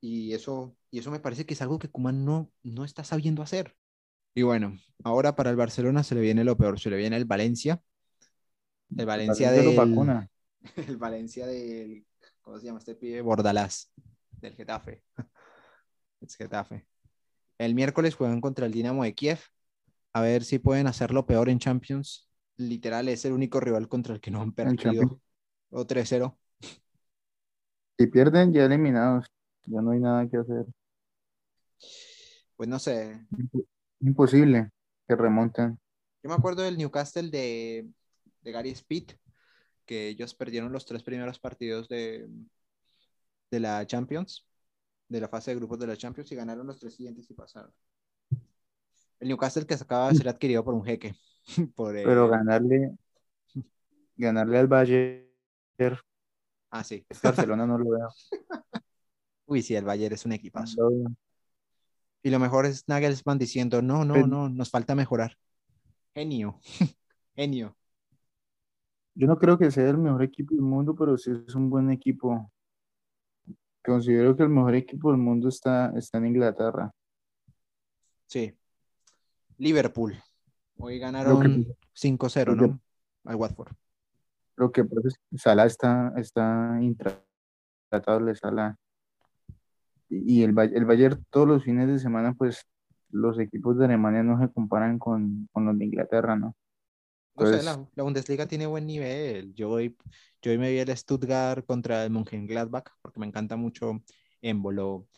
Y 0.00 0.32
eso, 0.32 0.76
y 0.90 0.98
eso 0.98 1.10
me 1.10 1.20
parece 1.20 1.46
que 1.46 1.54
es 1.54 1.62
algo 1.62 1.78
que 1.78 1.88
Kuman 1.88 2.24
no, 2.24 2.50
no 2.62 2.84
está 2.84 3.04
sabiendo 3.04 3.42
hacer. 3.42 3.76
Y 4.34 4.42
bueno, 4.42 4.78
ahora 5.04 5.36
para 5.36 5.50
el 5.50 5.56
Barcelona 5.56 6.02
se 6.02 6.14
le 6.14 6.20
viene 6.20 6.44
lo 6.44 6.56
peor, 6.56 6.80
se 6.80 6.90
le 6.90 6.96
viene 6.96 7.16
el 7.16 7.24
Valencia. 7.24 7.82
El 8.96 9.06
Valencia 9.06 9.52
del... 9.52 9.76
El 10.76 10.96
Valencia 10.96 11.46
del... 11.46 12.06
¿Cómo 12.40 12.58
se 12.58 12.66
llama 12.66 12.78
este 12.78 12.94
pibe? 12.94 13.20
Bordalás, 13.20 13.92
del 14.40 14.54
Getafe. 14.54 15.02
Es 16.20 16.36
Getafe. 16.36 16.86
El 17.64 17.76
miércoles 17.76 18.16
juegan 18.16 18.40
contra 18.40 18.66
el 18.66 18.72
Dinamo 18.72 19.04
de 19.04 19.14
Kiev. 19.14 19.38
A 20.12 20.20
ver 20.20 20.42
si 20.42 20.58
pueden 20.58 20.88
hacerlo 20.88 21.26
peor 21.26 21.48
en 21.48 21.60
Champions. 21.60 22.28
Literal, 22.56 23.08
es 23.08 23.24
el 23.24 23.32
único 23.32 23.60
rival 23.60 23.88
contra 23.88 24.14
el 24.14 24.20
que 24.20 24.32
no 24.32 24.42
han 24.42 24.52
perdido. 24.52 25.20
O 25.70 25.86
3-0. 25.86 26.36
Si 27.98 28.06
pierden, 28.08 28.52
ya 28.52 28.64
eliminados. 28.64 29.26
Ya 29.64 29.80
no 29.80 29.92
hay 29.92 30.00
nada 30.00 30.28
que 30.28 30.38
hacer. 30.38 30.66
Pues 32.56 32.68
no 32.68 32.80
sé. 32.80 33.24
Imposible 34.00 34.70
que 35.06 35.14
remonten. 35.14 35.78
Yo 36.22 36.30
me 36.30 36.34
acuerdo 36.34 36.62
del 36.62 36.76
Newcastle 36.76 37.30
de, 37.30 37.88
de 38.40 38.52
Gary 38.52 38.70
Speed, 38.70 39.12
que 39.86 40.08
ellos 40.08 40.34
perdieron 40.34 40.72
los 40.72 40.84
tres 40.84 41.04
primeros 41.04 41.38
partidos 41.38 41.88
de, 41.88 42.28
de 43.52 43.60
la 43.60 43.86
Champions, 43.86 44.48
de 45.12 45.20
la 45.20 45.28
fase 45.28 45.50
de 45.50 45.56
grupos 45.58 45.78
de 45.78 45.86
la 45.86 45.96
Champions, 45.96 46.32
y 46.32 46.34
ganaron 46.34 46.66
los 46.66 46.78
tres 46.78 46.94
siguientes 46.94 47.30
y 47.30 47.34
pasaron. 47.34 47.70
El 49.20 49.28
Newcastle 49.28 49.66
que 49.66 49.76
se 49.76 49.84
acaba 49.84 50.08
de 50.08 50.16
ser 50.16 50.28
adquirido 50.28 50.64
por 50.64 50.74
un 50.74 50.84
jeque. 50.84 51.14
Por, 51.76 51.94
Pero 51.94 52.28
ganarle, 52.28 52.96
ganarle 54.16 54.58
al 54.58 54.68
Bayern. 54.68 55.28
Ah, 56.70 56.84
sí. 56.84 57.04
Barcelona 57.22 57.66
no 57.66 57.78
lo 57.78 57.90
veo. 57.90 58.08
Uy, 59.46 59.62
sí, 59.62 59.74
el 59.74 59.84
Bayern 59.84 60.14
es 60.14 60.24
un 60.24 60.32
equipazo. 60.32 60.90
Y 62.22 62.30
lo 62.30 62.38
mejor 62.38 62.66
es 62.66 62.88
Nagelsmann 62.88 63.38
diciendo, 63.38 63.82
no, 63.82 64.04
no, 64.04 64.26
no, 64.26 64.48
nos 64.48 64.70
falta 64.70 64.94
mejorar. 64.94 65.36
Genio, 66.14 66.60
genio. 67.34 67.76
Yo 69.14 69.26
no 69.26 69.36
creo 69.36 69.58
que 69.58 69.70
sea 69.70 69.90
el 69.90 69.98
mejor 69.98 70.22
equipo 70.22 70.54
del 70.54 70.62
mundo, 70.62 70.94
pero 70.94 71.18
sí 71.18 71.32
es 71.46 71.54
un 71.54 71.68
buen 71.68 71.90
equipo. 71.90 72.50
Considero 73.84 74.36
que 74.36 74.44
el 74.44 74.48
mejor 74.48 74.74
equipo 74.74 75.10
del 75.10 75.20
mundo 75.20 75.48
está, 75.48 75.92
está 75.96 76.18
en 76.18 76.26
Inglaterra. 76.26 76.92
Sí. 78.26 78.56
Liverpool. 79.58 80.14
Hoy 80.78 80.98
ganaron 80.98 81.66
5-0, 81.94 82.56
¿no? 82.56 82.80
Al 83.24 83.36
Watford. 83.36 83.72
Lo 84.56 84.70
que 84.70 84.84
pasa 84.84 85.08
es 85.08 85.14
que 85.30 85.38
Salah 85.38 85.66
está, 85.66 86.12
está 86.16 86.78
intratable, 86.80 88.34
Salah 88.34 88.76
y 90.12 90.42
el, 90.42 90.54
el 90.58 90.84
Bayern 90.84 91.24
todos 91.30 91.48
los 91.48 91.64
fines 91.64 91.88
de 91.88 91.98
semana, 91.98 92.34
pues 92.34 92.66
los 93.10 93.38
equipos 93.38 93.78
de 93.78 93.86
Alemania 93.86 94.22
no 94.22 94.38
se 94.38 94.52
comparan 94.52 94.98
con, 94.98 95.48
con 95.52 95.64
los 95.64 95.78
de 95.78 95.86
Inglaterra, 95.86 96.36
¿no? 96.36 96.54
No 97.34 97.46
sé, 97.46 97.62
la, 97.62 97.88
la, 97.94 98.02
Bundesliga 98.02 98.46
tiene 98.46 98.66
buen 98.66 98.86
nivel. 98.86 99.54
Yo 99.54 99.70
hoy, 99.70 99.96
yo 100.42 100.50
hoy 100.50 100.58
me 100.58 100.70
vi 100.70 100.78
el 100.78 100.96
Stuttgart 100.96 101.64
contra 101.64 102.04
el 102.04 102.10
Mönchengladbach 102.10 102.90
porque 103.00 103.20
me 103.20 103.26
encanta 103.26 103.56
mucho 103.56 104.02
Embolo. 104.42 105.08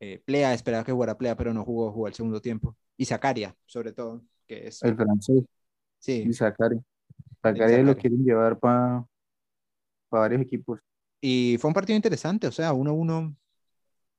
Eh, 0.00 0.22
Plea, 0.24 0.54
esperaba 0.54 0.84
que 0.84 0.92
jugara 0.92 1.18
Plea, 1.18 1.36
pero 1.36 1.52
no 1.52 1.64
jugó, 1.64 1.92
jugó 1.92 2.06
el 2.06 2.14
segundo 2.14 2.40
tiempo. 2.40 2.76
Y 2.96 3.04
Zacaria, 3.04 3.56
sobre 3.66 3.92
todo, 3.92 4.22
que 4.46 4.68
es... 4.68 4.82
El 4.82 4.96
francés. 4.96 5.42
Sí. 5.98 6.24
Y 6.28 6.32
Zacaria. 6.32 6.80
Zacaria 7.42 7.82
lo 7.82 7.96
quieren 7.96 8.24
llevar 8.24 8.58
para 8.58 9.04
varios 10.10 10.42
equipos. 10.42 10.80
Y 11.20 11.56
fue 11.58 11.68
un 11.68 11.74
partido 11.74 11.96
interesante, 11.96 12.46
o 12.46 12.52
sea, 12.52 12.72
1-1, 12.72 13.36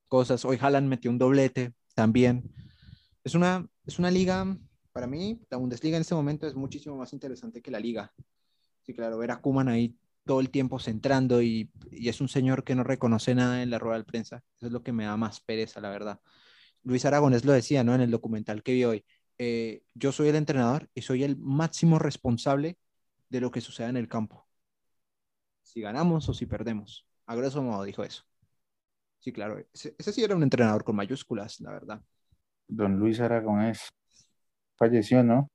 cosas. 0.08 0.44
Hoy 0.44 0.58
Haaland 0.60 0.88
metió 0.88 1.10
un 1.10 1.18
doblete 1.18 1.72
también. 1.94 2.50
Es 3.24 3.34
una, 3.34 3.66
es 3.86 3.98
una 3.98 4.10
liga, 4.10 4.56
para 4.92 5.06
mí, 5.06 5.40
la 5.50 5.56
Bundesliga 5.56 5.96
en 5.96 6.02
este 6.02 6.14
momento 6.14 6.46
es 6.46 6.54
muchísimo 6.54 6.96
más 6.96 7.12
interesante 7.12 7.62
que 7.62 7.70
la 7.70 7.80
liga. 7.80 8.12
Sí, 8.82 8.94
claro, 8.94 9.18
ver 9.18 9.30
a 9.30 9.40
Kuman 9.40 9.68
ahí 9.68 9.96
todo 10.24 10.40
el 10.40 10.50
tiempo 10.50 10.78
centrando 10.78 11.42
y, 11.42 11.70
es 11.90 12.20
un 12.20 12.28
señor 12.28 12.64
que 12.64 12.74
no 12.74 12.84
reconoce 12.84 13.34
nada 13.34 13.62
en 13.62 13.70
la 13.70 13.78
rueda 13.78 13.98
de 13.98 14.04
prensa. 14.04 14.42
Eso 14.56 14.66
es 14.66 14.72
lo 14.72 14.82
que 14.82 14.92
me 14.92 15.04
da 15.04 15.16
más 15.16 15.40
pereza, 15.40 15.80
la 15.80 15.90
verdad. 15.90 16.20
Luis 16.82 17.04
Aragonés 17.04 17.44
lo 17.44 17.52
decía, 17.52 17.84
¿no? 17.84 17.94
En 17.94 18.00
el 18.00 18.10
documental 18.10 18.62
que 18.62 18.72
vi 18.72 18.84
hoy. 18.84 19.04
Eh, 19.38 19.82
yo 19.94 20.12
soy 20.12 20.28
el 20.28 20.36
entrenador 20.36 20.88
y 20.94 21.02
soy 21.02 21.24
el 21.24 21.36
máximo 21.36 21.98
responsable 21.98 22.78
de 23.28 23.40
lo 23.40 23.50
que 23.50 23.60
suceda 23.60 23.88
en 23.88 23.96
el 23.96 24.08
campo. 24.08 24.46
Si 25.62 25.80
ganamos 25.80 26.28
o 26.28 26.34
si 26.34 26.46
perdemos. 26.46 27.06
A 27.26 27.34
grosso 27.36 27.62
modo 27.62 27.84
dijo 27.84 28.02
eso. 28.02 28.24
Sí, 29.18 29.32
claro. 29.32 29.58
Ese, 29.72 29.94
ese 29.98 30.12
sí 30.12 30.24
era 30.24 30.34
un 30.34 30.42
entrenador 30.42 30.84
con 30.84 30.96
mayúsculas, 30.96 31.60
la 31.60 31.70
verdad. 31.70 32.02
Don 32.66 32.98
Luis 32.98 33.20
Aragonés 33.20 33.90
falleció, 34.80 35.22
¿no? 35.22 35.50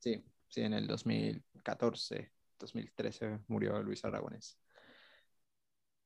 Sí, 0.00 0.22
sí, 0.48 0.62
en 0.62 0.74
el 0.74 0.88
2014, 0.88 2.32
2013 2.58 3.38
murió 3.46 3.80
Luis 3.82 4.04
Aragonés. 4.04 4.58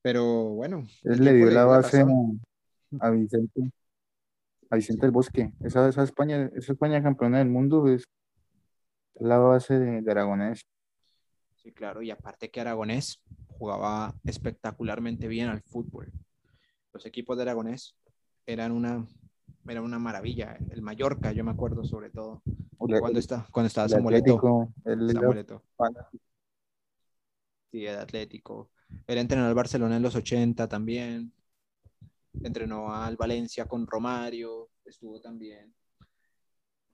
Pero 0.02 0.50
bueno. 0.50 0.86
Él 1.02 1.24
le 1.24 1.32
dio 1.32 1.50
la 1.50 1.64
base 1.64 2.04
a 3.00 3.10
Vicente, 3.10 3.72
a 4.70 4.76
Vicente 4.76 5.06
del 5.06 5.12
Bosque. 5.12 5.52
Esa, 5.60 5.88
esa, 5.88 6.02
España, 6.02 6.50
esa 6.54 6.72
España 6.72 7.02
campeona 7.02 7.38
del 7.38 7.48
mundo 7.48 7.88
es 7.88 8.04
la 9.14 9.38
base 9.38 9.78
de, 9.78 10.02
de 10.02 10.10
Aragonés. 10.10 10.60
Sí, 11.56 11.72
claro, 11.72 12.02
y 12.02 12.10
aparte 12.10 12.50
que 12.50 12.60
Aragonés 12.60 13.22
jugaba 13.46 14.14
espectacularmente 14.24 15.26
bien 15.26 15.48
al 15.48 15.62
fútbol. 15.62 16.12
Los 16.92 17.06
equipos 17.06 17.36
de 17.36 17.42
Aragonés 17.44 17.96
eran 18.46 18.72
una, 18.72 19.06
era 19.72 19.82
una 19.82 19.98
maravilla. 19.98 20.58
El 20.70 20.82
Mallorca, 20.82 21.32
yo 21.32 21.44
me 21.44 21.50
acuerdo 21.50 21.84
sobre 21.84 22.10
todo. 22.10 22.42
El, 22.46 23.00
cuando, 23.00 23.18
está, 23.18 23.46
cuando 23.50 23.68
estaba 23.68 23.86
el 23.86 23.90
Samueleto. 23.90 24.36
Atlético, 24.36 24.72
el. 24.84 25.60
Sí, 27.70 27.86
el 27.86 27.98
Atlético. 27.98 28.70
Él 29.06 29.18
entrenó 29.18 29.46
al 29.46 29.54
Barcelona 29.54 29.96
en 29.96 30.02
los 30.02 30.14
80 30.14 30.68
también. 30.68 31.32
Entrenó 32.42 32.94
al 32.94 33.16
Valencia 33.16 33.66
con 33.66 33.86
Romario. 33.86 34.70
Estuvo 34.84 35.20
también. 35.20 35.74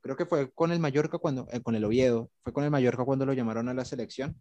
Creo 0.00 0.16
que 0.16 0.26
fue 0.26 0.50
con 0.50 0.70
el 0.72 0.80
Mallorca 0.80 1.18
cuando, 1.18 1.46
eh, 1.50 1.62
con 1.62 1.74
el 1.76 1.84
Oviedo, 1.84 2.30
fue 2.42 2.52
con 2.52 2.64
el 2.64 2.70
Mallorca 2.70 3.04
cuando 3.04 3.24
lo 3.24 3.32
llamaron 3.32 3.68
a 3.68 3.74
la 3.74 3.84
selección. 3.84 4.38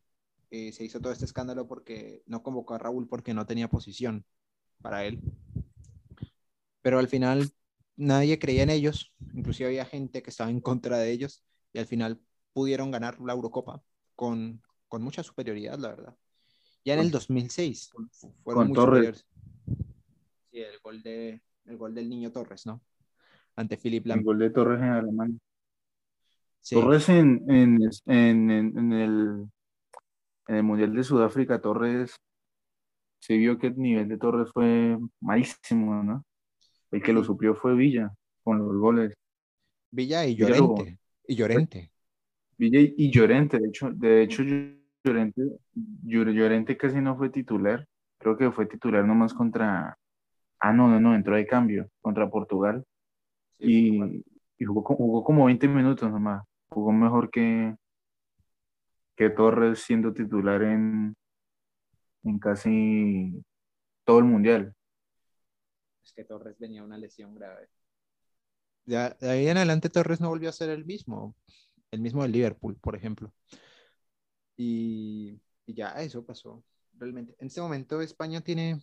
Eh, 0.51 0.73
se 0.73 0.83
hizo 0.83 0.99
todo 0.99 1.13
este 1.13 1.25
escándalo 1.25 1.67
porque 1.67 2.21
no 2.25 2.43
convocó 2.43 2.73
a 2.73 2.79
Raúl 2.79 3.07
porque 3.07 3.33
no 3.33 3.45
tenía 3.45 3.69
posición 3.69 4.25
para 4.81 5.05
él. 5.05 5.21
Pero 6.81 6.99
al 6.99 7.07
final 7.07 7.49
nadie 7.95 8.39
creía 8.39 8.63
en 8.63 8.69
ellos, 8.69 9.13
inclusive 9.33 9.67
había 9.69 9.85
gente 9.85 10.21
que 10.23 10.29
estaba 10.29 10.49
en 10.49 10.61
contra 10.61 10.97
de 10.97 11.11
ellos 11.11 11.43
y 11.73 11.79
al 11.79 11.85
final 11.85 12.19
pudieron 12.53 12.91
ganar 12.91 13.19
la 13.19 13.33
Eurocopa 13.33 13.81
con, 14.15 14.61
con 14.87 15.01
mucha 15.03 15.23
superioridad, 15.23 15.77
la 15.79 15.89
verdad. 15.89 16.15
Ya 16.85 16.95
en 16.95 16.99
el 17.01 17.11
2006 17.11 17.91
fueron 18.43 18.67
muy 18.67 18.75
Torres. 18.75 19.23
superiores. 19.23 19.25
Sí, 20.51 20.59
el 20.59 20.79
gol, 20.83 21.01
de, 21.01 21.41
el 21.65 21.77
gol 21.77 21.95
del 21.95 22.09
niño 22.09 22.31
Torres, 22.31 22.65
¿no? 22.65 22.81
Ante 23.55 23.77
Philip 23.77 24.05
El 24.05 24.09
Lam. 24.09 24.23
gol 24.23 24.39
de 24.39 24.49
Torres 24.49 24.79
en 24.81 24.89
Alemania. 24.89 25.37
Sí, 26.61 26.75
Torres 26.75 27.09
en, 27.09 27.43
en, 27.49 27.79
en, 28.05 28.51
en- 28.51 28.77
en 28.77 28.93
el, 28.93 29.49
en 30.47 30.55
el 30.55 30.63
Mundial 30.63 30.93
de 30.93 31.03
Sudáfrica, 31.03 31.59
Torres, 31.61 32.15
se 33.19 33.37
vio 33.37 33.57
que 33.57 33.67
el 33.67 33.77
nivel 33.77 34.07
de 34.09 34.17
Torres 34.17 34.49
fue 34.53 34.97
malísimo, 35.21 36.03
¿no? 36.03 36.23
El 36.93 37.01
que 37.01 37.11
lo 37.11 37.23
suplió 37.23 37.55
fue 37.55 37.73
Villa, 37.73 38.13
con 38.43 38.59
los 38.59 38.77
goles. 38.77 39.15
Villa 39.91 40.27
y 40.27 40.35
Villa 40.35 40.49
Llorente. 40.49 40.99
Y 41.27 41.35
Llorente. 41.35 41.91
Villa 42.55 42.79
y, 42.81 43.09
Llorente, 43.09 43.57
de 43.57 43.67
hecho, 43.67 43.89
de 43.91 44.21
hecho 44.21 44.43
Llorente, 45.03 45.41
Llor- 46.05 46.31
Llorente 46.31 46.77
casi 46.77 47.01
no 47.01 47.17
fue 47.17 47.31
titular, 47.31 47.87
creo 48.19 48.37
que 48.37 48.51
fue 48.51 48.67
titular 48.67 49.03
nomás 49.05 49.33
contra, 49.33 49.97
ah, 50.59 50.71
no, 50.71 50.87
no, 50.87 50.99
no, 50.99 51.15
entró 51.15 51.35
de 51.35 51.47
cambio, 51.47 51.89
contra 51.99 52.29
Portugal, 52.29 52.85
Sí, 53.57 54.23
y, 54.59 54.65
jugó, 54.65 54.83
jugó 54.83 55.23
como 55.23 55.45
20 55.45 55.67
minutos 55.67 56.11
nomás, 56.11 56.43
jugó 56.69 56.91
mejor 56.91 57.31
que, 57.31 57.75
que 59.15 59.31
Torres 59.31 59.79
siendo 59.79 60.13
titular 60.13 60.61
en, 60.61 61.15
en 62.23 62.37
casi 62.37 63.43
todo 64.05 64.19
el 64.19 64.25
mundial. 64.25 64.75
Es 66.03 66.13
que 66.13 66.23
Torres 66.23 66.57
venía 66.59 66.83
una 66.83 66.97
lesión 66.97 67.33
grave. 67.35 67.69
Ya, 68.85 69.11
de 69.19 69.29
ahí 69.29 69.47
en 69.47 69.57
adelante 69.57 69.89
Torres 69.89 70.19
no 70.19 70.29
volvió 70.29 70.49
a 70.49 70.53
ser 70.53 70.69
el 70.69 70.85
mismo. 70.85 71.35
El 71.91 72.01
mismo 72.01 72.23
del 72.23 72.31
Liverpool, 72.31 72.75
por 72.81 72.95
ejemplo. 72.95 73.33
Y, 74.57 75.39
y 75.65 75.73
ya 75.73 75.89
eso 76.01 76.25
pasó. 76.25 76.63
Realmente. 76.97 77.35
En 77.39 77.47
este 77.47 77.61
momento 77.61 78.01
España 78.01 78.41
tiene, 78.41 78.79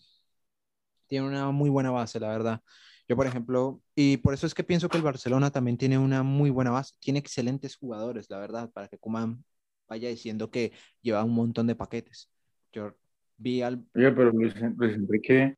tiene 1.07 1.27
una 1.27 1.51
muy 1.51 1.71
buena 1.71 1.91
base, 1.91 2.19
la 2.19 2.29
verdad. 2.29 2.63
Yo, 3.09 3.17
por 3.17 3.27
ejemplo, 3.27 3.83
y 3.95 4.19
por 4.19 4.35
eso 4.35 4.47
es 4.47 4.55
que 4.55 4.63
pienso 4.63 4.89
que 4.89 4.97
el 4.97 5.03
Barcelona 5.03 5.51
también 5.51 5.77
tiene 5.77 5.99
una 5.99 6.23
muy 6.23 6.51
buena 6.51 6.71
base. 6.71 6.95
Tiene 7.01 7.19
excelentes 7.19 7.77
jugadores, 7.77 8.31
la 8.31 8.39
verdad, 8.39 8.71
para 8.71 8.89
que 8.89 8.99
Koeman 8.99 9.45
vaya 9.89 10.09
diciendo 10.09 10.51
que 10.51 10.73
lleva 11.03 11.25
un 11.25 11.35
montón 11.35 11.67
de 11.67 11.75
paquetes. 11.75 12.31
Yo 12.73 12.95
vi 13.37 13.63
al... 13.63 13.85
Oye, 13.95 14.13
pero 14.13 14.31
Luis, 14.31 14.55
Luis 14.77 14.95
Enrique, 14.95 15.57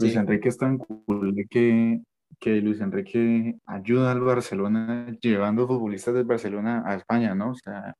Luis 0.00 0.12
Sí. 0.12 0.18
Enrique 0.18 0.48
es 0.48 0.56
tan 0.58 0.78
cool 0.78 1.34
que, 1.50 2.00
que 2.38 2.60
Luis 2.60 2.80
Enrique 2.80 3.56
ayuda 3.66 4.12
al 4.12 4.20
Barcelona 4.20 5.06
llevando 5.20 5.66
futbolistas 5.66 6.14
del 6.14 6.24
Barcelona 6.24 6.82
a 6.86 6.94
España, 6.96 7.34
¿no? 7.34 7.50
O 7.50 7.54
sea, 7.54 7.94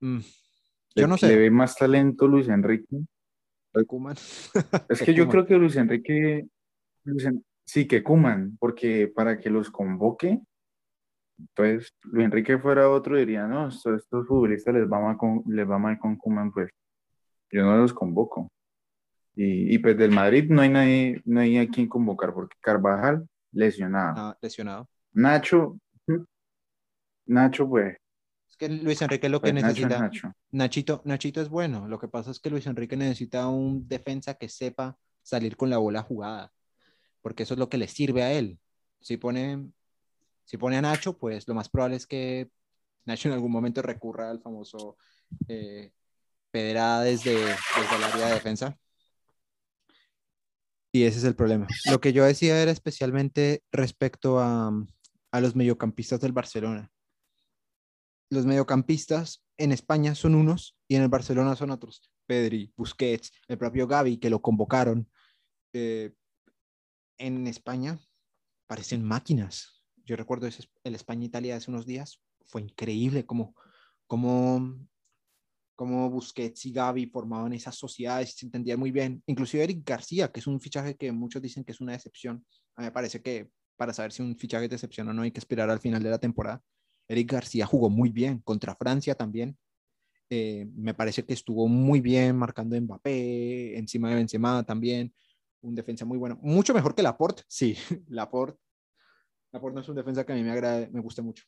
mm, 0.00 0.18
le, 0.18 1.02
yo 1.02 1.08
no 1.08 1.14
le 1.14 1.18
sé. 1.18 1.36
ve 1.36 1.50
más 1.50 1.76
talento 1.76 2.26
Luis 2.28 2.48
Enrique. 2.48 2.98
Koeman. 3.86 4.16
Es 4.88 5.02
Que 5.02 5.14
yo 5.14 5.28
creo 5.28 5.46
que 5.46 5.56
Luis 5.56 5.76
Enrique, 5.76 6.46
Luis 7.04 7.24
En- 7.24 7.44
sí, 7.64 7.86
que 7.86 8.02
Kuman, 8.02 8.56
porque 8.58 9.06
para 9.14 9.38
que 9.38 9.48
los 9.50 9.70
convoque, 9.70 10.40
entonces 11.38 11.94
Luis 12.02 12.26
Enrique 12.26 12.58
fuera 12.58 12.90
otro 12.90 13.16
diría, 13.16 13.46
no, 13.46 13.68
estos, 13.68 14.02
estos 14.02 14.26
futbolistas 14.26 14.74
les 14.74 14.90
va 14.90 15.00
mal 15.00 15.16
con, 15.16 15.42
les 15.46 15.68
va 15.68 15.78
mal 15.78 15.98
con 15.98 16.16
Kuman, 16.16 16.50
pues 16.52 16.70
yo 17.52 17.62
no 17.64 17.76
los 17.76 17.92
convoco. 17.94 18.48
Y, 19.34 19.74
y 19.74 19.78
pues 19.78 19.96
del 19.96 20.10
Madrid 20.10 20.50
no 20.50 20.62
hay 20.62 20.68
nadie, 20.68 21.22
no 21.24 21.40
hay 21.40 21.58
a 21.58 21.68
quien 21.68 21.88
convocar, 21.88 22.34
porque 22.34 22.56
Carvajal 22.60 23.28
lesionado. 23.52 24.14
Ah, 24.16 24.38
lesionado. 24.40 24.88
Nacho. 25.12 25.78
Nacho, 27.26 27.68
pues, 27.68 27.96
Es 28.48 28.56
que 28.56 28.68
Luis 28.68 29.00
Enrique 29.02 29.28
lo 29.28 29.40
que 29.40 29.52
pues 29.52 29.62
Nacho 29.62 29.68
es 29.68 29.76
necesita, 29.76 30.00
Nacho. 30.00 30.32
Nachito, 30.50 31.02
Nachito 31.04 31.40
es 31.40 31.48
bueno. 31.48 31.86
Lo 31.86 31.98
que 31.98 32.08
pasa 32.08 32.32
es 32.32 32.40
que 32.40 32.50
Luis 32.50 32.66
Enrique 32.66 32.96
necesita 32.96 33.46
un 33.46 33.86
defensa 33.86 34.34
que 34.34 34.48
sepa 34.48 34.98
salir 35.22 35.56
con 35.56 35.70
la 35.70 35.78
bola 35.78 36.02
jugada, 36.02 36.52
porque 37.22 37.44
eso 37.44 37.54
es 37.54 37.60
lo 37.60 37.68
que 37.68 37.78
le 37.78 37.86
sirve 37.86 38.24
a 38.24 38.32
él. 38.32 38.58
Si 39.00 39.16
pone, 39.16 39.70
si 40.44 40.56
pone 40.56 40.76
a 40.76 40.82
Nacho, 40.82 41.16
pues 41.16 41.46
lo 41.46 41.54
más 41.54 41.68
probable 41.68 41.96
es 41.96 42.06
que 42.06 42.50
Nacho 43.04 43.28
en 43.28 43.34
algún 43.34 43.52
momento 43.52 43.80
recurra 43.80 44.30
al 44.30 44.40
famoso 44.40 44.96
eh, 45.46 45.92
pedrada 46.50 47.04
desde, 47.04 47.34
desde 47.34 47.96
el 47.96 48.04
área 48.04 48.26
de 48.26 48.34
defensa. 48.34 48.76
Y 50.92 51.04
ese 51.04 51.18
es 51.18 51.24
el 51.24 51.36
problema. 51.36 51.66
Lo 51.90 52.00
que 52.00 52.12
yo 52.12 52.24
decía 52.24 52.60
era 52.60 52.70
especialmente 52.70 53.62
respecto 53.70 54.40
a, 54.40 54.72
a 55.32 55.40
los 55.40 55.54
mediocampistas 55.54 56.20
del 56.20 56.32
Barcelona. 56.32 56.90
Los 58.30 58.46
mediocampistas 58.46 59.44
en 59.56 59.72
España 59.72 60.14
son 60.14 60.34
unos 60.34 60.76
y 60.88 60.96
en 60.96 61.02
el 61.02 61.08
Barcelona 61.08 61.56
son 61.56 61.70
otros. 61.70 62.10
Pedri, 62.26 62.72
Busquets, 62.76 63.32
el 63.48 63.58
propio 63.58 63.86
Gavi 63.86 64.18
que 64.18 64.30
lo 64.30 64.40
convocaron. 64.40 65.10
Eh, 65.72 66.12
en 67.18 67.46
España 67.46 67.98
parecen 68.68 69.04
máquinas. 69.04 69.82
Yo 70.04 70.16
recuerdo 70.16 70.46
el 70.46 70.94
España-Italia 70.94 71.56
hace 71.56 71.70
unos 71.70 71.86
días. 71.86 72.22
Fue 72.46 72.62
increíble 72.62 73.26
como, 73.26 73.54
como, 74.06 74.78
como 75.80 76.10
Busquets 76.10 76.66
y 76.66 76.72
Gavi 76.72 77.06
formaban 77.06 77.54
esas 77.54 77.74
sociedades, 77.74 78.34
se 78.34 78.44
entendían 78.44 78.78
muy 78.78 78.90
bien. 78.90 79.22
Inclusive 79.24 79.64
Eric 79.64 79.82
García, 79.82 80.30
que 80.30 80.40
es 80.40 80.46
un 80.46 80.60
fichaje 80.60 80.94
que 80.94 81.10
muchos 81.10 81.40
dicen 81.40 81.64
que 81.64 81.72
es 81.72 81.80
una 81.80 81.92
decepción. 81.92 82.44
A 82.76 82.82
mí 82.82 82.88
me 82.88 82.92
parece 82.92 83.22
que 83.22 83.48
para 83.78 83.94
saber 83.94 84.12
si 84.12 84.20
un 84.20 84.36
fichaje 84.36 84.66
es 84.66 84.70
decepción 84.70 85.08
o 85.08 85.14
no 85.14 85.22
hay 85.22 85.30
que 85.30 85.38
esperar 85.38 85.70
al 85.70 85.80
final 85.80 86.02
de 86.02 86.10
la 86.10 86.18
temporada. 86.18 86.62
Eric 87.08 87.32
García 87.32 87.64
jugó 87.64 87.88
muy 87.88 88.10
bien 88.10 88.40
contra 88.40 88.74
Francia 88.74 89.14
también. 89.14 89.56
Eh, 90.28 90.68
me 90.76 90.92
parece 90.92 91.24
que 91.24 91.32
estuvo 91.32 91.66
muy 91.66 92.02
bien 92.02 92.36
marcando 92.36 92.78
Mbappé, 92.78 93.78
encima 93.78 94.10
de 94.10 94.16
Benzema 94.16 94.62
también. 94.62 95.14
Un 95.62 95.74
defensa 95.74 96.04
muy 96.04 96.18
bueno. 96.18 96.38
Mucho 96.42 96.74
mejor 96.74 96.94
que 96.94 97.02
Laporte, 97.02 97.44
sí. 97.48 97.74
Laporte. 98.08 98.60
Laporte 99.50 99.76
no 99.76 99.80
es 99.80 99.88
un 99.88 99.96
defensa 99.96 100.26
que 100.26 100.32
a 100.34 100.36
mí 100.36 100.42
me 100.42 100.50
agrade, 100.50 100.90
me 100.90 101.00
gusta 101.00 101.22
mucho. 101.22 101.44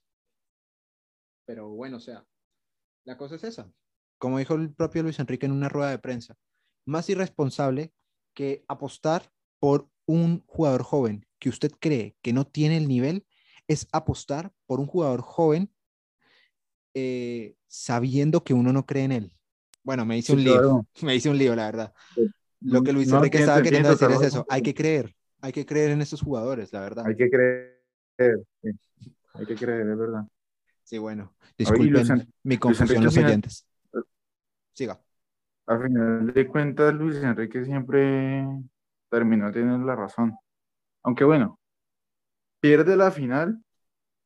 Pero 1.44 1.68
bueno, 1.68 1.98
o 1.98 2.00
sea, 2.00 2.24
la 3.04 3.18
cosa 3.18 3.34
es 3.34 3.44
esa. 3.44 3.70
Como 4.22 4.38
dijo 4.38 4.54
el 4.54 4.72
propio 4.72 5.02
Luis 5.02 5.18
Enrique 5.18 5.46
en 5.46 5.50
una 5.50 5.68
rueda 5.68 5.90
de 5.90 5.98
prensa, 5.98 6.36
más 6.84 7.10
irresponsable 7.10 7.92
que 8.34 8.64
apostar 8.68 9.32
por 9.58 9.88
un 10.06 10.44
jugador 10.46 10.84
joven 10.84 11.26
que 11.40 11.48
usted 11.48 11.72
cree 11.72 12.14
que 12.22 12.32
no 12.32 12.46
tiene 12.46 12.76
el 12.76 12.86
nivel 12.86 13.26
es 13.66 13.88
apostar 13.90 14.52
por 14.66 14.78
un 14.78 14.86
jugador 14.86 15.22
joven 15.22 15.72
eh, 16.94 17.56
sabiendo 17.66 18.44
que 18.44 18.54
uno 18.54 18.72
no 18.72 18.86
cree 18.86 19.02
en 19.02 19.10
él. 19.10 19.36
Bueno, 19.82 20.06
me 20.06 20.18
hice 20.18 20.34
un 20.34 20.44
lío, 20.44 20.86
me 21.02 21.16
hice 21.16 21.28
un 21.28 21.36
lío, 21.36 21.56
la 21.56 21.64
verdad. 21.64 21.92
Lo 22.60 22.84
que 22.84 22.92
Luis 22.92 23.08
Enrique 23.08 23.38
estaba 23.38 23.60
queriendo 23.60 23.88
decir 23.88 24.08
es 24.08 24.22
eso, 24.22 24.46
hay 24.48 24.62
que 24.62 24.72
creer, 24.72 25.16
hay 25.40 25.50
que 25.50 25.66
creer 25.66 25.90
en 25.90 26.00
estos 26.00 26.20
jugadores, 26.20 26.72
la 26.72 26.78
verdad. 26.78 27.06
Hay 27.08 27.16
que 27.16 27.28
creer, 27.28 27.82
hay 29.34 29.46
que 29.46 29.56
creer, 29.56 29.80
es 29.80 29.98
verdad. 29.98 30.28
Sí, 30.84 30.98
bueno, 30.98 31.34
disculpen 31.58 32.32
mi 32.44 32.56
confusión 32.56 33.02
los 33.02 33.16
oyentes. 33.16 33.66
Siga. 34.72 35.00
A 35.66 35.78
final 35.78 36.32
de 36.32 36.48
cuentas, 36.48 36.92
Luis 36.94 37.16
Enrique 37.16 37.64
siempre 37.64 38.46
terminó 39.10 39.50
teniendo 39.52 39.86
la 39.86 39.94
razón. 39.94 40.36
Aunque 41.02 41.24
bueno, 41.24 41.60
pierde 42.60 42.96
la 42.96 43.10
final 43.10 43.62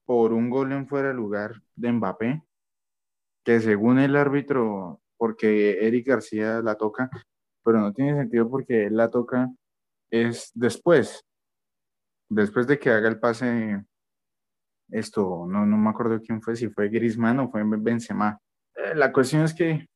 por 0.05 0.33
un 0.33 0.49
gol 0.49 0.73
en 0.73 0.87
fuera 0.87 1.09
de 1.09 1.15
lugar 1.15 1.63
de 1.75 1.93
Mbappé, 1.93 2.43
que 3.45 3.61
según 3.61 3.99
el 3.99 4.17
árbitro, 4.17 5.01
porque 5.17 5.87
Eric 5.87 6.07
García 6.07 6.63
la 6.63 6.77
toca, 6.77 7.11
pero 7.65 7.81
no 7.81 7.93
tiene 7.93 8.17
sentido 8.17 8.49
porque 8.49 8.87
él 8.87 8.97
la 8.97 9.11
toca 9.11 9.51
es 10.11 10.53
después, 10.55 11.25
después 12.29 12.67
de 12.67 12.79
que 12.79 12.91
haga 12.91 13.09
el 13.09 13.19
pase, 13.19 13.85
esto, 14.91 15.47
no, 15.49 15.67
no 15.67 15.77
me 15.77 15.91
acuerdo 15.91 16.21
quién 16.21 16.41
fue, 16.41 16.55
si 16.55 16.69
fue 16.69 16.89
Griezmann 16.89 17.41
o 17.41 17.51
fue 17.51 17.63
Benzema. 17.65 18.39
Eh, 18.75 18.95
la 18.95 19.13
cuestión 19.13 19.43
es 19.43 19.53
que 19.53 19.89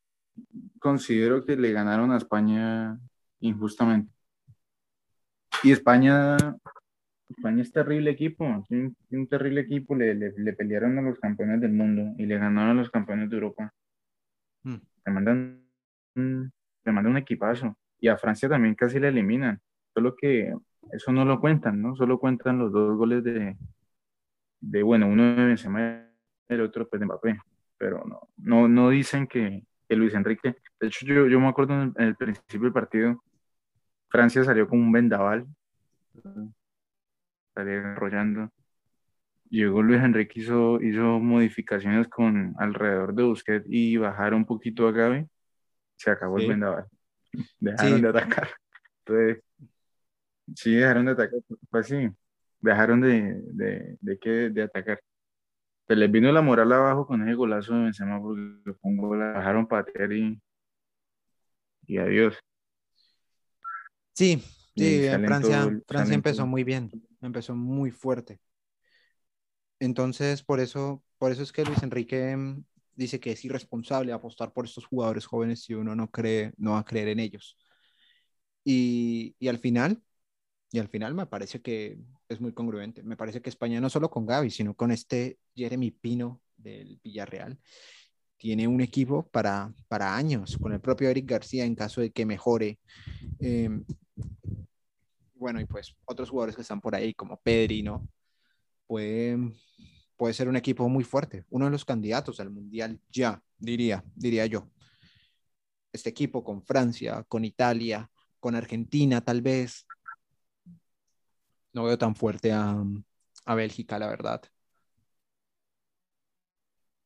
considero 0.81 1.45
que 1.45 1.57
le 1.57 1.73
ganaron 1.73 2.11
a 2.11 2.17
España 2.17 2.99
injustamente. 3.39 4.13
Y 5.63 5.73
España, 5.73 6.37
España 7.29 7.63
es 7.63 7.71
terrible 7.71 8.11
equipo, 8.11 8.45
un, 8.45 8.97
un 9.11 9.29
terrible 9.29 9.61
equipo, 9.61 9.95
le, 9.95 10.15
le, 10.15 10.53
pelearon 10.55 10.99
a 10.99 11.03
los 11.03 11.19
campeones 11.21 11.61
del 11.61 11.73
mundo 11.73 12.15
y 12.19 12.27
le 12.27 12.39
ganaron 12.39 12.79
a 12.79 12.81
los 12.81 12.91
campeones 12.91 13.29
de 13.31 13.37
Europa. 13.37 13.73
Hmm. 14.63 14.79
Le 15.07 15.13
mandan, 15.13 15.63
un, 16.17 16.53
le 16.85 16.93
mandan 16.93 17.13
un 17.13 17.19
equipazo. 17.19 17.77
Y 18.01 18.09
a 18.09 18.17
Francia 18.17 18.49
también 18.49 18.75
casi 18.75 18.99
le 18.99 19.09
eliminan. 19.09 19.61
Solo 19.93 20.17
que 20.17 20.55
eso 20.93 21.13
no 21.13 21.25
lo 21.25 21.41
cuentan, 21.41 21.83
¿no? 21.83 21.95
Solo 21.95 22.19
cuentan 22.19 22.59
los 22.59 22.73
dos 22.73 22.97
goles 22.97 23.23
de, 23.23 23.57
de 24.61 24.83
bueno, 24.83 25.07
uno 25.07 25.35
de 25.35 25.45
Benzema 25.45 26.07
y 26.49 26.55
el 26.55 26.63
otro 26.63 26.89
pues 26.89 27.01
de 27.01 27.07
Mbappé. 27.07 27.39
Pero 27.77 28.03
no, 28.07 28.29
no, 28.39 28.69
no 28.69 28.91
dicen 28.91 29.27
que, 29.27 29.65
que 29.91 29.97
Luis 29.97 30.15
Enrique, 30.15 30.55
de 30.79 30.87
hecho 30.87 31.05
yo, 31.05 31.27
yo 31.27 31.41
me 31.41 31.49
acuerdo 31.49 31.83
en 31.83 31.93
el, 31.97 32.15
principio 32.15 32.61
del 32.61 32.73
partido, 32.73 33.25
Francia 34.09 34.45
salió 34.45 34.69
con 34.69 34.79
un 34.79 34.93
vendaval, 34.93 35.49
salió 37.53 37.73
enrollando. 37.73 38.53
Llegó 39.49 39.83
Luis 39.83 40.01
Enrique, 40.01 40.39
hizo, 40.39 40.81
hizo 40.81 41.19
modificaciones 41.19 42.07
con 42.07 42.55
alrededor 42.59 43.15
de 43.15 43.25
Busquets 43.25 43.67
y 43.69 43.97
bajaron 43.97 44.41
un 44.41 44.47
poquito 44.47 44.87
a 44.87 44.93
Gaby, 44.93 45.27
se 45.97 46.13
acabó 46.13 46.39
el 46.39 46.47
vendaval. 46.47 46.87
Dejaron 47.59 48.01
de 48.01 48.09
atacar. 48.11 48.49
Entonces, 49.05 49.43
sí, 50.55 50.75
dejaron 50.77 51.07
de 51.07 51.13
atacar, 51.13 51.41
pues 51.69 51.89
sí, 51.89 52.09
dejaron 52.61 53.01
de, 53.01 53.41
de, 53.43 53.97
de, 54.01 54.19
de, 54.23 54.51
de 54.51 54.63
atacar 54.63 55.01
se 55.91 55.97
les 55.97 56.09
vino 56.09 56.31
la 56.31 56.41
moral 56.41 56.73
abajo 56.73 57.05
con 57.05 57.21
ese 57.21 57.35
golazo 57.35 57.75
de 57.75 57.81
Benzema 57.81 58.23
porque 58.23 58.79
pongo 58.81 59.17
la 59.17 59.33
bajaron 59.33 59.67
patear 59.67 60.13
y, 60.13 60.41
y 61.85 61.99
adiós. 61.99 62.39
Sí, 64.13 64.41
sí, 64.77 65.03
Francia, 65.09 65.69
Francia 65.89 66.15
empezó 66.15 66.47
muy 66.47 66.63
bien, 66.63 66.93
empezó 67.21 67.57
muy 67.57 67.91
fuerte. 67.91 68.39
Entonces, 69.81 70.45
por 70.45 70.61
eso, 70.61 71.03
por 71.19 71.33
eso 71.33 71.43
es 71.43 71.51
que 71.51 71.65
Luis 71.65 71.83
Enrique 71.83 72.37
mm, 72.37 72.63
dice 72.95 73.19
que 73.19 73.33
es 73.33 73.45
irresponsable 73.45 74.13
apostar 74.13 74.53
por 74.53 74.67
estos 74.67 74.87
jugadores 74.87 75.27
jóvenes 75.27 75.65
si 75.65 75.75
uno 75.75 75.97
no 75.97 76.09
cree, 76.09 76.53
no 76.57 76.73
va 76.75 76.79
a 76.79 76.85
creer 76.85 77.09
en 77.09 77.19
ellos. 77.19 77.59
Y, 78.63 79.35
y 79.41 79.49
al 79.49 79.59
final, 79.59 80.01
y 80.73 80.79
al 80.79 80.89
final 80.89 81.15
me 81.15 81.27
parece 81.27 81.61
que 81.61 81.99
es 82.29 82.41
muy 82.41 82.53
congruente. 82.53 83.03
Me 83.03 83.17
parece 83.17 83.43
que 83.43 83.51
España 83.51 83.81
no 83.81 83.91
solo 83.91 84.11
con 84.11 84.27
Gaby, 84.27 84.51
sino 84.51 84.75
con 84.75 84.93
este 84.93 85.39
Jeremy 85.55 85.91
Pino 85.91 86.41
del 86.57 87.01
Villarreal, 87.03 87.59
tiene 88.37 88.69
un 88.69 88.81
equipo 88.81 89.29
para, 89.29 89.75
para 89.89 90.17
años, 90.17 90.57
con 90.59 90.73
el 90.73 90.81
propio 90.81 91.11
Eric 91.11 91.29
García 91.29 91.65
en 91.65 91.75
caso 91.75 92.01
de 92.01 92.11
que 92.11 92.25
mejore. 92.25 92.79
Em, 93.39 93.85
bueno, 95.35 95.61
y 95.61 95.67
pues 95.67 95.97
otros 96.05 96.31
jugadores 96.31 96.55
que 96.55 96.63
están 96.63 96.81
por 96.81 96.95
ahí, 96.95 97.15
como 97.15 97.39
Pedri, 97.39 97.83
¿no? 97.83 98.09
Puede, 98.87 99.37
puede 100.17 100.35
ser 100.35 100.49
un 100.49 100.57
equipo 100.57 100.89
muy 100.89 101.05
fuerte, 101.05 101.45
uno 101.51 101.67
de 101.67 101.71
los 101.71 101.85
candidatos 101.85 102.41
al 102.41 102.51
Mundial 102.51 103.01
ya, 103.11 103.43
diría, 103.59 104.05
diría 104.15 104.47
yo. 104.47 104.71
Este 105.93 106.11
equipo 106.11 106.45
con 106.45 106.63
Francia, 106.63 107.25
con 107.29 107.45
Italia, 107.45 108.09
con 108.39 108.55
Argentina 108.55 109.21
tal 109.21 109.43
vez, 109.43 109.87
no 111.73 111.85
veo 111.85 111.99
tan 111.99 112.15
fuerte 112.15 112.53
a, 112.53 112.83
a 113.45 113.55
Bélgica, 113.55 113.99
la 113.99 114.09
verdad. 114.09 114.43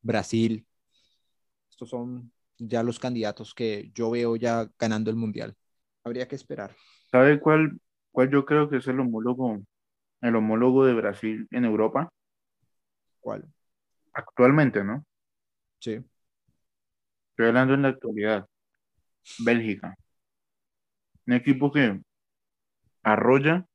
Brasil. 0.02 0.66
Estos 1.70 1.90
son 1.90 2.30
ya 2.58 2.82
los 2.82 2.98
candidatos 2.98 3.54
que 3.54 3.90
yo 3.94 4.10
veo 4.10 4.36
ya 4.36 4.70
ganando 4.78 5.10
el 5.10 5.16
mundial. 5.16 5.56
Habría 6.04 6.28
que 6.28 6.36
esperar. 6.36 6.76
¿Sabe 7.10 7.40
cuál, 7.40 7.80
cuál 8.12 8.30
yo 8.30 8.44
creo 8.44 8.68
que 8.68 8.76
es 8.76 8.86
el 8.88 9.00
homólogo, 9.00 9.60
el 10.20 10.36
homólogo 10.36 10.84
de 10.84 10.94
Brasil 10.94 11.48
en 11.50 11.64
Europa? 11.64 12.10
¿Cuál? 13.20 13.44
Actualmente, 14.12 14.84
¿no? 14.84 15.04
Sí. 15.80 16.04
Estoy 17.30 17.46
hablando 17.48 17.74
en 17.74 17.82
la 17.82 17.88
actualidad. 17.88 18.46
Bélgica. 19.44 19.96
Un 21.26 21.34
equipo 21.34 21.70
que 21.72 22.00
arrolla 23.02 23.66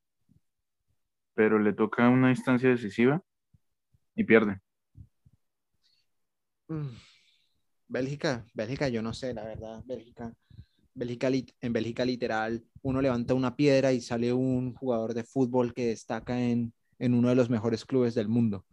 pero 1.39 1.57
le 1.57 1.71
toca 1.71 2.09
una 2.09 2.31
instancia 2.31 2.67
decisiva 2.67 3.23
y 4.13 4.25
pierde. 4.25 4.59
Mm. 6.67 6.89
Bélgica, 7.87 8.45
Bélgica, 8.53 8.89
yo 8.89 9.01
no 9.01 9.13
sé, 9.13 9.33
la 9.33 9.45
verdad, 9.45 9.81
Bélgica, 9.85 10.33
Bélgica, 10.93 11.29
en 11.61 11.71
Bélgica 11.71 12.03
literal, 12.03 12.65
uno 12.81 13.01
levanta 13.01 13.35
una 13.35 13.55
piedra 13.55 13.93
y 13.93 14.01
sale 14.01 14.33
un 14.33 14.73
jugador 14.73 15.13
de 15.13 15.23
fútbol 15.23 15.73
que 15.73 15.87
destaca 15.87 16.37
en, 16.37 16.73
en 16.97 17.13
uno 17.13 17.29
de 17.29 17.35
los 17.35 17.49
mejores 17.49 17.85
clubes 17.85 18.15
del 18.15 18.27
mundo. 18.27 18.65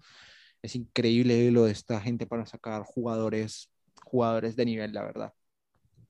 Es 0.61 0.75
increíble 0.75 1.49
lo 1.53 1.67
de 1.67 1.71
esta 1.71 2.01
gente 2.01 2.27
para 2.27 2.47
sacar 2.47 2.83
jugadores, 2.83 3.71
jugadores 4.03 4.57
de 4.57 4.65
nivel, 4.65 4.93
la 4.93 5.05
verdad. 5.05 5.33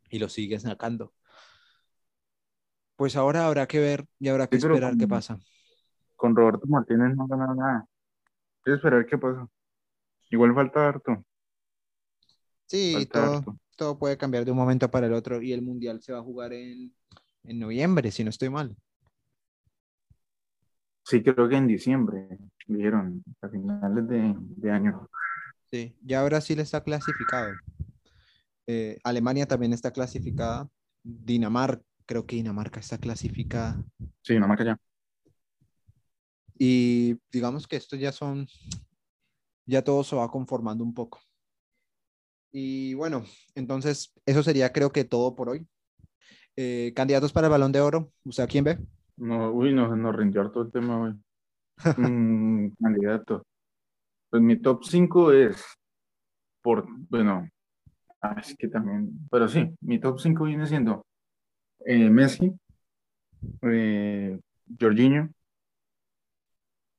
Y 0.09 0.21
lo 0.21 0.31
sigue 0.31 0.59
sacando. 0.59 1.13
Pues 2.97 3.15
ahora 3.15 3.45
habrá 3.45 3.67
que 3.67 3.79
ver 3.79 4.07
y 4.19 4.29
habrá 4.29 4.47
que 4.47 4.57
esperar 4.57 4.97
qué 4.97 5.07
pasa 5.07 5.39
con 6.17 6.35
Roberto 6.35 6.67
Martínez 6.67 7.15
no 7.17 7.27
ganado 7.27 7.55
nada. 7.55 7.87
Esperar 8.65 9.07
qué 9.07 9.17
pasa. 9.17 9.47
Igual 10.31 10.55
falta 10.55 10.89
harto. 10.89 11.25
Sí, 12.67 13.09
todo, 13.13 13.45
todo 13.77 13.99
puede 13.99 14.17
cambiar 14.17 14.45
de 14.45 14.51
un 14.51 14.57
momento 14.57 14.91
para 14.91 15.07
el 15.07 15.13
otro 15.13 15.41
y 15.41 15.53
el 15.53 15.63
Mundial 15.63 16.03
se 16.03 16.13
va 16.13 16.19
a 16.19 16.23
jugar 16.23 16.53
en, 16.53 16.93
en 17.45 17.59
noviembre, 17.61 18.11
si 18.11 18.25
no 18.25 18.31
estoy 18.31 18.51
mal. 18.51 18.77
Sí, 21.05 21.23
creo 21.23 21.49
que 21.49 21.57
en 21.57 21.69
diciembre, 21.69 22.37
dijeron, 22.67 23.23
a 23.41 23.49
finales 23.49 24.09
de, 24.09 24.35
de 24.37 24.71
año. 24.73 25.09
Sí, 25.71 25.97
ya 26.03 26.25
Brasil 26.25 26.59
está 26.59 26.83
clasificado. 26.83 27.53
Eh, 28.67 28.99
Alemania 29.05 29.47
también 29.47 29.73
está 29.73 29.93
clasificada. 29.93 30.69
Dinamarca, 31.05 31.85
creo 32.07 32.27
que 32.27 32.35
Dinamarca 32.35 32.81
está 32.81 32.99
clasificada. 32.99 33.81
Sí, 34.23 34.35
Dinamarca 34.35 34.65
ya. 34.65 34.81
Y 36.59 37.19
digamos 37.31 37.67
que 37.67 37.77
esto 37.77 37.97
ya 37.97 38.13
son, 38.13 38.47
ya 39.67 39.83
todo 39.83 40.03
se 40.05 40.17
va 40.17 40.31
conformando 40.31 40.85
un 40.85 40.95
poco. 40.95 41.21
Y 42.53 42.95
bueno, 42.95 43.25
entonces 43.55 44.13
eso 44.25 44.43
sería 44.43 44.73
creo 44.73 44.91
que 44.91 45.05
todo 45.05 45.35
por 45.35 45.51
hoy. 45.51 45.67
Eh, 46.57 46.93
candidatos 46.97 47.33
para 47.33 47.49
el 47.49 47.51
balón 47.51 47.73
de 47.73 47.81
oro, 47.81 48.13
¿usted 48.25 48.45
a 48.45 48.47
quién 48.47 48.65
ve? 48.65 48.79
No, 49.17 49.53
uy, 49.53 49.75
nos, 49.75 49.97
nos 49.97 50.17
rindió 50.17 50.51
todo 50.51 50.65
el 50.65 50.73
tema 50.73 51.01
hoy. 51.03 51.15
mm, 51.99 52.69
candidato. 52.83 53.47
Pues 54.31 54.43
mi 54.43 54.57
top 54.61 54.85
5 54.85 55.33
es, 55.33 55.63
por, 56.63 56.87
bueno, 57.11 57.49
Ah, 58.21 58.37
es 58.41 58.57
que 58.57 58.69
también, 58.69 59.29
pero 59.31 59.49
sí, 59.49 59.75
mi 59.81 60.01
top 60.01 60.19
5 60.19 60.45
viene 60.45 60.67
siendo 60.67 61.07
eh, 61.85 62.11
Messi, 62.11 62.53
eh, 63.63 64.41
Jorginho, 64.81 65.31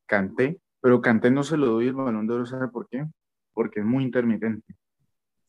Kanté, 0.07 0.59
pero 0.81 1.01
Kanté 1.01 1.29
no 1.29 1.43
se 1.43 1.57
lo 1.57 1.67
doy 1.67 1.87
el 1.87 1.93
balón 1.93 2.25
de 2.25 2.33
oro, 2.33 2.45
¿sabe 2.47 2.67
por 2.69 2.87
qué? 2.89 3.05
Porque 3.53 3.81
es 3.81 3.85
muy 3.85 4.03
intermitente. 4.03 4.73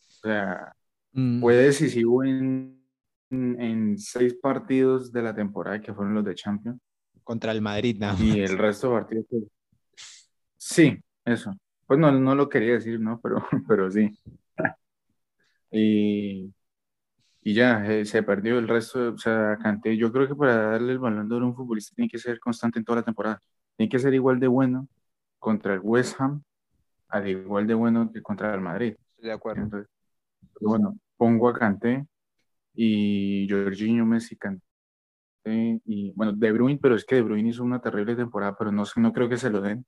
O 0.07 0.11
sea, 0.11 0.75
Mm, 1.13 1.41
fue 1.41 1.55
decisivo 1.55 2.23
en, 2.23 2.83
en 3.31 3.99
seis 3.99 4.35
partidos 4.35 5.11
de 5.11 5.23
la 5.23 5.35
temporada 5.35 5.81
que 5.81 5.95
fueron 5.95 6.15
los 6.15 6.25
de 6.25 6.35
Champions 6.35 6.79
contra 7.25 7.53
el 7.53 7.61
Madrid, 7.61 7.97
nada 7.99 8.17
y 8.23 8.41
más. 8.41 8.51
el 8.51 8.57
resto 8.59 8.89
de 8.89 8.95
partidos. 8.95 9.27
pues, 9.29 9.43
Sí, 10.57 10.99
eso. 11.25 11.55
Pues 11.87 11.99
no, 12.01 12.11
no 12.13 12.35
lo 12.35 12.49
quería 12.49 12.75
decir, 12.75 13.01
¿no? 13.01 13.21
Pero, 13.21 13.45
pero 13.69 13.91
sí. 13.91 14.11
Y, 15.71 16.53
y 17.43 17.55
ya, 17.55 17.85
eh, 17.87 18.05
se 18.07 18.23
perdió 18.23 18.59
el 18.59 18.69
resto, 18.69 19.13
o 19.13 19.19
sea, 19.19 19.59
Kanté, 19.63 19.97
yo 19.97 20.11
creo 20.11 20.27
que 20.27 20.35
para 20.35 20.71
darle 20.73 20.93
el 20.93 20.99
balón 20.99 21.29
de 21.29 21.35
oro 21.35 21.45
a 21.45 21.49
un 21.49 21.55
futbolista 21.55 21.95
tiene 21.95 22.09
que 22.09 22.19
ser 22.19 22.41
constante 22.41 22.79
en 22.79 22.85
toda 22.85 23.01
la 23.01 23.05
temporada. 23.05 23.41
Tiene 23.79 23.91
que 23.91 24.01
ser 24.01 24.13
igual 24.13 24.41
de 24.41 24.49
bueno 24.49 24.89
contra 25.39 25.75
el 25.75 25.81
West 25.81 26.21
Ham, 26.21 26.43
al 27.09 27.29
igual 27.29 27.69
de 27.69 27.75
bueno 27.75 28.11
que 28.13 28.21
contra 28.21 28.53
el 28.53 28.61
Madrid. 28.61 28.97
Estoy 29.13 29.29
de 29.29 29.33
acuerdo. 29.33 29.63
Entonces, 29.63 29.89
pero 30.41 30.71
bueno, 30.71 30.99
pongo 31.17 31.49
a 31.49 31.55
Kanté 31.55 32.05
y 32.75 33.47
Jorginho, 33.49 34.05
Messi, 34.05 34.37
Kanté 34.37 34.61
y 35.45 36.13
bueno, 36.17 36.33
De 36.33 36.51
Bruyne, 36.51 36.81
pero 36.83 36.97
es 36.97 37.05
que 37.05 37.15
De 37.15 37.23
Bruyne 37.23 37.51
hizo 37.51 37.63
una 37.63 37.81
terrible 37.81 38.17
temporada, 38.17 38.57
pero 38.59 38.73
no, 38.73 38.83
no 38.97 39.13
creo 39.13 39.29
que 39.29 39.37
se 39.37 39.49
lo 39.49 39.61
den. 39.61 39.87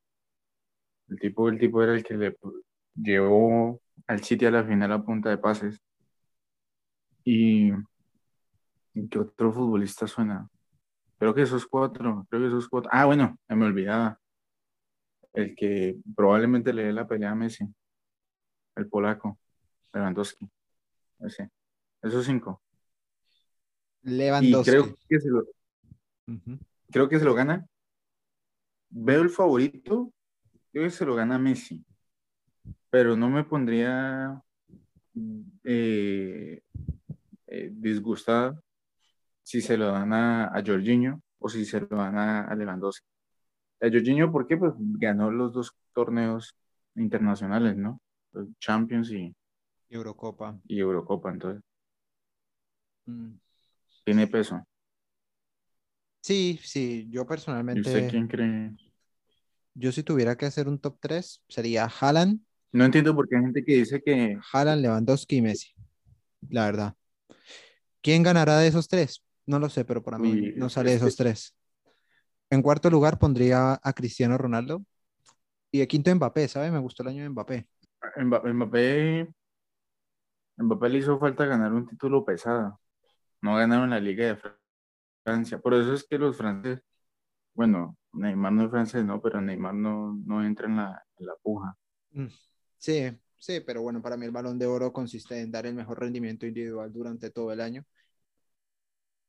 El 1.09 1.19
tipo, 1.19 1.49
el 1.49 1.59
tipo 1.59 1.83
era 1.83 1.93
el 1.93 2.05
que 2.05 2.15
le 2.15 2.37
llevó 2.95 3.81
al 4.07 4.23
City 4.23 4.47
a 4.47 4.53
la 4.53 4.63
final 4.63 4.93
a 4.93 5.03
punta 5.03 5.31
de 5.31 5.39
pases. 5.39 5.81
¿y 7.25 7.73
¿qué 9.11 9.19
otro 9.19 9.53
futbolista 9.53 10.07
suena? 10.07 10.49
Creo 11.21 11.35
que 11.35 11.43
esos 11.43 11.67
cuatro, 11.67 12.27
creo 12.31 12.41
que 12.41 12.49
esos 12.49 12.67
cuatro. 12.67 12.91
Ah, 12.95 13.05
bueno, 13.05 13.39
me 13.47 13.67
olvidaba. 13.67 14.19
El 15.35 15.55
que 15.55 15.99
probablemente 16.17 16.73
le 16.73 16.85
dé 16.85 16.93
la 16.95 17.07
pelea 17.07 17.33
a 17.33 17.35
Messi, 17.35 17.69
el 18.75 18.89
polaco, 18.89 19.39
Lewandowski. 19.93 20.49
Ese. 21.19 21.51
Esos 22.01 22.25
cinco. 22.25 22.63
Y 24.03 24.13
Lewandowski. 24.13 24.71
creo 24.71 24.97
que 25.07 25.21
se 25.21 25.29
lo, 25.29 25.45
creo 26.91 27.09
que 27.11 27.19
se 27.19 27.25
lo 27.27 27.35
gana. 27.35 27.67
Veo 28.89 29.21
el 29.21 29.29
favorito, 29.29 30.11
creo 30.73 30.85
que 30.85 30.91
se 30.91 31.05
lo 31.05 31.15
gana 31.17 31.39
Messi, 31.39 31.85
pero 32.89 33.15
no 33.15 33.29
me 33.29 33.45
pondría 33.45 34.43
eh, 35.65 36.63
eh, 37.47 37.71
disgustada 37.75 38.59
si 39.43 39.61
se 39.61 39.77
lo 39.77 39.93
dan 39.93 40.13
a, 40.13 40.47
a 40.47 40.63
Jorginho 40.65 41.21
o 41.39 41.49
si 41.49 41.65
se 41.65 41.81
lo 41.81 41.89
dan 41.97 42.17
a, 42.19 42.45
a 42.47 42.55
Lewandowski. 42.55 43.07
A 43.83 43.89
Jorginho, 43.91 44.33
¿por 44.33 44.47
qué? 44.47 44.57
Pues 44.57 44.73
ganó 44.79 45.31
los 45.31 45.53
dos 45.55 45.73
torneos 45.95 46.55
internacionales, 46.97 47.77
¿no? 47.77 48.01
Champions 48.61 49.11
y, 49.13 49.35
Eurocopa. 49.91 50.59
y 50.69 50.79
Eurocopa, 50.81 51.31
entonces 51.31 51.63
Mm. 53.09 53.39
tiene 54.05 54.27
peso. 54.27 54.63
Sí, 56.23 56.59
sí, 56.63 57.09
yo 57.11 57.27
¿Y 57.73 57.81
usted 57.81 58.07
personalmente, 58.07 58.07
quién 58.07 58.27
cree? 58.29 58.73
yo 59.75 59.93
si 59.93 60.03
tuviera 60.03 60.37
que 60.37 60.47
hacer 60.47 60.69
un 60.69 60.79
top 60.79 60.99
3, 61.01 61.43
sería 61.49 61.87
Haaland, 61.87 62.41
No 62.73 62.85
entiendo 62.85 63.15
por 63.15 63.29
qué 63.29 63.37
hay 63.37 63.43
gente 63.43 63.65
que 63.65 63.77
dice 63.77 64.03
que 64.03 64.37
Haaland, 64.53 64.83
Lewandowski 64.83 65.37
y 65.37 65.43
Messi. 65.43 65.69
La 66.51 66.67
verdad. 66.67 66.97
¿Quién 68.03 68.23
ganará 68.23 68.59
de 68.59 68.69
esos 68.69 68.89
tres? 68.89 69.23
No 69.51 69.59
lo 69.59 69.69
sé, 69.69 69.85
pero 69.85 70.01
para 70.01 70.17
mí 70.17 70.31
Uy, 70.31 70.55
no 70.57 70.69
sale 70.71 70.91
que- 70.91 70.97
esos 70.97 71.17
tres. 71.17 71.57
En 72.51 72.63
cuarto 72.63 72.89
lugar 72.89 73.19
pondría 73.19 73.81
a 73.83 73.93
Cristiano 73.93 74.39
Ronaldo. 74.39 74.85
Y 75.73 75.81
de 75.81 75.89
quinto 75.89 76.15
Mbappé, 76.15 76.47
¿sabes? 76.47 76.71
Me 76.71 76.79
gustó 76.79 77.03
el 77.03 77.09
año 77.09 77.25
de 77.25 77.31
Mbappé. 77.31 77.67
Mba- 78.17 78.43
Mbappé, 78.53 79.29
Mbappé 80.57 80.89
le 80.89 80.99
hizo 80.99 81.19
falta 81.19 81.47
ganar 81.47 81.73
un 81.73 81.85
título 81.89 82.25
pesado. 82.25 82.81
No 83.43 83.57
ganaron 83.57 83.91
la 83.91 83.99
Liga 83.99 84.25
de 84.27 84.37
Fran- 84.37 84.57
Francia. 85.25 85.59
Por 85.59 85.75
eso 85.75 85.95
es 85.95 86.05
que 86.05 86.17
los 86.19 86.37
franceses, 86.37 86.83
bueno, 87.55 87.97
Neymar 88.13 88.53
no 88.53 88.65
es 88.67 88.71
francés, 88.71 89.05
no, 89.05 89.21
pero 89.21 89.41
Neymar 89.41 89.75
no, 89.75 90.15
no 90.27 90.45
entra 90.45 90.67
en 90.69 90.77
la, 90.77 91.05
en 91.19 91.27
la 91.27 91.35
puja. 91.43 91.77
Mm, 92.13 92.27
Sí, 92.79 93.19
sí, 93.39 93.61
pero 93.67 93.83
bueno, 93.83 94.01
para 94.01 94.17
mí 94.17 94.27
el 94.27 94.31
balón 94.33 94.59
de 94.59 94.67
oro 94.67 94.93
consiste 94.93 95.41
en 95.41 95.51
dar 95.51 95.67
el 95.67 95.75
mejor 95.75 95.99
rendimiento 96.01 96.47
individual 96.47 96.93
durante 96.93 97.31
todo 97.31 97.53
el 97.53 97.61
año. 97.61 97.85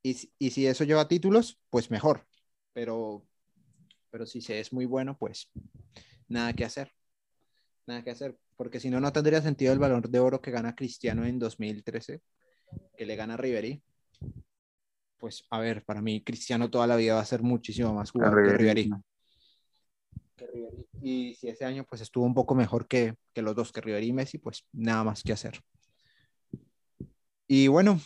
Y, 0.02 0.14
si- 0.14 0.32
y 0.38 0.50
si 0.50 0.66
eso 0.66 0.84
lleva 0.84 1.08
títulos, 1.08 1.60
pues 1.70 1.90
mejor. 1.90 2.26
Pero, 2.72 3.24
pero 4.10 4.26
si 4.26 4.40
se 4.40 4.58
es 4.60 4.72
muy 4.72 4.84
bueno, 4.86 5.16
pues 5.16 5.50
nada 6.28 6.52
que 6.52 6.64
hacer. 6.64 6.92
Nada 7.86 8.02
que 8.02 8.10
hacer. 8.10 8.36
Porque 8.56 8.80
si 8.80 8.90
no, 8.90 9.00
no 9.00 9.12
tendría 9.12 9.42
sentido 9.42 9.72
el 9.72 9.78
balón 9.78 10.02
de 10.02 10.18
oro 10.18 10.40
que 10.40 10.50
gana 10.50 10.74
Cristiano 10.74 11.24
en 11.24 11.38
2013, 11.38 12.20
que 12.96 13.06
le 13.06 13.16
gana 13.16 13.34
a 13.34 13.36
Ribery. 13.36 13.82
Pues 15.18 15.44
a 15.50 15.60
ver, 15.60 15.84
para 15.84 16.02
mí 16.02 16.22
Cristiano 16.22 16.68
toda 16.70 16.86
la 16.86 16.96
vida 16.96 17.14
va 17.14 17.20
a 17.20 17.24
ser 17.26 17.42
muchísimo 17.42 17.94
más 17.94 18.10
jugador 18.10 18.44
que 18.44 18.56
Ribery. 18.56 18.88
¿no? 18.88 19.04
que 20.36 20.46
Ribery. 20.46 20.86
Y 21.00 21.34
si 21.34 21.48
ese 21.48 21.64
año 21.64 21.84
pues 21.88 22.00
estuvo 22.00 22.24
un 22.24 22.34
poco 22.34 22.54
mejor 22.54 22.88
que, 22.88 23.14
que 23.32 23.42
los 23.42 23.54
dos, 23.54 23.70
que 23.72 23.80
Ribery 23.80 24.08
y 24.08 24.12
Messi, 24.12 24.38
pues 24.38 24.66
nada 24.72 25.04
más 25.04 25.22
que 25.22 25.32
hacer. 25.32 25.60
Y 27.46 27.68
bueno, 27.68 28.00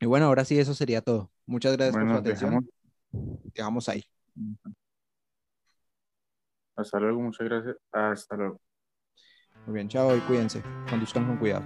y 0.00 0.06
bueno, 0.06 0.26
ahora 0.26 0.44
sí 0.44 0.58
eso 0.58 0.74
sería 0.74 1.00
todo. 1.02 1.30
Muchas 1.46 1.76
gracias 1.76 1.96
por 1.96 2.02
su 2.02 2.06
Bueno, 2.06 2.20
atención. 2.20 2.50
dejamos. 3.12 3.52
Dejamos 3.54 3.88
ahí. 3.88 4.04
Hasta 6.76 7.00
luego, 7.00 7.20
muchas 7.20 7.48
gracias. 7.48 7.76
Hasta 7.92 8.36
luego. 8.36 8.60
Muy 9.66 9.74
bien, 9.74 9.88
chao 9.88 10.16
y 10.16 10.20
cuídense. 10.20 10.62
Conduzcan 10.88 11.26
con 11.26 11.36
cuidado. 11.38 11.64